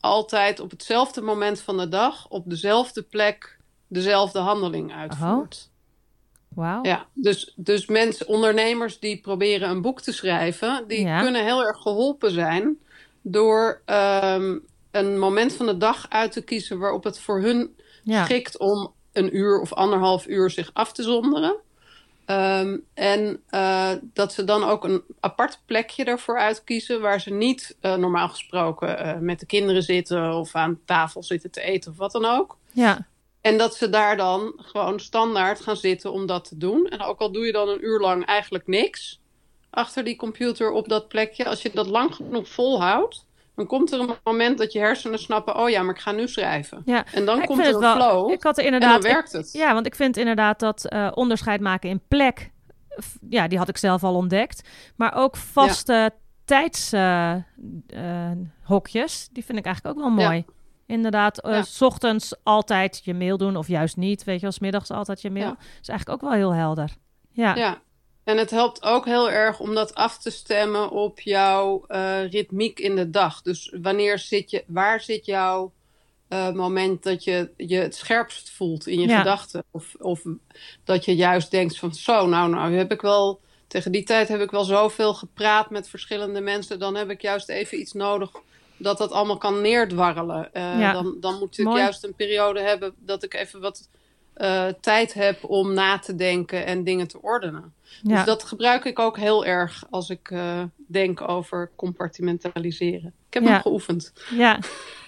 altijd 0.00 0.60
op 0.60 0.70
hetzelfde 0.70 1.20
moment 1.20 1.60
van 1.60 1.76
de 1.76 1.88
dag, 1.88 2.28
op 2.28 2.42
dezelfde 2.46 3.02
plek, 3.02 3.58
dezelfde 3.86 4.38
handeling 4.38 4.92
uitvoert. 4.92 5.70
Oh. 5.70 5.76
Wauw. 6.48 6.82
Ja, 6.82 7.06
dus, 7.12 7.52
dus 7.56 7.86
mensen, 7.86 8.28
ondernemers 8.28 8.98
die 8.98 9.20
proberen 9.20 9.68
een 9.68 9.82
boek 9.82 10.00
te 10.00 10.12
schrijven, 10.12 10.84
die 10.88 11.04
kunnen 11.04 11.44
heel 11.44 11.64
erg 11.64 11.78
geholpen 11.78 12.30
zijn 12.30 12.78
door 13.22 13.82
um, 13.86 14.66
een 14.90 15.18
moment 15.18 15.52
van 15.52 15.66
de 15.66 15.76
dag 15.76 16.06
uit 16.08 16.32
te 16.32 16.42
kiezen 16.42 16.78
waarop 16.78 17.04
het 17.04 17.20
voor 17.20 17.40
hun 17.40 17.76
ja. 18.04 18.24
schikt 18.24 18.58
om 18.58 18.92
een 19.18 19.36
uur 19.36 19.60
of 19.60 19.72
anderhalf 19.72 20.26
uur 20.26 20.50
zich 20.50 20.70
af 20.72 20.92
te 20.92 21.02
zonderen. 21.02 21.56
Um, 22.26 22.84
en 22.94 23.42
uh, 23.50 23.90
dat 24.12 24.32
ze 24.32 24.44
dan 24.44 24.64
ook 24.64 24.84
een 24.84 25.02
apart 25.20 25.60
plekje 25.66 26.04
ervoor 26.04 26.38
uitkiezen 26.38 27.00
waar 27.00 27.20
ze 27.20 27.30
niet 27.30 27.76
uh, 27.82 27.94
normaal 27.94 28.28
gesproken 28.28 29.06
uh, 29.06 29.18
met 29.18 29.40
de 29.40 29.46
kinderen 29.46 29.82
zitten 29.82 30.34
of 30.34 30.54
aan 30.54 30.80
tafel 30.84 31.22
zitten 31.22 31.50
te 31.50 31.60
eten 31.60 31.90
of 31.90 31.96
wat 31.96 32.12
dan 32.12 32.24
ook. 32.24 32.56
Ja. 32.72 33.06
En 33.40 33.58
dat 33.58 33.74
ze 33.74 33.90
daar 33.90 34.16
dan 34.16 34.52
gewoon 34.56 35.00
standaard 35.00 35.60
gaan 35.60 35.76
zitten 35.76 36.12
om 36.12 36.26
dat 36.26 36.48
te 36.48 36.56
doen. 36.58 36.86
En 36.86 37.00
ook 37.00 37.18
al 37.18 37.32
doe 37.32 37.46
je 37.46 37.52
dan 37.52 37.68
een 37.68 37.84
uur 37.84 38.00
lang 38.00 38.24
eigenlijk 38.24 38.66
niks 38.66 39.20
achter 39.70 40.04
die 40.04 40.16
computer 40.16 40.70
op 40.70 40.88
dat 40.88 41.08
plekje, 41.08 41.44
als 41.44 41.62
je 41.62 41.70
dat 41.74 41.86
lang 41.86 42.14
genoeg 42.14 42.48
volhoudt, 42.48 43.24
dan 43.58 43.66
komt 43.66 43.92
er 43.92 44.00
een 44.00 44.14
moment 44.24 44.58
dat 44.58 44.72
je 44.72 44.78
hersenen 44.78 45.18
snappen: 45.18 45.56
oh 45.56 45.70
ja, 45.70 45.82
maar 45.82 45.94
ik 45.94 46.00
ga 46.00 46.12
nu 46.12 46.28
schrijven. 46.28 46.82
Ja. 46.84 47.04
En 47.12 47.24
dan 47.24 47.44
komt 47.44 47.58
er 47.58 47.74
een 47.74 47.80
wel, 47.80 47.94
flow. 47.94 48.30
Ik 48.30 48.42
had 48.42 48.58
er 48.58 48.64
inderdaad, 48.64 48.96
en 48.96 49.02
dan 49.02 49.12
werkt 49.12 49.32
het. 49.32 49.52
ja, 49.52 49.74
want 49.74 49.86
ik 49.86 49.94
vind 49.94 50.16
inderdaad 50.16 50.60
dat 50.60 50.92
uh, 50.92 51.10
onderscheid 51.14 51.60
maken 51.60 51.90
in 51.90 52.00
plek. 52.08 52.50
Ja, 53.28 53.48
die 53.48 53.58
had 53.58 53.68
ik 53.68 53.76
zelf 53.76 54.04
al 54.04 54.14
ontdekt. 54.14 54.68
Maar 54.96 55.14
ook 55.14 55.36
vaste 55.36 55.92
ja. 55.92 56.10
tijdshokjes, 56.44 59.22
uh, 59.22 59.28
uh, 59.28 59.32
die 59.32 59.44
vind 59.44 59.58
ik 59.58 59.64
eigenlijk 59.64 59.96
ook 59.96 60.04
wel 60.04 60.10
mooi. 60.10 60.44
Inderdaad, 60.86 61.48
s 61.62 61.82
ochtends 61.82 62.34
altijd 62.42 63.00
je 63.04 63.14
mail 63.14 63.36
doen 63.36 63.56
of 63.56 63.68
juist 63.68 63.96
niet. 63.96 64.24
Weet 64.24 64.40
je, 64.40 64.46
als 64.46 64.58
middags 64.58 64.90
altijd 64.90 65.20
je 65.20 65.30
mail. 65.30 65.56
is 65.80 65.88
eigenlijk 65.88 66.10
ook 66.10 66.30
wel 66.30 66.38
heel 66.38 66.54
helder. 66.54 66.90
Ja. 67.32 67.54
ja. 67.54 67.78
En 68.28 68.36
het 68.36 68.50
helpt 68.50 68.82
ook 68.82 69.04
heel 69.04 69.30
erg 69.30 69.60
om 69.60 69.74
dat 69.74 69.94
af 69.94 70.18
te 70.18 70.30
stemmen 70.30 70.90
op 70.90 71.20
jouw 71.20 71.84
uh, 71.88 72.30
ritmiek 72.30 72.78
in 72.78 72.96
de 72.96 73.10
dag. 73.10 73.42
Dus 73.42 73.74
wanneer 73.82 74.18
zit 74.18 74.50
je, 74.50 74.64
waar 74.66 75.00
zit 75.00 75.26
jouw 75.26 75.72
uh, 76.28 76.50
moment 76.50 77.02
dat 77.02 77.24
je 77.24 77.50
je 77.56 77.76
het 77.76 77.94
scherpst 77.94 78.50
voelt 78.50 78.86
in 78.86 79.00
je 79.00 79.08
ja. 79.08 79.18
gedachten? 79.18 79.64
Of, 79.70 79.94
of 79.98 80.22
dat 80.84 81.04
je 81.04 81.16
juist 81.16 81.50
denkt 81.50 81.78
van 81.78 81.94
zo, 81.94 82.26
nou, 82.26 82.50
nou 82.50 82.74
heb 82.74 82.92
ik 82.92 83.00
wel, 83.00 83.40
tegen 83.66 83.92
die 83.92 84.04
tijd 84.04 84.28
heb 84.28 84.40
ik 84.40 84.50
wel 84.50 84.64
zoveel 84.64 85.14
gepraat 85.14 85.70
met 85.70 85.88
verschillende 85.88 86.40
mensen. 86.40 86.78
Dan 86.78 86.94
heb 86.94 87.10
ik 87.10 87.22
juist 87.22 87.48
even 87.48 87.80
iets 87.80 87.92
nodig 87.92 88.30
dat 88.76 88.98
dat 88.98 89.12
allemaal 89.12 89.38
kan 89.38 89.60
neerdwarrelen. 89.60 90.50
Uh, 90.52 90.80
ja. 90.80 90.92
dan, 90.92 91.16
dan 91.20 91.38
moet 91.38 91.58
ik 91.58 91.64
Mooi. 91.64 91.80
juist 91.80 92.04
een 92.04 92.14
periode 92.14 92.60
hebben 92.60 92.94
dat 92.98 93.22
ik 93.22 93.34
even 93.34 93.60
wat 93.60 93.88
uh, 94.38 94.66
tijd 94.80 95.14
heb 95.14 95.44
om 95.44 95.74
na 95.74 95.98
te 95.98 96.14
denken 96.14 96.66
en 96.66 96.84
dingen 96.84 97.08
te 97.08 97.22
ordenen. 97.22 97.72
Ja. 98.02 98.16
Dus 98.16 98.24
dat 98.24 98.44
gebruik 98.44 98.84
ik 98.84 98.98
ook 98.98 99.16
heel 99.16 99.44
erg 99.44 99.84
als 99.90 100.10
ik 100.10 100.30
uh, 100.30 100.62
denk 100.86 101.28
over 101.28 101.70
compartimentaliseren. 101.76 103.12
Ik 103.26 103.34
heb 103.34 103.42
ja. 103.42 103.48
hem 103.48 103.60
geoefend. 103.60 104.12
Ja. 104.30 104.58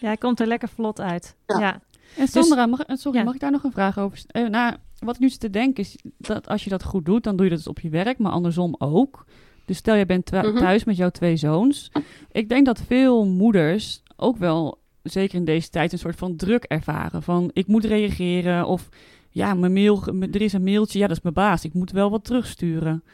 ja, 0.01 0.07
hij 0.07 0.16
komt 0.16 0.40
er 0.40 0.47
lekker 0.47 0.69
vlot 0.69 1.01
uit. 1.01 1.37
Ja. 1.47 1.59
ja. 1.59 1.81
En 2.16 2.29
Sandra, 2.29 2.66
mag, 2.66 2.81
sorry, 2.87 3.23
mag 3.23 3.35
ik 3.35 3.40
daar 3.40 3.51
nog 3.51 3.64
een 3.64 3.73
vraag 3.73 3.99
over 3.99 4.19
stellen? 4.19 4.47
Uh, 4.47 4.53
nou, 4.53 4.77
wat 4.99 5.14
ik 5.14 5.21
nu 5.21 5.29
zit 5.29 5.40
te 5.40 5.51
denken 5.51 5.83
is 5.83 5.97
dat 6.19 6.49
als 6.49 6.64
je 6.64 6.71
dat 6.71 6.85
goed 6.85 7.05
doet, 7.05 7.25
dan 7.25 7.37
doe 7.37 7.45
je 7.45 7.51
dat 7.51 7.59
dus 7.59 7.69
op 7.69 7.81
je 7.81 7.88
werk, 7.88 8.19
maar 8.19 8.33
andersom 8.33 8.75
ook. 8.79 9.25
Dus 9.64 9.77
stel 9.77 9.95
je 9.95 10.07
bent 10.07 10.27
thuis 10.27 10.47
mm 10.47 10.57
-hmm. 10.57 10.81
met 10.85 10.97
jouw 10.97 11.11
twee 11.11 11.37
zoons. 11.37 11.90
Ik 12.33 12.49
denk 12.49 12.66
dat 12.66 12.83
veel 12.87 13.27
moeders 13.27 14.03
ook 14.16 14.37
wel, 14.37 14.79
zeker 15.03 15.38
in 15.38 15.45
deze 15.45 15.71
tijd, 15.71 15.93
een 15.93 15.99
soort 15.99 16.16
van 16.16 16.37
druk 16.37 16.64
ervaren. 16.64 17.23
Van 17.23 17.51
ik 17.53 17.66
moet 17.66 17.85
reageren 17.85 18.66
of 18.66 18.88
ja, 19.31 19.55
mijn 19.55 19.73
mail, 19.73 20.03
er 20.21 20.43
is 20.43 20.53
een 20.53 20.64
mailtje, 20.64 20.99
ja, 20.99 21.07
dat 21.07 21.16
is 21.16 21.23
mijn 21.23 21.35
baas. 21.35 21.64
Ik 21.64 21.75
moet 21.75 21.90
wel 21.90 22.11
wat 22.11 22.25
terugsturen. 22.25 23.05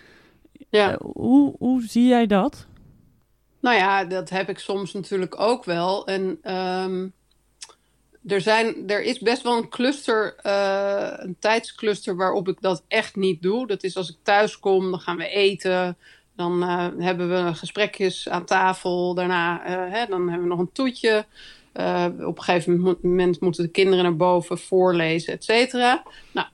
Ja. 0.70 0.92
Uh, 0.92 0.96
hoe, 1.00 1.55
hoe 1.59 1.83
zie 1.83 2.07
jij 2.07 2.26
dat? 2.26 2.66
Nou 3.61 3.76
ja, 3.76 4.05
dat 4.05 4.31
heb 4.31 4.48
ik 4.48 4.59
soms 4.59 4.92
natuurlijk 4.92 5.40
ook 5.40 5.64
wel. 5.64 6.07
En 6.07 6.52
um, 6.55 7.12
er, 8.26 8.40
zijn, 8.40 8.88
er 8.88 9.02
is 9.02 9.18
best 9.18 9.42
wel 9.42 9.57
een 9.57 9.68
cluster, 9.68 10.37
uh, 10.42 11.12
een 11.16 11.37
tijdscluster 11.38 12.16
waarop 12.16 12.48
ik 12.48 12.61
dat 12.61 12.85
echt 12.88 13.16
niet 13.16 13.42
doe. 13.42 13.66
Dat 13.66 13.83
is 13.83 13.96
als 13.96 14.11
ik 14.11 14.16
thuis 14.22 14.59
kom, 14.59 14.90
dan 14.90 15.00
gaan 15.00 15.16
we 15.16 15.29
eten. 15.29 15.96
Dan 16.37 16.62
uh, 16.62 16.87
hebben 16.98 17.29
we 17.29 17.55
gesprekjes 17.55 18.29
aan 18.29 18.44
tafel. 18.44 19.14
Daarna 19.14 19.61
hè, 19.64 20.07
dan 20.07 20.29
hebben 20.29 20.48
we 20.48 20.55
nog 20.55 20.59
een 20.59 20.72
toetje. 20.72 21.24
Uh, 21.80 22.06
op 22.18 22.38
een 22.38 22.42
gegeven 22.42 22.98
moment 23.02 23.40
moeten 23.40 23.64
de 23.64 23.70
kinderen 23.70 24.04
naar 24.04 24.16
boven 24.16 24.58
voorlezen, 24.58 25.32
et 25.32 25.44
cetera. 25.44 26.02
Nou, 26.32 26.46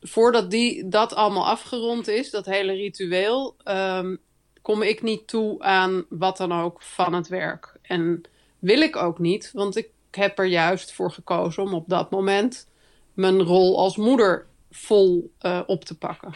voordat 0.00 0.50
die, 0.50 0.88
dat 0.88 1.14
allemaal 1.14 1.46
afgerond 1.46 2.08
is, 2.08 2.30
dat 2.30 2.46
hele 2.46 2.72
ritueel, 2.72 3.56
um, 3.64 4.18
kom 4.62 4.82
ik 4.82 5.02
niet 5.02 5.26
toe 5.26 5.62
aan 5.62 6.04
wat 6.08 6.36
dan 6.36 6.52
ook 6.52 6.82
van 6.82 7.14
het 7.14 7.28
werk. 7.28 7.76
En 7.82 8.22
wil 8.58 8.80
ik 8.80 8.96
ook 8.96 9.18
niet, 9.18 9.50
want 9.52 9.76
ik 9.76 9.88
heb 10.10 10.38
er 10.38 10.44
juist 10.44 10.92
voor 10.92 11.12
gekozen 11.12 11.62
om 11.62 11.74
op 11.74 11.88
dat 11.88 12.10
moment 12.10 12.68
mijn 13.14 13.42
rol 13.42 13.78
als 13.78 13.96
moeder 13.96 14.46
vol 14.70 15.32
uh, 15.42 15.60
op 15.66 15.84
te 15.84 15.98
pakken. 15.98 16.34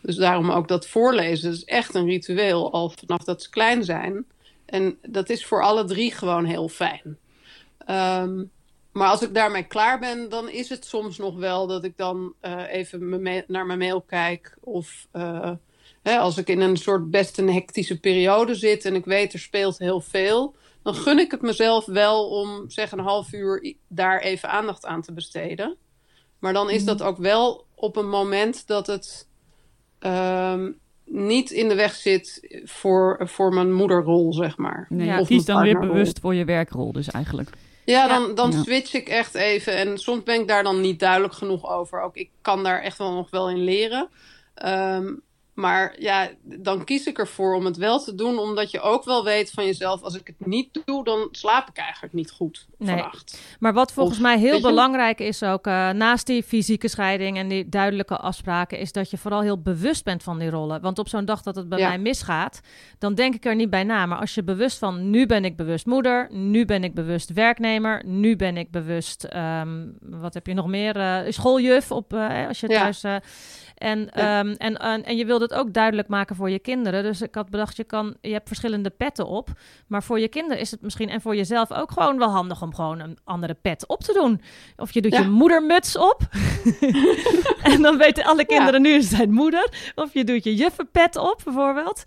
Dus 0.00 0.16
daarom 0.16 0.50
ook 0.50 0.68
dat 0.68 0.86
voorlezen 0.86 1.50
is 1.50 1.64
echt 1.64 1.94
een 1.94 2.06
ritueel, 2.06 2.72
al 2.72 2.90
vanaf 2.90 3.24
dat 3.24 3.42
ze 3.42 3.50
klein 3.50 3.84
zijn. 3.84 4.24
En 4.64 4.98
dat 5.02 5.28
is 5.28 5.46
voor 5.46 5.62
alle 5.62 5.84
drie 5.84 6.12
gewoon 6.12 6.44
heel 6.44 6.68
fijn. 6.68 7.18
Um, 7.90 8.50
maar 8.92 9.08
als 9.08 9.22
ik 9.22 9.34
daarmee 9.34 9.62
klaar 9.62 9.98
ben, 9.98 10.28
dan 10.28 10.48
is 10.48 10.68
het 10.68 10.84
soms 10.84 11.18
nog 11.18 11.36
wel 11.36 11.66
dat 11.66 11.84
ik 11.84 11.96
dan 11.96 12.34
uh, 12.42 12.72
even 12.72 13.22
naar 13.46 13.66
mijn 13.66 13.78
mail 13.78 14.00
kijk. 14.00 14.56
Of 14.60 15.08
uh, 15.12 15.50
hè, 16.02 16.18
als 16.18 16.38
ik 16.38 16.48
in 16.48 16.60
een 16.60 16.76
soort 16.76 17.10
best 17.10 17.38
een 17.38 17.52
hectische 17.52 18.00
periode 18.00 18.54
zit 18.54 18.84
en 18.84 18.94
ik 18.94 19.04
weet 19.04 19.32
er 19.32 19.38
speelt 19.38 19.78
heel 19.78 20.00
veel. 20.00 20.54
Dan 20.82 20.94
gun 20.94 21.18
ik 21.18 21.30
het 21.30 21.42
mezelf 21.42 21.84
wel 21.84 22.28
om 22.28 22.70
zeg 22.70 22.92
een 22.92 22.98
half 22.98 23.32
uur 23.32 23.74
daar 23.88 24.20
even 24.20 24.48
aandacht 24.48 24.86
aan 24.86 25.02
te 25.02 25.12
besteden. 25.12 25.76
Maar 26.38 26.52
dan 26.52 26.70
is 26.70 26.84
dat 26.84 27.02
ook 27.02 27.18
wel 27.18 27.66
op 27.74 27.96
een 27.96 28.08
moment 28.08 28.66
dat 28.66 28.86
het 28.86 29.28
um, 30.00 30.78
niet 31.04 31.50
in 31.50 31.68
de 31.68 31.74
weg 31.74 31.94
zit 31.94 32.60
voor, 32.64 33.20
voor 33.22 33.54
mijn 33.54 33.72
moederrol, 33.72 34.32
zeg 34.32 34.56
maar. 34.56 34.86
Nee, 34.88 35.06
ja, 35.06 35.22
kies 35.22 35.44
dan 35.44 35.62
weer 35.62 35.78
bewust 35.78 36.20
voor 36.20 36.34
je 36.34 36.44
werkrol 36.44 36.92
dus 36.92 37.10
eigenlijk. 37.10 37.50
Ja, 37.84 38.08
dan, 38.08 38.34
dan 38.34 38.50
ja. 38.52 38.62
switch 38.62 38.94
ik 38.94 39.08
echt 39.08 39.34
even. 39.34 39.76
En 39.76 39.98
soms 39.98 40.22
ben 40.22 40.40
ik 40.40 40.48
daar 40.48 40.62
dan 40.62 40.80
niet 40.80 41.00
duidelijk 41.00 41.34
genoeg 41.34 41.70
over. 41.70 42.00
Ook 42.00 42.16
ik 42.16 42.30
kan 42.42 42.62
daar 42.62 42.82
echt 42.82 42.98
wel 42.98 43.12
nog 43.12 43.30
wel 43.30 43.50
in 43.50 43.64
leren. 43.64 44.08
Um, 44.64 45.22
maar 45.54 45.94
ja, 45.98 46.30
dan 46.42 46.84
kies 46.84 47.06
ik 47.06 47.18
ervoor 47.18 47.54
om 47.54 47.64
het 47.64 47.76
wel 47.76 48.04
te 48.04 48.14
doen, 48.14 48.38
omdat 48.38 48.70
je 48.70 48.80
ook 48.80 49.04
wel 49.04 49.24
weet 49.24 49.50
van 49.50 49.64
jezelf: 49.64 50.02
als 50.02 50.14
ik 50.14 50.26
het 50.26 50.46
niet 50.46 50.80
doe, 50.84 51.04
dan 51.04 51.28
slaap 51.30 51.68
ik 51.68 51.76
eigenlijk 51.76 52.12
niet 52.12 52.30
goed 52.30 52.66
nee. 52.78 52.88
vannacht. 52.88 53.40
Maar 53.58 53.72
wat 53.72 53.92
volgens 53.92 54.16
of, 54.16 54.22
mij 54.22 54.38
heel 54.38 54.60
belangrijk 54.60 55.20
is 55.20 55.42
ook, 55.42 55.66
uh, 55.66 55.90
naast 55.90 56.26
die 56.26 56.42
fysieke 56.42 56.88
scheiding 56.88 57.36
en 57.36 57.48
die 57.48 57.68
duidelijke 57.68 58.16
afspraken, 58.16 58.78
is 58.78 58.92
dat 58.92 59.10
je 59.10 59.18
vooral 59.18 59.40
heel 59.40 59.62
bewust 59.62 60.04
bent 60.04 60.22
van 60.22 60.38
die 60.38 60.50
rollen. 60.50 60.80
Want 60.80 60.98
op 60.98 61.08
zo'n 61.08 61.24
dag 61.24 61.42
dat 61.42 61.56
het 61.56 61.68
bij 61.68 61.78
ja. 61.78 61.88
mij 61.88 61.98
misgaat, 61.98 62.60
dan 62.98 63.14
denk 63.14 63.34
ik 63.34 63.44
er 63.44 63.54
niet 63.54 63.70
bij 63.70 63.84
na. 63.84 64.06
Maar 64.06 64.18
als 64.18 64.34
je 64.34 64.42
bewust 64.42 64.78
van: 64.78 65.10
nu 65.10 65.26
ben 65.26 65.44
ik 65.44 65.56
bewust 65.56 65.86
moeder, 65.86 66.28
nu 66.30 66.64
ben 66.64 66.84
ik 66.84 66.94
bewust 66.94 67.32
werknemer, 67.32 68.02
nu 68.06 68.36
ben 68.36 68.56
ik 68.56 68.70
bewust, 68.70 69.28
um, 69.36 69.96
wat 70.00 70.34
heb 70.34 70.46
je 70.46 70.54
nog 70.54 70.66
meer? 70.66 70.96
Uh, 70.96 71.32
schooljuf 71.32 71.90
op, 71.90 72.12
uh, 72.12 72.48
als 72.48 72.60
je 72.60 72.68
thuis. 72.68 73.04
En, 73.82 74.10
ja. 74.14 74.40
um, 74.40 74.54
en, 74.58 74.76
en, 74.76 75.04
en 75.04 75.16
je 75.16 75.24
wil 75.24 75.40
het 75.40 75.54
ook 75.54 75.72
duidelijk 75.72 76.08
maken 76.08 76.36
voor 76.36 76.50
je 76.50 76.58
kinderen. 76.58 77.02
Dus 77.02 77.22
ik 77.22 77.34
had 77.34 77.50
bedacht, 77.50 77.76
je, 77.76 77.84
kan, 77.84 78.16
je 78.20 78.32
hebt 78.32 78.46
verschillende 78.46 78.90
petten 78.90 79.26
op. 79.26 79.48
Maar 79.86 80.02
voor 80.02 80.20
je 80.20 80.28
kinderen 80.28 80.58
is 80.58 80.70
het 80.70 80.82
misschien 80.82 81.08
en 81.08 81.20
voor 81.20 81.36
jezelf 81.36 81.72
ook 81.72 81.92
gewoon 81.92 82.18
wel 82.18 82.30
handig 82.30 82.62
om 82.62 82.74
gewoon 82.74 83.00
een 83.00 83.18
andere 83.24 83.54
pet 83.54 83.86
op 83.86 84.00
te 84.00 84.12
doen. 84.12 84.40
Of 84.76 84.92
je 84.92 85.02
doet 85.02 85.16
je 85.16 85.28
moedermuts 85.28 85.96
op. 85.96 86.20
en 87.72 87.82
dan 87.82 87.96
weten 87.96 88.24
alle 88.24 88.46
kinderen 88.46 88.82
nu, 88.82 89.02
zijn 89.02 89.32
moeder. 89.32 89.92
Of 89.94 90.14
je 90.14 90.24
doet 90.24 90.44
je 90.44 90.54
juffenpet 90.54 91.16
op, 91.16 91.40
bijvoorbeeld. 91.44 92.02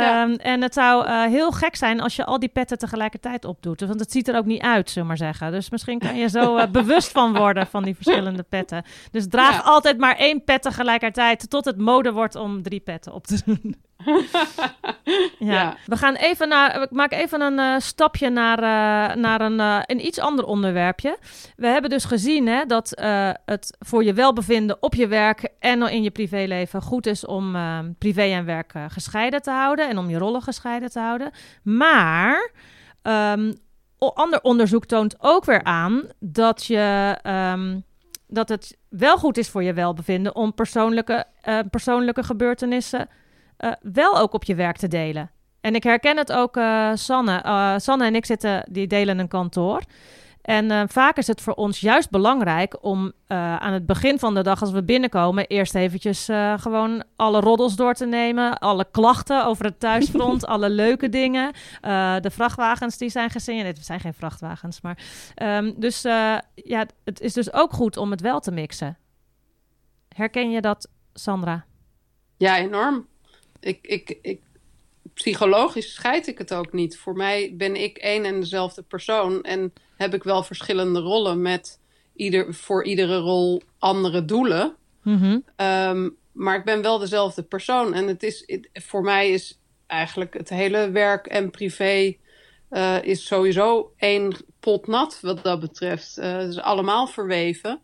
Ehm, 0.00 0.34
en 0.34 0.62
het 0.62 0.74
zou 0.74 1.06
uh, 1.06 1.22
heel 1.22 1.52
gek 1.52 1.76
zijn 1.76 2.00
als 2.00 2.16
je 2.16 2.24
al 2.24 2.38
die 2.38 2.48
petten 2.48 2.78
tegelijkertijd 2.78 3.44
opdoet. 3.44 3.80
Want 3.80 4.00
het 4.00 4.12
ziet 4.12 4.28
er 4.28 4.36
ook 4.36 4.44
niet 4.44 4.62
uit, 4.62 4.90
zullen 4.90 5.08
maar 5.08 5.16
zeggen. 5.16 5.52
Dus 5.52 5.70
misschien 5.70 5.98
kan 5.98 6.16
je 6.16 6.28
zo 6.28 6.56
uh, 6.56 6.66
bewust 6.80 7.10
van 7.10 7.36
worden 7.36 7.66
van 7.66 7.82
die 7.82 7.94
verschillende 7.94 8.42
petten. 8.42 8.84
Dus 9.10 9.28
draag 9.28 9.54
ja. 9.54 9.60
altijd 9.60 9.98
maar 9.98 10.16
één 10.16 10.44
pet 10.44 10.62
tegelijkertijd 10.62 11.50
tot 11.50 11.64
het 11.64 11.78
mode 11.78 12.12
wordt 12.12 12.34
om 12.34 12.62
drie 12.62 12.80
petten 12.80 13.12
op 13.12 13.26
te 13.26 13.42
doen. 13.44 13.76
ja. 15.38 15.76
we 15.86 15.96
gaan 15.96 16.14
even 16.14 16.48
naar. 16.48 16.82
Ik 16.82 16.90
maak 16.90 17.12
even 17.12 17.40
een 17.40 17.58
uh, 17.58 17.78
stapje 17.78 18.30
naar, 18.30 18.58
uh, 18.58 19.16
naar 19.16 19.40
een, 19.40 19.58
uh, 19.58 19.78
een 19.82 20.06
iets 20.06 20.18
ander 20.18 20.44
onderwerpje. 20.44 21.18
We 21.56 21.66
hebben 21.66 21.90
dus 21.90 22.04
gezien 22.04 22.46
hè, 22.46 22.64
dat 22.64 22.92
het 23.44 23.76
voor 23.78 24.04
je 24.04 24.12
welbevinden 24.12 24.82
op 24.82 24.94
je 24.94 25.06
werk 25.06 25.48
en 25.58 25.82
in 25.82 26.02
je 26.02 26.10
privéleven 26.10 26.82
goed 26.82 27.06
is 27.06 27.26
om 27.26 27.56
privé 27.98 28.22
en 28.22 28.44
werk 28.44 28.72
gescheiden 28.88 29.42
te 29.42 29.50
houden 29.50 29.88
en 29.88 29.98
om 29.98 30.10
je 30.10 30.18
rollen 30.18 30.42
gescheiden 30.42 30.90
te 30.90 31.00
houden. 31.00 31.30
Maar 31.62 32.50
um, 33.02 33.54
ander 33.98 34.40
onderzoek 34.42 34.84
toont 34.84 35.14
ook 35.18 35.44
weer 35.44 35.62
aan 35.62 36.02
dat 36.18 36.66
je. 36.66 37.18
Um, 37.52 37.84
dat 38.26 38.48
het 38.48 38.76
wel 38.88 39.18
goed 39.18 39.36
is 39.36 39.48
voor 39.48 39.62
je 39.62 39.72
welbevinden 39.72 40.34
om 40.34 40.54
persoonlijke, 40.54 41.24
persoonlijke 41.70 42.22
gebeurtenissen 42.22 43.08
uh, 43.58 43.72
wel 43.82 44.18
ook 44.18 44.32
op 44.32 44.44
je 44.44 44.54
werk 44.54 44.76
te 44.76 44.88
delen. 44.88 45.30
En 45.60 45.74
ik 45.74 45.82
herken 45.82 46.16
het 46.16 46.32
ook, 46.32 46.56
uh, 46.56 46.90
Sanne. 46.94 47.42
Uh, 47.44 47.74
Sanne 47.76 48.04
en 48.04 48.14
ik 48.14 48.24
zitten, 48.24 48.64
die 48.70 48.86
delen 48.86 49.18
een 49.18 49.28
kantoor. 49.28 49.82
En 50.42 50.88
vaak 50.88 51.16
is 51.16 51.26
het 51.26 51.40
voor 51.40 51.54
ons 51.54 51.80
juist 51.80 52.10
belangrijk 52.10 52.76
om 52.80 53.12
aan 53.26 53.72
het 53.72 53.86
begin 53.86 54.18
van 54.18 54.34
de 54.34 54.42
dag, 54.42 54.60
als 54.60 54.70
we 54.70 54.82
binnenkomen, 54.82 55.46
eerst 55.46 55.74
eventjes 55.74 56.28
gewoon 56.56 57.04
alle 57.16 57.40
roddels 57.40 57.76
door 57.76 57.94
te 57.94 58.06
nemen. 58.06 58.58
Alle 58.58 58.86
klachten 58.90 59.46
over 59.46 59.64
het 59.64 59.80
thuisfront, 59.80 60.46
alle 60.54 60.70
leuke 60.70 61.08
dingen. 61.08 61.52
de 62.20 62.30
vrachtwagens 62.32 62.98
die 62.98 63.08
zijn 63.08 63.30
gesignaleerd. 63.30 63.76
Het 63.76 63.86
zijn 63.86 64.00
geen 64.00 64.14
vrachtwagens, 64.14 64.80
maar. 64.80 64.98
Um, 65.42 65.74
dus 65.76 66.02
ja, 66.54 66.86
het 67.04 67.20
is 67.20 67.32
dus 67.32 67.52
ook 67.52 67.72
goed 67.72 67.96
om 67.96 68.10
het 68.10 68.20
wel 68.20 68.40
te 68.40 68.50
mixen. 68.52 68.98
Herken 70.08 70.50
je 70.50 70.60
dat, 70.60 70.88
Sandra? 71.14 71.64
Ja, 72.36 72.56
enorm 72.56 73.06
ik, 73.64 73.78
ik, 73.82 74.18
ik, 74.22 74.40
psychologisch 75.14 75.94
scheid 75.94 76.26
ik 76.26 76.38
het 76.38 76.54
ook 76.54 76.72
niet. 76.72 76.98
Voor 76.98 77.16
mij 77.16 77.54
ben 77.56 77.76
ik 77.76 77.96
één 77.96 78.24
en 78.24 78.40
dezelfde 78.40 78.82
persoon 78.82 79.42
en 79.42 79.72
heb 79.96 80.14
ik 80.14 80.22
wel 80.22 80.42
verschillende 80.42 81.00
rollen 81.00 81.42
met 81.42 81.78
ieder, 82.16 82.54
voor 82.54 82.84
iedere 82.84 83.16
rol 83.16 83.62
andere 83.78 84.24
doelen. 84.24 84.76
Mm-hmm. 85.02 85.44
Um, 85.56 86.16
maar 86.32 86.56
ik 86.56 86.64
ben 86.64 86.82
wel 86.82 86.98
dezelfde 86.98 87.42
persoon. 87.42 87.94
En 87.94 88.06
het 88.06 88.22
is, 88.22 88.42
het, 88.46 88.68
voor 88.72 89.02
mij 89.02 89.30
is 89.30 89.58
eigenlijk 89.86 90.34
het 90.34 90.48
hele 90.48 90.90
werk 90.90 91.26
en 91.26 91.50
privé 91.50 92.16
uh, 92.70 93.02
is 93.02 93.26
sowieso 93.26 93.92
één 93.96 94.36
pot 94.60 94.86
nat 94.86 95.18
wat 95.20 95.42
dat 95.42 95.60
betreft. 95.60 96.18
Uh, 96.18 96.36
het 96.36 96.48
is 96.48 96.60
allemaal 96.60 97.06
verweven. 97.06 97.80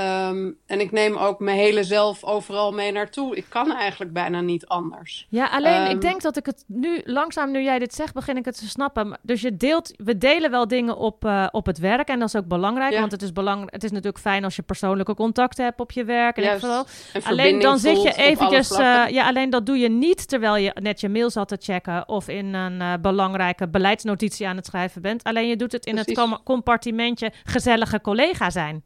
Um, 0.00 0.58
en 0.66 0.80
ik 0.80 0.92
neem 0.92 1.16
ook 1.16 1.40
mijn 1.40 1.56
hele 1.56 1.84
zelf 1.84 2.24
overal 2.24 2.72
mee 2.72 2.92
naartoe. 2.92 3.36
Ik 3.36 3.44
kan 3.48 3.72
eigenlijk 3.76 4.12
bijna 4.12 4.40
niet 4.40 4.66
anders. 4.66 5.26
Ja, 5.28 5.46
alleen 5.46 5.80
um, 5.80 5.90
ik 5.90 6.00
denk 6.00 6.22
dat 6.22 6.36
ik 6.36 6.46
het 6.46 6.64
nu 6.66 7.00
langzaam, 7.04 7.50
nu 7.50 7.62
jij 7.62 7.78
dit 7.78 7.94
zegt, 7.94 8.14
begin 8.14 8.36
ik 8.36 8.44
het 8.44 8.58
te 8.58 8.68
snappen. 8.68 9.18
Dus 9.22 9.40
je 9.40 9.56
deelt, 9.56 9.92
we 9.96 10.18
delen 10.18 10.50
wel 10.50 10.68
dingen 10.68 10.96
op, 10.96 11.24
uh, 11.24 11.46
op 11.50 11.66
het 11.66 11.78
werk. 11.78 12.08
En 12.08 12.18
dat 12.18 12.28
is 12.28 12.36
ook 12.36 12.46
belangrijk. 12.46 12.92
Ja. 12.92 13.00
Want 13.00 13.12
het 13.12 13.22
is, 13.22 13.32
belang, 13.32 13.70
het 13.70 13.84
is 13.84 13.90
natuurlijk 13.90 14.18
fijn 14.18 14.44
als 14.44 14.56
je 14.56 14.62
persoonlijke 14.62 15.14
contacten 15.14 15.64
hebt 15.64 15.80
op 15.80 15.92
je 15.92 16.04
werk. 16.04 16.36
En 16.36 16.42
Juist, 16.42 16.64
en 17.12 17.22
alleen 17.22 17.60
dan 17.60 17.78
zit 17.78 18.02
je 18.02 18.14
eventjes. 18.14 18.70
Uh, 18.70 19.08
ja, 19.08 19.26
alleen 19.26 19.50
dat 19.50 19.66
doe 19.66 19.78
je 19.78 19.88
niet 19.88 20.28
terwijl 20.28 20.56
je 20.56 20.76
net 20.80 21.00
je 21.00 21.08
mail 21.08 21.30
zat 21.30 21.48
te 21.48 21.56
checken. 21.60 22.08
Of 22.08 22.28
in 22.28 22.54
een 22.54 22.80
uh, 22.80 22.92
belangrijke 23.00 23.68
beleidsnotitie 23.68 24.48
aan 24.48 24.56
het 24.56 24.66
schrijven 24.66 25.02
bent. 25.02 25.22
Alleen 25.22 25.48
je 25.48 25.56
doet 25.56 25.72
het 25.72 25.86
in 25.86 25.94
Precies. 25.94 26.16
het 26.16 26.42
compartimentje 26.44 27.32
gezellige 27.44 28.00
collega 28.00 28.50
zijn. 28.50 28.82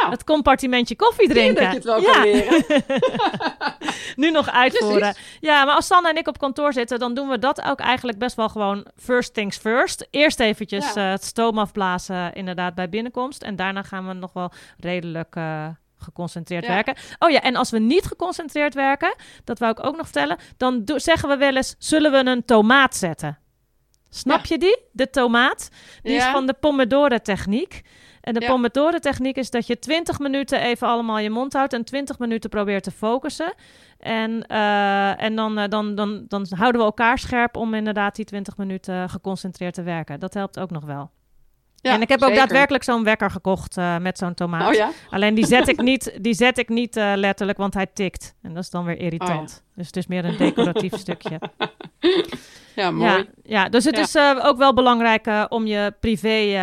Nou, 0.00 0.12
het 0.12 0.24
compartimentje 0.24 0.96
koffie 0.96 1.28
drinken. 1.28 1.62
Dat 1.62 1.70
je 1.70 1.76
het 1.76 1.84
wel 1.84 2.00
ja. 2.00 2.12
kan 2.12 2.22
leren. 2.22 2.64
nu 4.22 4.30
nog 4.30 4.50
uitvoeren. 4.50 5.12
Precies. 5.12 5.38
Ja, 5.40 5.64
maar 5.64 5.74
als 5.74 5.86
Sanne 5.86 6.08
en 6.08 6.16
ik 6.16 6.28
op 6.28 6.38
kantoor 6.38 6.72
zitten, 6.72 6.98
dan 6.98 7.14
doen 7.14 7.28
we 7.28 7.38
dat 7.38 7.62
ook 7.62 7.80
eigenlijk 7.80 8.18
best 8.18 8.36
wel 8.36 8.48
gewoon 8.48 8.86
first 8.96 9.34
things 9.34 9.56
first. 9.56 10.06
Eerst 10.10 10.40
eventjes 10.40 10.94
ja. 10.94 11.04
uh, 11.04 11.10
het 11.10 11.24
stoom 11.24 11.58
afblazen, 11.58 12.32
inderdaad, 12.32 12.74
bij 12.74 12.88
binnenkomst. 12.88 13.42
En 13.42 13.56
daarna 13.56 13.82
gaan 13.82 14.06
we 14.06 14.12
nog 14.12 14.32
wel 14.32 14.52
redelijk... 14.78 15.36
Uh, 15.36 15.66
geconcentreerd 16.02 16.64
ja. 16.64 16.72
werken. 16.74 16.94
Oh 17.18 17.30
ja, 17.30 17.40
en 17.40 17.56
als 17.56 17.70
we 17.70 17.78
niet 17.78 18.04
geconcentreerd 18.04 18.74
werken, 18.74 19.14
dat 19.44 19.58
wou 19.58 19.72
ik 19.72 19.84
ook 19.84 19.96
nog 19.96 20.04
vertellen, 20.04 20.38
dan 20.56 20.82
zeggen 20.84 21.28
we 21.28 21.36
wel 21.36 21.56
eens: 21.56 21.74
zullen 21.78 22.12
we 22.12 22.30
een 22.30 22.44
tomaat 22.44 22.96
zetten? 22.96 23.38
Snap 24.10 24.44
ja. 24.44 24.44
je 24.48 24.58
die? 24.58 24.78
De 24.92 25.10
tomaat. 25.10 25.68
Die 26.02 26.12
ja. 26.12 26.26
is 26.26 26.32
van 26.32 26.46
de 26.46 26.52
Pomodoro-techniek. 26.52 27.82
En 28.20 28.34
de 28.34 28.40
ja. 28.40 28.46
Pomodoro-techniek 28.46 29.36
is 29.36 29.50
dat 29.50 29.66
je 29.66 29.78
20 29.78 30.18
minuten 30.18 30.60
even 30.60 30.86
allemaal 30.88 31.18
je 31.18 31.30
mond 31.30 31.52
houdt 31.52 31.72
en 31.72 31.84
20 31.84 32.18
minuten 32.18 32.50
probeert 32.50 32.82
te 32.82 32.90
focussen. 32.90 33.54
En, 33.98 34.44
uh, 34.50 35.22
en 35.22 35.36
dan, 35.36 35.58
uh, 35.58 35.64
dan, 35.68 35.94
dan, 35.94 36.24
dan 36.28 36.46
houden 36.50 36.80
we 36.80 36.86
elkaar 36.86 37.18
scherp 37.18 37.56
om 37.56 37.74
inderdaad 37.74 38.16
die 38.16 38.24
20 38.24 38.56
minuten 38.56 39.08
geconcentreerd 39.08 39.74
te 39.74 39.82
werken. 39.82 40.20
Dat 40.20 40.34
helpt 40.34 40.60
ook 40.60 40.70
nog 40.70 40.84
wel. 40.84 41.10
Ja, 41.82 41.92
en 41.92 42.00
ik 42.00 42.08
heb 42.08 42.20
zeker. 42.20 42.34
ook 42.34 42.40
daadwerkelijk 42.40 42.84
zo'n 42.84 43.04
wekker 43.04 43.30
gekocht 43.30 43.76
uh, 43.76 43.98
met 43.98 44.18
zo'n 44.18 44.34
tomaat. 44.34 44.68
Oh, 44.68 44.74
ja? 44.74 44.90
Alleen 45.10 45.34
die 45.34 45.46
zet 45.46 45.68
ik 45.68 45.82
niet, 45.90 46.18
die 46.20 46.34
zet 46.34 46.58
ik 46.58 46.68
niet 46.68 46.96
uh, 46.96 47.12
letterlijk, 47.16 47.58
want 47.58 47.74
hij 47.74 47.86
tikt. 47.86 48.34
En 48.42 48.54
dat 48.54 48.62
is 48.62 48.70
dan 48.70 48.84
weer 48.84 48.98
irritant. 48.98 49.50
Oh, 49.50 49.56
ja. 49.56 49.72
Dus 49.74 49.86
het 49.86 49.96
is 49.96 50.06
meer 50.06 50.24
een 50.24 50.36
decoratief 50.36 50.96
stukje. 51.04 51.40
Ja, 52.74 52.90
mooi. 52.90 53.10
Ja, 53.10 53.24
ja 53.42 53.68
dus 53.68 53.84
het 53.84 53.98
is 53.98 54.14
uh, 54.14 54.40
ook 54.42 54.58
wel 54.58 54.74
belangrijk 54.74 55.46
om 55.48 55.66
je 55.66 55.94
privé 56.00 56.58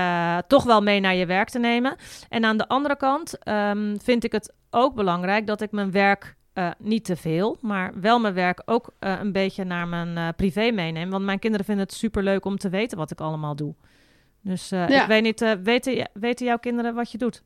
toch 0.48 0.64
wel 0.64 0.82
mee 0.82 1.00
naar 1.00 1.16
je 1.16 1.26
werk 1.26 1.50
te 1.50 1.60
nemen. 1.60 1.96
En 2.30 2.46
aan 2.46 2.58
de 2.58 2.68
andere 2.68 2.98
kant 2.98 3.38
um, 3.48 3.98
vind 4.04 4.24
ik 4.24 4.32
het 4.32 4.54
ook 4.70 4.96
belangrijk 4.96 5.48
dat 5.48 5.62
ik 5.62 5.72
mijn 5.72 5.92
werk 5.92 6.36
uh, 6.58 6.70
niet 6.78 7.06
te 7.06 7.16
veel, 7.16 7.58
maar 7.62 7.92
wel 8.02 8.20
mijn 8.20 8.34
werk 8.34 8.62
ook 8.66 8.90
uh, 9.00 9.20
een 9.20 9.32
beetje 9.32 9.64
naar 9.64 9.88
mijn 9.88 10.18
uh, 10.18 10.28
privé 10.36 10.72
meeneem. 10.72 11.10
Want 11.10 11.26
mijn 11.26 11.40
kinderen 11.40 11.66
vinden 11.66 11.86
het 11.86 11.94
super 11.94 12.24
leuk 12.24 12.46
om 12.46 12.58
te 12.58 12.70
weten 12.70 12.98
wat 12.98 13.12
ik 13.12 13.22
allemaal 13.22 13.56
doe. 13.56 13.76
Dus 14.48 14.70
ja. 14.70 15.02
ik 15.02 15.08
weet 15.08 15.24
niet, 15.24 15.58
weten, 15.64 16.10
weten 16.14 16.46
jouw 16.46 16.58
kinderen 16.58 16.96
wat 16.96 17.12
je 17.12 17.18
had? 17.20 17.42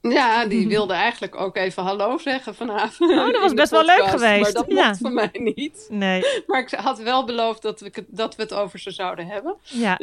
Ja, 0.00 0.46
die 0.46 0.68
wilde 0.76 0.92
eigenlijk 0.92 1.40
ook 1.40 1.56
even 1.56 1.82
hallo 1.82 2.18
zeggen 2.18 2.54
vanavond. 2.54 3.10
Oh, 3.10 3.32
dat 3.32 3.40
was 3.40 3.54
best 3.54 3.70
podcast, 3.70 3.86
wel 3.86 3.96
leuk 3.96 4.08
geweest. 4.08 4.42
Maar 4.42 4.52
dat 4.52 4.76
ja. 4.76 4.86
mocht 4.86 4.98
van 4.98 5.14
mij 5.14 5.30
niet. 5.32 5.86
Nee. 5.90 6.22
Maar 6.46 6.60
ik 6.60 6.70
had 6.70 6.98
wel 6.98 7.24
beloofd 7.24 7.62
dat 7.62 7.80
we, 7.80 8.04
dat 8.08 8.36
we 8.36 8.42
het 8.42 8.54
over 8.54 8.78
ze 8.78 8.90
zouden 8.90 9.26
hebben. 9.26 9.56
Ja. 9.62 9.98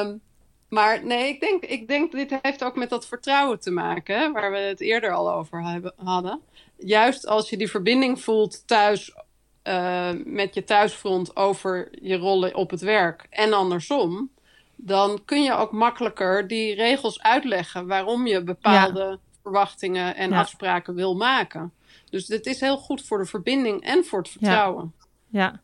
um, 0.00 0.20
maar 0.68 1.04
nee, 1.04 1.28
ik 1.28 1.40
denk, 1.40 1.64
ik 1.64 1.88
denk 1.88 2.12
dit 2.12 2.38
heeft 2.42 2.64
ook 2.64 2.76
met 2.76 2.90
dat 2.90 3.06
vertrouwen 3.06 3.60
te 3.60 3.70
maken, 3.70 4.32
waar 4.32 4.50
we 4.50 4.58
het 4.58 4.80
eerder 4.80 5.12
al 5.12 5.32
over 5.32 5.62
hebben, 5.62 5.92
hadden. 5.96 6.40
Juist 6.76 7.26
als 7.26 7.50
je 7.50 7.56
die 7.56 7.70
verbinding 7.70 8.20
voelt 8.22 8.66
thuis 8.66 9.14
uh, 9.64 10.10
met 10.24 10.54
je 10.54 10.64
thuisfront 10.64 11.36
over 11.36 11.88
je 12.02 12.16
rollen 12.16 12.54
op 12.54 12.70
het 12.70 12.80
werk 12.80 13.26
en 13.30 13.52
andersom, 13.52 14.30
dan 14.82 15.20
kun 15.24 15.42
je 15.42 15.54
ook 15.54 15.72
makkelijker 15.72 16.48
die 16.48 16.74
regels 16.74 17.22
uitleggen 17.22 17.86
waarom 17.86 18.26
je 18.26 18.42
bepaalde 18.42 19.00
ja. 19.00 19.18
verwachtingen 19.42 20.16
en 20.16 20.30
ja. 20.30 20.38
afspraken 20.38 20.94
wil 20.94 21.16
maken. 21.16 21.72
Dus 22.10 22.26
dit 22.26 22.46
is 22.46 22.60
heel 22.60 22.76
goed 22.76 23.02
voor 23.02 23.18
de 23.18 23.24
verbinding 23.24 23.82
en 23.82 24.04
voor 24.04 24.18
het 24.18 24.28
vertrouwen. 24.28 24.92
Ja. 25.28 25.40
ja. 25.40 25.60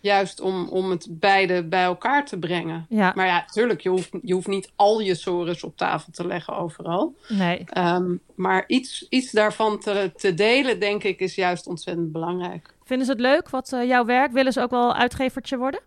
Juist 0.00 0.40
om, 0.40 0.68
om 0.68 0.90
het 0.90 1.06
beide 1.10 1.64
bij 1.64 1.82
elkaar 1.82 2.26
te 2.26 2.38
brengen. 2.38 2.86
Ja. 2.88 3.12
Maar 3.14 3.26
ja, 3.26 3.44
natuurlijk, 3.46 3.80
je 3.80 3.88
hoeft, 3.88 4.10
je 4.22 4.34
hoeft 4.34 4.46
niet 4.46 4.72
al 4.76 5.00
je 5.00 5.14
sores 5.14 5.64
op 5.64 5.76
tafel 5.76 6.12
te 6.12 6.26
leggen 6.26 6.56
overal. 6.56 7.16
Nee. 7.28 7.64
Um, 7.78 8.20
maar 8.34 8.64
iets, 8.66 9.06
iets 9.08 9.30
daarvan 9.30 9.78
te, 9.78 10.12
te 10.16 10.34
delen, 10.34 10.80
denk 10.80 11.02
ik, 11.02 11.20
is 11.20 11.34
juist 11.34 11.66
ontzettend 11.66 12.12
belangrijk. 12.12 12.74
Vinden 12.84 13.06
ze 13.06 13.12
het 13.12 13.20
leuk, 13.20 13.50
wat 13.50 13.72
uh, 13.72 13.84
jouw 13.88 14.04
werk? 14.04 14.32
Willen 14.32 14.52
ze 14.52 14.60
ook 14.60 14.70
wel 14.70 14.94
uitgevertje 14.94 15.56
worden? 15.56 15.80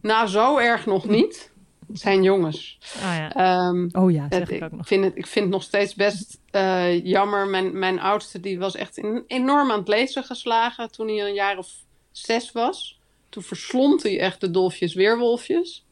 nou, 0.00 0.26
zo 0.26 0.58
erg 0.58 0.86
nog 0.86 1.08
niet. 1.08 1.50
Het 1.88 2.00
zijn 2.00 2.22
jongens. 2.22 2.78
Oh 2.96 3.14
ja, 3.16 3.68
um, 3.68 3.88
oh 3.92 4.10
ja 4.10 4.26
zeg 4.30 4.38
het, 4.40 4.50
ik 4.50 4.62
ook 4.62 4.72
nog. 4.72 4.86
Vind 4.86 5.04
het, 5.04 5.16
ik 5.16 5.26
vind 5.26 5.44
het 5.44 5.54
nog 5.54 5.62
steeds 5.62 5.94
best 5.94 6.38
uh, 6.52 7.04
jammer. 7.04 7.46
Mijn, 7.46 7.78
mijn 7.78 8.00
oudste 8.00 8.40
die 8.40 8.58
was 8.58 8.74
echt 8.74 8.96
in, 8.96 9.24
enorm 9.26 9.70
aan 9.70 9.78
het 9.78 9.88
lezen 9.88 10.24
geslagen 10.24 10.90
toen 10.92 11.08
hij 11.08 11.20
een 11.26 11.34
jaar 11.34 11.58
of 11.58 11.68
zes 12.10 12.52
was. 12.52 12.98
Toen 13.28 13.42
verslond 13.42 14.02
hij 14.02 14.20
echt 14.20 14.40
de 14.40 14.50
dolfjes 14.50 14.94
weerwolfjes. 14.94 15.84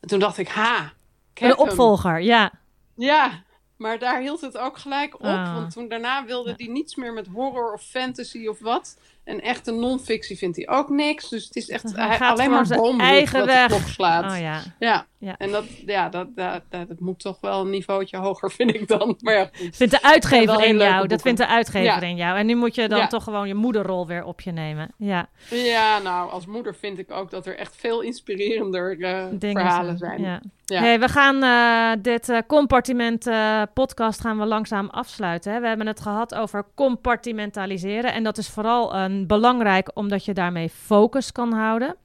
En 0.00 0.08
toen 0.08 0.18
dacht 0.18 0.38
ik, 0.38 0.48
ha. 0.48 0.92
Een 1.34 1.58
opvolger, 1.58 2.12
hem. 2.14 2.22
ja. 2.22 2.52
Ja, 2.96 3.42
Maar 3.76 3.98
daar 3.98 4.20
hield 4.20 4.40
het 4.40 4.58
ook 4.58 4.78
gelijk 4.78 5.14
op. 5.14 5.20
Ah. 5.24 5.54
Want 5.54 5.72
toen 5.72 5.88
daarna 5.88 6.24
wilde 6.24 6.48
Ja. 6.50 6.54
hij 6.56 6.66
niets 6.66 6.94
meer 6.94 7.12
met 7.12 7.26
horror 7.26 7.72
of 7.72 7.82
fantasy 7.82 8.46
of 8.46 8.58
wat. 8.58 8.98
En 9.26 9.40
echte 9.40 9.72
non-fictie 9.72 10.36
vindt 10.38 10.56
hij 10.56 10.68
ook 10.68 10.88
niks. 10.88 11.28
Dus 11.28 11.44
het 11.44 11.56
is 11.56 11.68
echt 11.68 11.96
Hij 11.96 12.18
alleen 12.18 12.50
maar 12.50 12.66
zijn 12.66 12.80
boom 12.80 13.00
eigen 13.00 13.46
weg. 13.46 13.88
slaat. 13.88 14.32
Oh 14.32 14.38
ja. 14.40 14.62
Ja. 14.78 15.06
Ja. 15.18 15.34
en 15.38 15.50
dat, 15.50 15.64
ja, 15.86 16.08
dat, 16.08 16.36
dat, 16.36 16.62
dat, 16.70 16.88
dat 16.88 17.00
moet 17.00 17.18
toch 17.20 17.40
wel 17.40 17.60
een 17.60 17.70
niveautje 17.70 18.16
hoger, 18.16 18.50
vind 18.58 18.74
ik 18.74 18.88
dan. 18.88 19.16
Maar 19.20 19.34
ja, 19.34 19.50
goed. 19.56 19.76
Vindt 19.76 19.92
de 19.92 20.02
uitgever 20.02 20.64
in 20.64 20.76
jou. 20.76 21.06
Dat 21.06 21.22
vindt 21.22 21.38
de 21.38 21.46
uitgever 21.46 21.84
Ja. 21.84 22.00
in 22.00 22.16
jou. 22.16 22.38
En 22.38 22.46
nu 22.46 22.54
moet 22.54 22.74
je 22.74 22.88
dan 22.88 22.98
Ja. 22.98 23.06
toch 23.06 23.24
gewoon 23.24 23.48
je 23.48 23.54
moederrol 23.54 24.06
weer 24.06 24.24
op 24.24 24.40
je 24.40 24.52
nemen. 24.52 24.92
Ja, 24.98 25.28
Ja, 25.50 25.98
nou, 25.98 26.30
als 26.30 26.46
moeder 26.46 26.74
vind 26.74 26.98
ik 26.98 27.10
ook 27.10 27.30
dat 27.30 27.46
er 27.46 27.56
echt 27.58 27.76
veel 27.76 28.00
inspirerender 28.00 29.00
eh, 29.00 29.26
verhalen 29.40 29.98
zijn. 29.98 30.22
Ja. 30.22 30.40
Ja. 30.66 30.80
Hey, 30.80 31.00
we 31.00 31.08
gaan 31.08 31.42
eh, 31.42 32.02
dit 32.02 32.28
eh, 32.28 32.38
compartiment 32.46 33.26
eh, 33.26 33.62
podcast 33.74 34.20
gaan 34.20 34.38
we 34.38 34.46
langzaam 34.46 34.88
afsluiten. 34.88 35.52
Hè? 35.52 35.60
We 35.60 35.66
hebben 35.66 35.86
het 35.86 36.00
gehad 36.00 36.34
over 36.34 36.64
compartimentaliseren. 36.74 38.12
En 38.12 38.22
dat 38.22 38.38
is 38.38 38.48
vooral 38.48 38.94
een 38.94 39.26
belangrijk 39.26 39.90
omdat 39.94 40.24
je 40.24 40.34
daarmee 40.34 40.68
focus 40.68 41.32
kan 41.32 41.52
houden. 41.52 41.96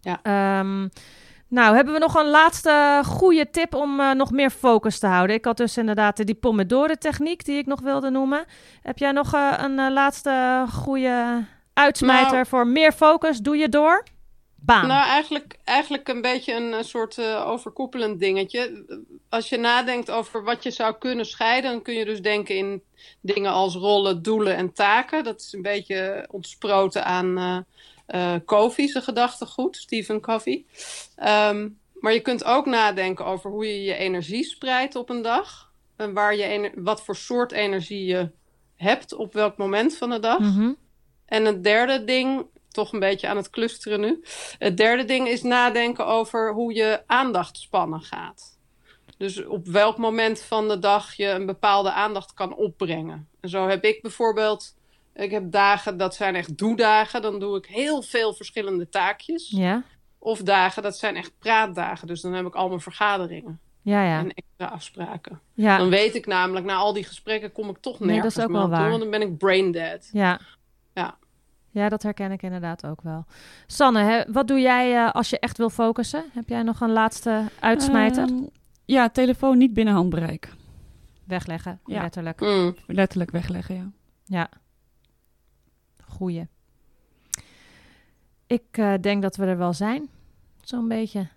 Ja. 0.00 0.20
Ehm, 0.22 0.88
nou, 1.48 1.74
hebben 1.74 1.94
we 1.94 2.00
nog 2.00 2.14
een 2.14 2.30
laatste 2.30 3.00
goede 3.04 3.50
tip 3.50 3.74
om 3.74 4.16
nog 4.16 4.30
meer 4.30 4.50
focus 4.50 4.98
te 4.98 5.06
houden? 5.06 5.36
Ik 5.36 5.44
had 5.44 5.56
dus 5.56 5.76
inderdaad 5.76 6.26
die 6.26 6.34
Pomodoro-techniek 6.34 7.44
die 7.44 7.58
ik 7.58 7.66
nog 7.66 7.80
wilde 7.80 8.10
noemen. 8.10 8.44
Heb 8.82 8.98
jij 8.98 9.12
nog 9.12 9.32
een 9.56 9.92
laatste 9.92 10.64
goede 10.72 11.44
uitsmijter 11.72 12.32
Nou- 12.32 12.46
voor 12.46 12.66
meer 12.66 12.92
focus? 12.92 13.38
Doe 13.38 13.56
je 13.56 13.68
door? 13.68 14.02
Baan. 14.64 14.86
Nou, 14.86 15.06
eigenlijk, 15.06 15.58
eigenlijk 15.64 16.08
een 16.08 16.20
beetje 16.20 16.54
een, 16.54 16.84
soort 16.84 17.18
eh, 17.18 17.48
overkoepelend 17.48 18.20
dingetje. 18.20 18.84
Als 19.28 19.48
je 19.48 19.56
nadenkt 19.56 20.10
over 20.10 20.44
wat 20.44 20.62
je 20.62 20.70
zou 20.70 20.94
kunnen 20.98 21.26
scheiden, 21.26 21.70
dan 21.70 21.82
kun 21.82 21.94
je 21.94 22.04
dus 22.04 22.22
denken 22.22 22.56
in 22.56 22.82
dingen 23.20 23.52
als 23.52 23.74
rollen, 23.74 24.22
doelen 24.22 24.56
en 24.56 24.72
taken. 24.72 25.24
Dat 25.24 25.40
is 25.40 25.52
een 25.52 25.62
beetje 25.62 26.28
ontsproten 26.30 27.04
aan 27.04 27.66
Covey, 28.44 28.88
zijn 28.88 29.04
gedachtegoed, 29.04 29.76
Stephen 29.76 30.20
Covey. 30.20 30.64
Ehm, 31.16 31.68
maar 32.02 32.12
je 32.12 32.20
kunt 32.20 32.44
ook 32.44 32.66
nadenken 32.66 33.24
over 33.24 33.50
hoe 33.50 33.66
je 33.66 33.82
je 33.82 33.94
energie 33.94 34.44
spreidt 34.44 34.96
op 34.96 35.10
een 35.10 35.22
dag. 35.22 35.72
En 35.96 36.12
waar 36.12 36.36
je 36.36 36.72
wat 36.74 37.02
voor 37.02 37.16
soort 37.16 37.52
energie 37.52 38.04
je 38.04 38.30
hebt 38.76 39.14
op 39.14 39.32
welk 39.32 39.56
moment 39.56 39.96
van 39.96 40.10
de 40.10 40.20
dag. 40.20 40.38
Mhm. 40.38 40.72
En 41.26 41.44
het 41.44 41.64
derde 41.64 42.04
ding, 42.04 42.46
toch 42.72 42.92
een 42.92 43.00
beetje 43.00 43.28
aan 43.28 43.36
het 43.36 43.50
clusteren 43.50 44.00
nu. 44.00 44.22
Het 44.58 44.76
derde 44.76 45.04
ding 45.04 45.28
is 45.28 45.42
nadenken 45.42 46.06
over 46.06 46.52
hoe 46.52 46.74
je 46.74 47.02
aandachtspannen 47.06 48.00
gaat. 48.00 48.52
Dus 49.16 49.44
op 49.44 49.66
welk 49.66 49.98
moment 49.98 50.40
van 50.40 50.68
de 50.68 50.78
dag 50.78 51.14
je 51.14 51.28
een 51.28 51.46
bepaalde 51.46 51.92
aandacht 51.92 52.34
kan 52.34 52.54
opbrengen. 52.54 53.28
En 53.40 53.48
zo 53.48 53.68
heb 53.68 53.84
ik 53.84 54.02
bijvoorbeeld, 54.02 54.74
ik 55.14 55.30
heb 55.30 55.50
dagen 55.50 55.96
dat 55.96 56.14
zijn 56.14 56.34
echt 56.34 56.58
doedagen. 56.58 57.22
Dan 57.22 57.40
doe 57.40 57.56
ik 57.56 57.66
heel 57.66 58.02
veel 58.02 58.34
verschillende 58.34 58.88
taakjes. 58.88 59.50
Ja, 59.50 59.82
Of 60.18 60.42
dagen 60.42 60.82
dat 60.82 60.98
zijn 60.98 61.16
echt 61.16 61.32
praatdagen. 61.38 62.06
Dus 62.06 62.20
dan 62.20 62.32
heb 62.32 62.46
ik 62.46 62.54
al 62.54 62.68
mijn 62.68 62.80
vergaderingen 62.80 63.60
ja, 63.82 64.04
ja. 64.04 64.18
en 64.18 64.34
extra 64.34 64.66
afspraken. 64.66 65.40
ja. 65.54 65.78
Dan 65.78 65.88
weet 65.88 66.14
ik 66.14 66.26
namelijk, 66.26 66.66
na 66.66 66.74
al 66.74 66.92
die 66.92 67.04
gesprekken 67.04 67.52
kom 67.52 67.68
ik 67.68 67.78
toch 67.80 67.98
Nee, 67.98 68.08
dat 68.08 68.16
nergens 68.16 68.36
is 68.36 68.44
ook 68.44 68.50
wel 68.50 68.68
waar. 68.68 68.88
Want 68.88 69.00
dan 69.00 69.10
ben 69.10 69.22
ik 69.22 69.38
brain 69.38 69.72
dead. 69.72 70.08
Ja. 70.12 70.40
Ja. 70.94 71.16
Ja, 71.72 71.88
dat 71.88 72.02
herken 72.02 72.32
ik 72.32 72.42
inderdaad 72.42 72.86
ook 72.86 73.02
wel. 73.02 73.24
Sanne, 73.66 74.02
hè, 74.02 74.32
wat 74.32 74.48
doe 74.48 74.60
jij 74.60 74.96
eh, 74.96 75.12
als 75.12 75.30
je 75.30 75.38
echt 75.38 75.58
wil 75.58 75.70
focussen? 75.70 76.24
Heb 76.32 76.48
jij 76.48 76.62
nog 76.62 76.80
een 76.80 76.92
laatste 76.92 77.44
uitsmijter? 77.60 78.28
Ehm, 78.28 78.42
ja, 78.84 79.08
telefoon 79.08 79.58
niet 79.58 79.72
binnen 79.72 79.94
handbereik. 79.94 80.54
Wegleggen, 81.24 81.80
ja. 81.86 82.00
letterlijk. 82.00 82.40
Mm. 82.40 82.76
Letterlijk 82.86 83.30
wegleggen, 83.30 83.74
ja. 83.74 83.90
Ja. 84.24 84.48
Goeie. 86.06 86.48
Ik 88.46 88.64
eh, 88.70 88.94
denk 89.00 89.22
dat 89.22 89.36
we 89.36 89.46
er 89.46 89.58
wel 89.58 89.72
zijn. 89.72 90.08
Zo'n 90.60 90.88
beetje. 90.88 91.28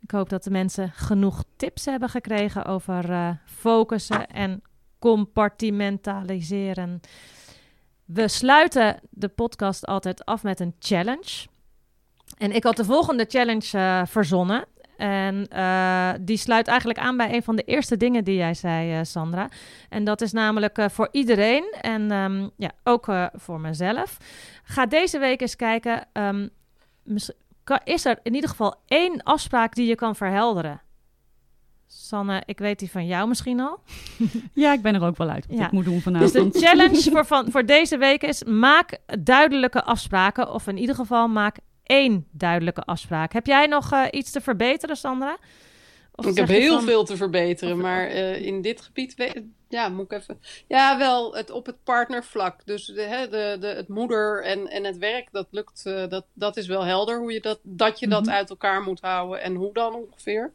Ik 0.00 0.10
hoop 0.10 0.28
dat 0.28 0.44
de 0.44 0.50
mensen 0.50 0.90
genoeg 0.90 1.44
tips 1.56 1.84
hebben 1.84 2.08
gekregen 2.08 2.64
over 2.64 3.10
eh, 3.10 3.30
focussen 3.44 4.26
en 4.26 4.62
compartimentaliseren. 4.98 7.00
We 8.12 8.28
sluiten 8.28 9.00
de 9.10 9.28
podcast 9.28 9.86
altijd 9.86 10.24
af 10.24 10.42
met 10.42 10.60
een 10.60 10.74
challenge. 10.78 11.46
En 12.38 12.52
ik 12.52 12.64
had 12.64 12.76
de 12.76 12.84
volgende 12.84 13.24
challenge 13.28 13.78
eh, 13.78 14.02
verzonnen. 14.06 14.64
En 14.96 15.48
eh, 15.48 16.10
die 16.20 16.36
sluit 16.36 16.68
eigenlijk 16.68 16.98
aan 16.98 17.16
bij 17.16 17.34
een 17.34 17.42
van 17.42 17.56
de 17.56 17.62
eerste 17.62 17.96
dingen 17.96 18.24
die 18.24 18.36
jij 18.36 18.54
zei, 18.54 18.92
eh, 18.92 19.04
Sandra. 19.04 19.48
En 19.88 20.04
dat 20.04 20.20
is 20.20 20.32
namelijk 20.32 20.86
voor 20.90 21.08
iedereen 21.12 21.74
en 21.80 22.10
ehm, 22.10 22.48
ja, 22.56 22.70
ook 22.84 23.06
voor 23.32 23.60
mezelf. 23.60 24.16
Ga 24.62 24.86
deze 24.86 25.18
week 25.18 25.40
eens 25.40 25.56
kijken. 25.56 26.06
ehm, 26.12 26.48
is 27.84 28.04
er 28.04 28.18
in 28.22 28.34
ieder 28.34 28.50
geval 28.50 28.74
één 28.86 29.22
afspraak 29.22 29.74
die 29.74 29.86
je 29.86 29.94
kan 29.94 30.16
verhelderen? 30.16 30.80
Sanne, 31.92 32.42
ik 32.46 32.58
weet 32.58 32.78
die 32.78 32.90
van 32.90 33.06
jou 33.06 33.28
misschien 33.28 33.60
al. 33.60 33.80
Ja, 34.52 34.72
ik 34.72 34.82
ben 34.82 34.94
er 34.94 35.02
ook 35.04 35.16
wel 35.16 35.28
uit 35.28 35.46
wat 35.46 35.58
Ja. 35.58 35.64
ik 35.64 35.70
moet 35.72 35.84
doen 35.84 35.94
Dus 35.94 36.02
vanavond. 36.02 36.52
de 36.52 36.58
challenge 36.66 37.10
voor, 37.10 37.26
van, 37.26 37.50
voor 37.50 37.66
deze 37.66 37.96
week 37.98 38.22
is: 38.22 38.44
maak 38.44 38.98
duidelijke 39.20 39.82
afspraken. 39.84 40.52
Of 40.52 40.66
in 40.66 40.78
ieder 40.78 40.94
geval 40.94 41.28
maak 41.28 41.56
één 41.82 42.26
duidelijke 42.30 42.82
afspraak. 42.82 43.32
Heb 43.32 43.46
jij 43.46 43.66
nog 43.66 43.92
eh, 43.92 44.04
iets 44.10 44.30
te 44.30 44.40
verbeteren, 44.40 44.96
Sandra? 44.96 45.36
Of 46.14 46.26
Ik 46.26 46.36
heb 46.36 46.48
heel 46.48 46.74
van- 46.76 46.84
veel 46.86 47.04
te 47.04 47.16
verbeteren, 47.16 47.74
Of- 47.76 47.82
maar 47.82 48.06
eh, 48.06 48.40
in 48.46 48.62
dit 48.62 48.80
gebied, 48.80 49.14
we- 49.14 49.46
ja, 49.68 49.88
moet 49.88 50.12
ik 50.12 50.18
even. 50.18 50.40
Ja, 50.68 50.98
wel, 50.98 51.34
het, 51.34 51.50
op 51.50 51.66
het 51.66 51.84
partnervlak. 51.84 52.60
Dus 52.64 52.86
de, 52.86 53.02
hè, 53.02 53.28
de, 53.28 53.56
de, 53.60 53.66
het 53.66 53.88
moeder 53.88 54.44
en, 54.44 54.68
en 54.68 54.84
het 54.84 54.98
werk, 54.98 55.28
dat 55.32 55.46
lukt, 55.50 55.82
eh, 55.86 56.08
dat, 56.08 56.24
dat 56.32 56.56
is 56.56 56.66
wel 56.66 56.84
helder 56.84 57.18
hoe 57.18 57.32
je 57.32 57.40
dat, 57.40 57.58
dat 57.62 57.98
je 57.98 58.08
dat 58.08 58.24
Mhm. 58.24 58.34
uit 58.34 58.50
elkaar 58.50 58.82
moet 58.82 59.00
houden 59.00 59.42
en 59.42 59.54
hoe 59.54 59.72
dan 59.72 59.94
ongeveer. 59.94 60.52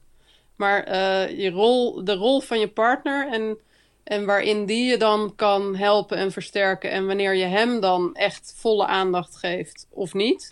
Maar 0.55 0.83
eh, 0.83 1.39
je 1.39 1.49
rol, 1.49 2.03
de 2.03 2.13
rol 2.13 2.41
van 2.41 2.59
je 2.59 2.67
partner 2.67 3.27
en, 3.31 3.57
en 4.03 4.25
waarin 4.25 4.65
die 4.65 4.85
je 4.85 4.97
dan 4.97 5.33
kan 5.35 5.75
helpen 5.75 6.17
en 6.17 6.31
versterken 6.31 6.91
en 6.91 7.05
wanneer 7.07 7.35
je 7.35 7.45
hem 7.45 7.79
dan 7.79 8.13
echt 8.15 8.53
volle 8.57 8.85
aandacht 8.85 9.35
geeft 9.35 9.87
of 9.89 10.13
niet. 10.13 10.47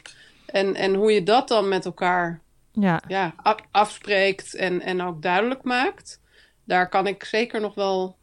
En, 0.45 0.75
en 0.75 0.93
hoe 0.95 1.11
je 1.11 1.23
dat 1.23 1.47
dan 1.47 1.67
met 1.67 1.85
elkaar 1.85 2.41
Ja, 2.71 3.01
ja, 3.07 3.33
afspreekt 3.71 4.55
en, 4.55 4.81
en 4.81 5.01
ook 5.01 5.21
duidelijk 5.21 5.63
maakt. 5.63 6.19
Daar 6.63 6.89
kan 6.89 7.07
ik 7.07 7.23
zeker 7.23 7.61
nog 7.61 7.75
wel 7.75 8.15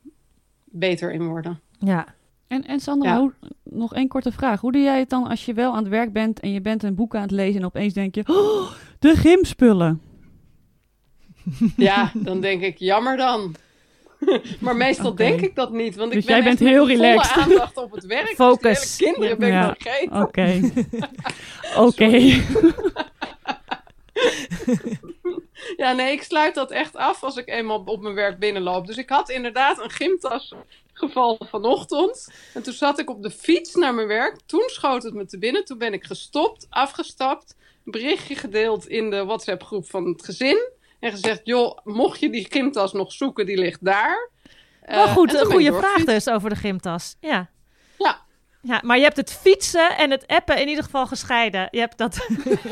beter 0.64 1.12
in 1.12 1.26
worden. 1.26 1.60
ja. 1.78 2.06
En, 2.48 2.66
en 2.66 2.80
Sandra, 2.80 3.10
Ja. 3.12 3.18
hoe- 3.18 3.32
nog 3.62 3.94
één 3.94 4.08
korte 4.08 4.32
vraag. 4.32 4.60
Hoe 4.60 4.72
doe 4.72 4.82
jij 4.82 4.98
het 4.98 5.10
dan 5.10 5.26
als 5.26 5.44
je 5.44 5.54
wel 5.54 5.72
aan 5.72 5.78
het 5.82 5.88
werk 5.88 6.12
bent 6.12 6.40
en 6.40 6.52
je 6.52 6.60
bent 6.60 6.82
een 6.82 6.94
boek 6.94 7.14
aan 7.14 7.22
het 7.22 7.30
lezen 7.30 7.60
en 7.60 7.66
opeens 7.66 7.94
denk 7.94 8.14
je, 8.14 8.22
oh, 8.26 8.70
de 8.98 9.16
gymspullen. 9.16 10.00
Ja, 11.76 12.12
dan 12.14 12.40
denk 12.40 12.62
ik, 12.62 12.78
jammer 12.78 13.16
dan. 13.16 13.54
maar 14.60 14.76
meestal 14.76 15.14
denk 15.14 15.40
ik 15.40 15.54
dat 15.54 15.72
niet, 15.72 15.96
want 15.96 16.08
ik 16.08 16.16
Dus 16.16 16.24
ben 16.24 16.34
jij 16.34 16.44
bent 16.44 16.58
heel 16.58 16.86
relaxed. 16.86 17.32
volle 17.32 17.44
aandacht 17.44 17.76
op 17.76 17.92
het 17.92 18.06
werk. 18.06 18.34
Focus. 18.34 18.80
Dus 18.80 18.96
die 18.96 19.06
hele 19.06 19.18
kinderen 19.18 19.38
ben 19.38 19.70
ik 19.70 19.76
vergeten. 19.78 20.22
Oké. 20.22 20.60
Oké. 21.86 22.40
Ja, 25.76 25.92
nee, 25.92 26.12
ik 26.12 26.22
sluit 26.22 26.54
dat 26.54 26.70
echt 26.70 26.96
af 26.96 27.22
als 27.22 27.36
ik 27.36 27.48
eenmaal 27.48 27.82
op 27.84 28.00
mijn 28.02 28.14
werk 28.14 28.38
binnenloop. 28.38 28.86
Dus 28.86 28.96
ik 28.96 29.08
had 29.08 29.30
inderdaad 29.30 29.78
een 29.78 29.90
gymtas 29.90 30.54
geval 30.92 31.40
vanochtend. 31.50 32.32
En 32.54 32.62
toen 32.62 32.72
zat 32.72 32.98
ik 32.98 33.10
op 33.10 33.22
de 33.22 33.30
fiets 33.30 33.74
naar 33.74 33.94
mijn 33.94 34.06
werk. 34.06 34.36
Toen 34.46 34.64
schoot 34.66 35.02
het 35.02 35.14
me 35.14 35.26
te 35.26 35.38
binnen. 35.38 35.64
Toen 35.64 35.78
ben 35.78 35.92
ik 35.92 36.04
gestopt, 36.04 36.66
afgestapt. 36.70 37.56
Een 37.84 37.92
berichtje 37.92 38.34
gedeeld 38.34 38.88
in 38.88 39.10
de 39.10 39.24
WhatsApp 39.24 39.62
groep 39.62 39.90
van 39.90 40.06
het 40.06 40.24
gezin. 40.24 40.70
En 41.00 41.10
gezegd, 41.10 41.40
joh, 41.44 41.78
mocht 41.84 42.20
je 42.20 42.30
die 42.30 42.46
gymtas 42.50 42.92
nog 42.92 43.12
zoeken, 43.12 43.46
die 43.46 43.58
ligt 43.58 43.84
daar. 43.84 44.30
Wel 44.80 45.06
Eh, 45.06 45.12
goed, 45.12 45.34
en 45.34 45.40
een 45.40 45.46
goede 45.46 45.72
vraag 45.72 46.04
dus 46.04 46.28
over 46.28 46.50
de 46.50 46.56
gymtas. 46.56 47.16
Ja. 47.20 47.50
Ja. 48.62 48.80
Maar 48.84 48.96
je 48.96 49.02
hebt 49.02 49.16
het 49.16 49.32
fietsen 49.32 49.96
en 49.96 50.10
het 50.10 50.26
appen 50.26 50.60
in 50.60 50.68
ieder 50.68 50.84
geval 50.84 51.06
gescheiden. 51.06 51.68
Je 51.70 51.78
hebt 51.78 51.98
dat. 51.98 52.26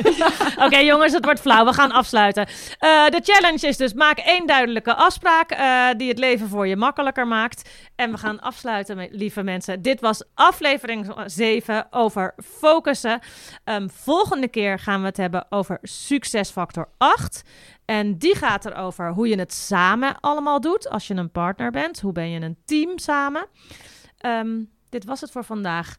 Oké, 0.64 0.78
jongens, 0.78 1.12
het 1.12 1.24
wordt 1.24 1.40
flauw. 1.40 1.64
We 1.64 1.72
gaan 1.72 1.92
afsluiten. 1.92 2.46
Eh, 2.78 3.06
de 3.08 3.20
challenge 3.22 3.66
is 3.66 3.76
dus: 3.76 3.92
maak 3.92 4.18
één 4.18 4.46
duidelijke 4.46 4.94
afspraak 4.94 5.50
eh, 5.50 5.88
die 5.96 6.08
het 6.08 6.18
leven 6.18 6.48
voor 6.48 6.66
je 6.66 6.76
makkelijker 6.76 7.26
maakt. 7.26 7.70
En 7.96 8.10
we 8.10 8.18
gaan 8.18 8.40
afsluiten, 8.40 9.08
lieve 9.10 9.42
mensen. 9.42 9.82
Dit 9.82 10.00
was 10.00 10.24
aflevering 10.34 11.12
7 11.26 11.86
over 11.90 12.34
focussen. 12.44 13.20
Ehm, 13.64 13.88
volgende 13.88 14.48
keer 14.48 14.78
gaan 14.78 15.00
we 15.00 15.06
het 15.06 15.16
hebben 15.16 15.46
over 15.48 15.78
succesfactor 15.82 16.88
8. 16.98 17.42
En 17.84 18.18
die 18.18 18.34
gaat 18.36 18.66
erover 18.66 19.12
hoe 19.12 19.28
je 19.28 19.38
het 19.38 19.52
samen 19.52 20.20
allemaal 20.20 20.60
doet 20.60 20.88
als 20.88 21.06
je 21.06 21.14
een 21.14 21.30
partner 21.30 21.70
bent. 21.70 22.00
Hoe 22.00 22.12
ben 22.12 22.30
je 22.30 22.40
een 22.40 22.58
team 22.64 22.98
samen? 22.98 23.46
Ehm, 24.18 24.56
dit 24.88 25.04
was 25.04 25.20
het 25.20 25.30
voor 25.30 25.44
vandaag. 25.44 25.96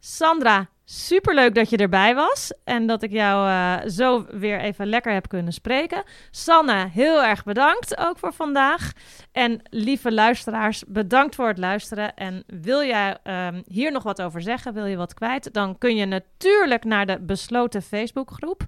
Sandra, 0.00 0.68
Superleuk 0.86 1.54
dat 1.54 1.70
je 1.70 1.76
erbij 1.76 2.14
was 2.14 2.52
en 2.64 2.86
dat 2.86 3.02
ik 3.02 3.10
jou 3.10 3.48
uh, 3.48 3.90
zo 3.90 4.26
weer 4.30 4.60
even 4.60 4.86
lekker 4.86 5.12
heb 5.12 5.28
kunnen 5.28 5.52
spreken. 5.52 6.02
Sanne, 6.30 6.88
heel 6.88 7.22
erg 7.22 7.44
bedankt 7.44 7.98
ook 7.98 8.18
voor 8.18 8.32
vandaag. 8.32 8.92
En 9.32 9.60
lieve 9.70 10.12
luisteraars, 10.12 10.84
bedankt 10.86 11.34
voor 11.34 11.46
het 11.46 11.58
luisteren. 11.58 12.14
En 12.14 12.44
wil 12.46 12.82
jij 12.82 13.18
um, 13.24 13.62
hier 13.66 13.92
nog 13.92 14.02
wat 14.02 14.22
over 14.22 14.42
zeggen, 14.42 14.74
wil 14.74 14.86
je 14.86 14.96
wat 14.96 15.14
kwijt, 15.14 15.52
dan 15.52 15.78
kun 15.78 15.96
je 15.96 16.04
natuurlijk 16.04 16.84
naar 16.84 17.06
de 17.06 17.20
besloten 17.20 17.82
Facebookgroep. 17.82 18.62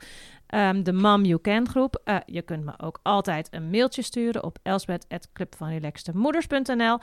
Um, 0.55 0.82
de 0.82 0.92
Mom 0.92 1.24
You 1.24 1.40
Can 1.40 1.68
groep. 1.68 2.01
Uh, 2.05 2.16
je 2.26 2.42
kunt 2.42 2.64
me 2.64 2.72
ook 2.76 3.01
altijd 3.03 3.49
een 3.51 3.70
mailtje 3.70 4.03
sturen 4.03 4.44
op 4.44 4.59
elsbeth.clubvanrelaxtemoeders.nl 4.62 6.99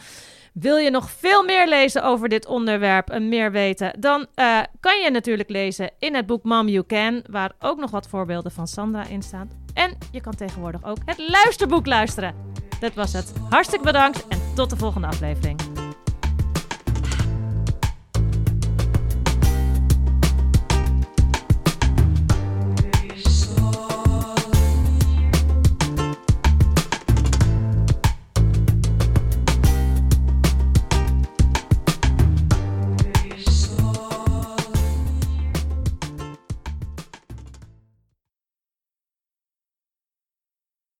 Wil 0.53 0.77
je 0.77 0.89
nog 0.89 1.09
veel 1.09 1.43
meer 1.43 1.67
lezen 1.67 2.03
over 2.03 2.29
dit 2.29 2.45
onderwerp 2.45 3.09
en 3.09 3.29
meer 3.29 3.51
weten, 3.51 3.99
dan 3.99 4.27
uh, 4.35 4.59
kan 4.79 5.01
je 5.01 5.11
natuurlijk 5.11 5.49
lezen 5.49 5.91
in 5.99 6.15
het 6.15 6.25
boek 6.25 6.43
Mom 6.43 6.67
You 6.67 6.85
Can, 6.85 7.23
waar 7.29 7.51
ook 7.59 7.79
nog 7.79 7.91
wat 7.91 8.07
voorbeelden 8.07 8.51
van 8.51 8.67
Sandra 8.67 9.07
in 9.07 9.21
staan. 9.21 9.49
En 9.73 9.97
je 10.11 10.21
kan 10.21 10.35
tegenwoordig 10.35 10.83
ook 10.83 10.97
het 11.05 11.29
luisterboek 11.29 11.85
luisteren. 11.85 12.35
Dat 12.79 12.93
was 12.93 13.13
het. 13.13 13.33
Hartstikke 13.49 13.85
bedankt 13.85 14.27
en 14.27 14.39
tot 14.55 14.69
de 14.69 14.77
volgende 14.77 15.07
aflevering. 15.07 15.72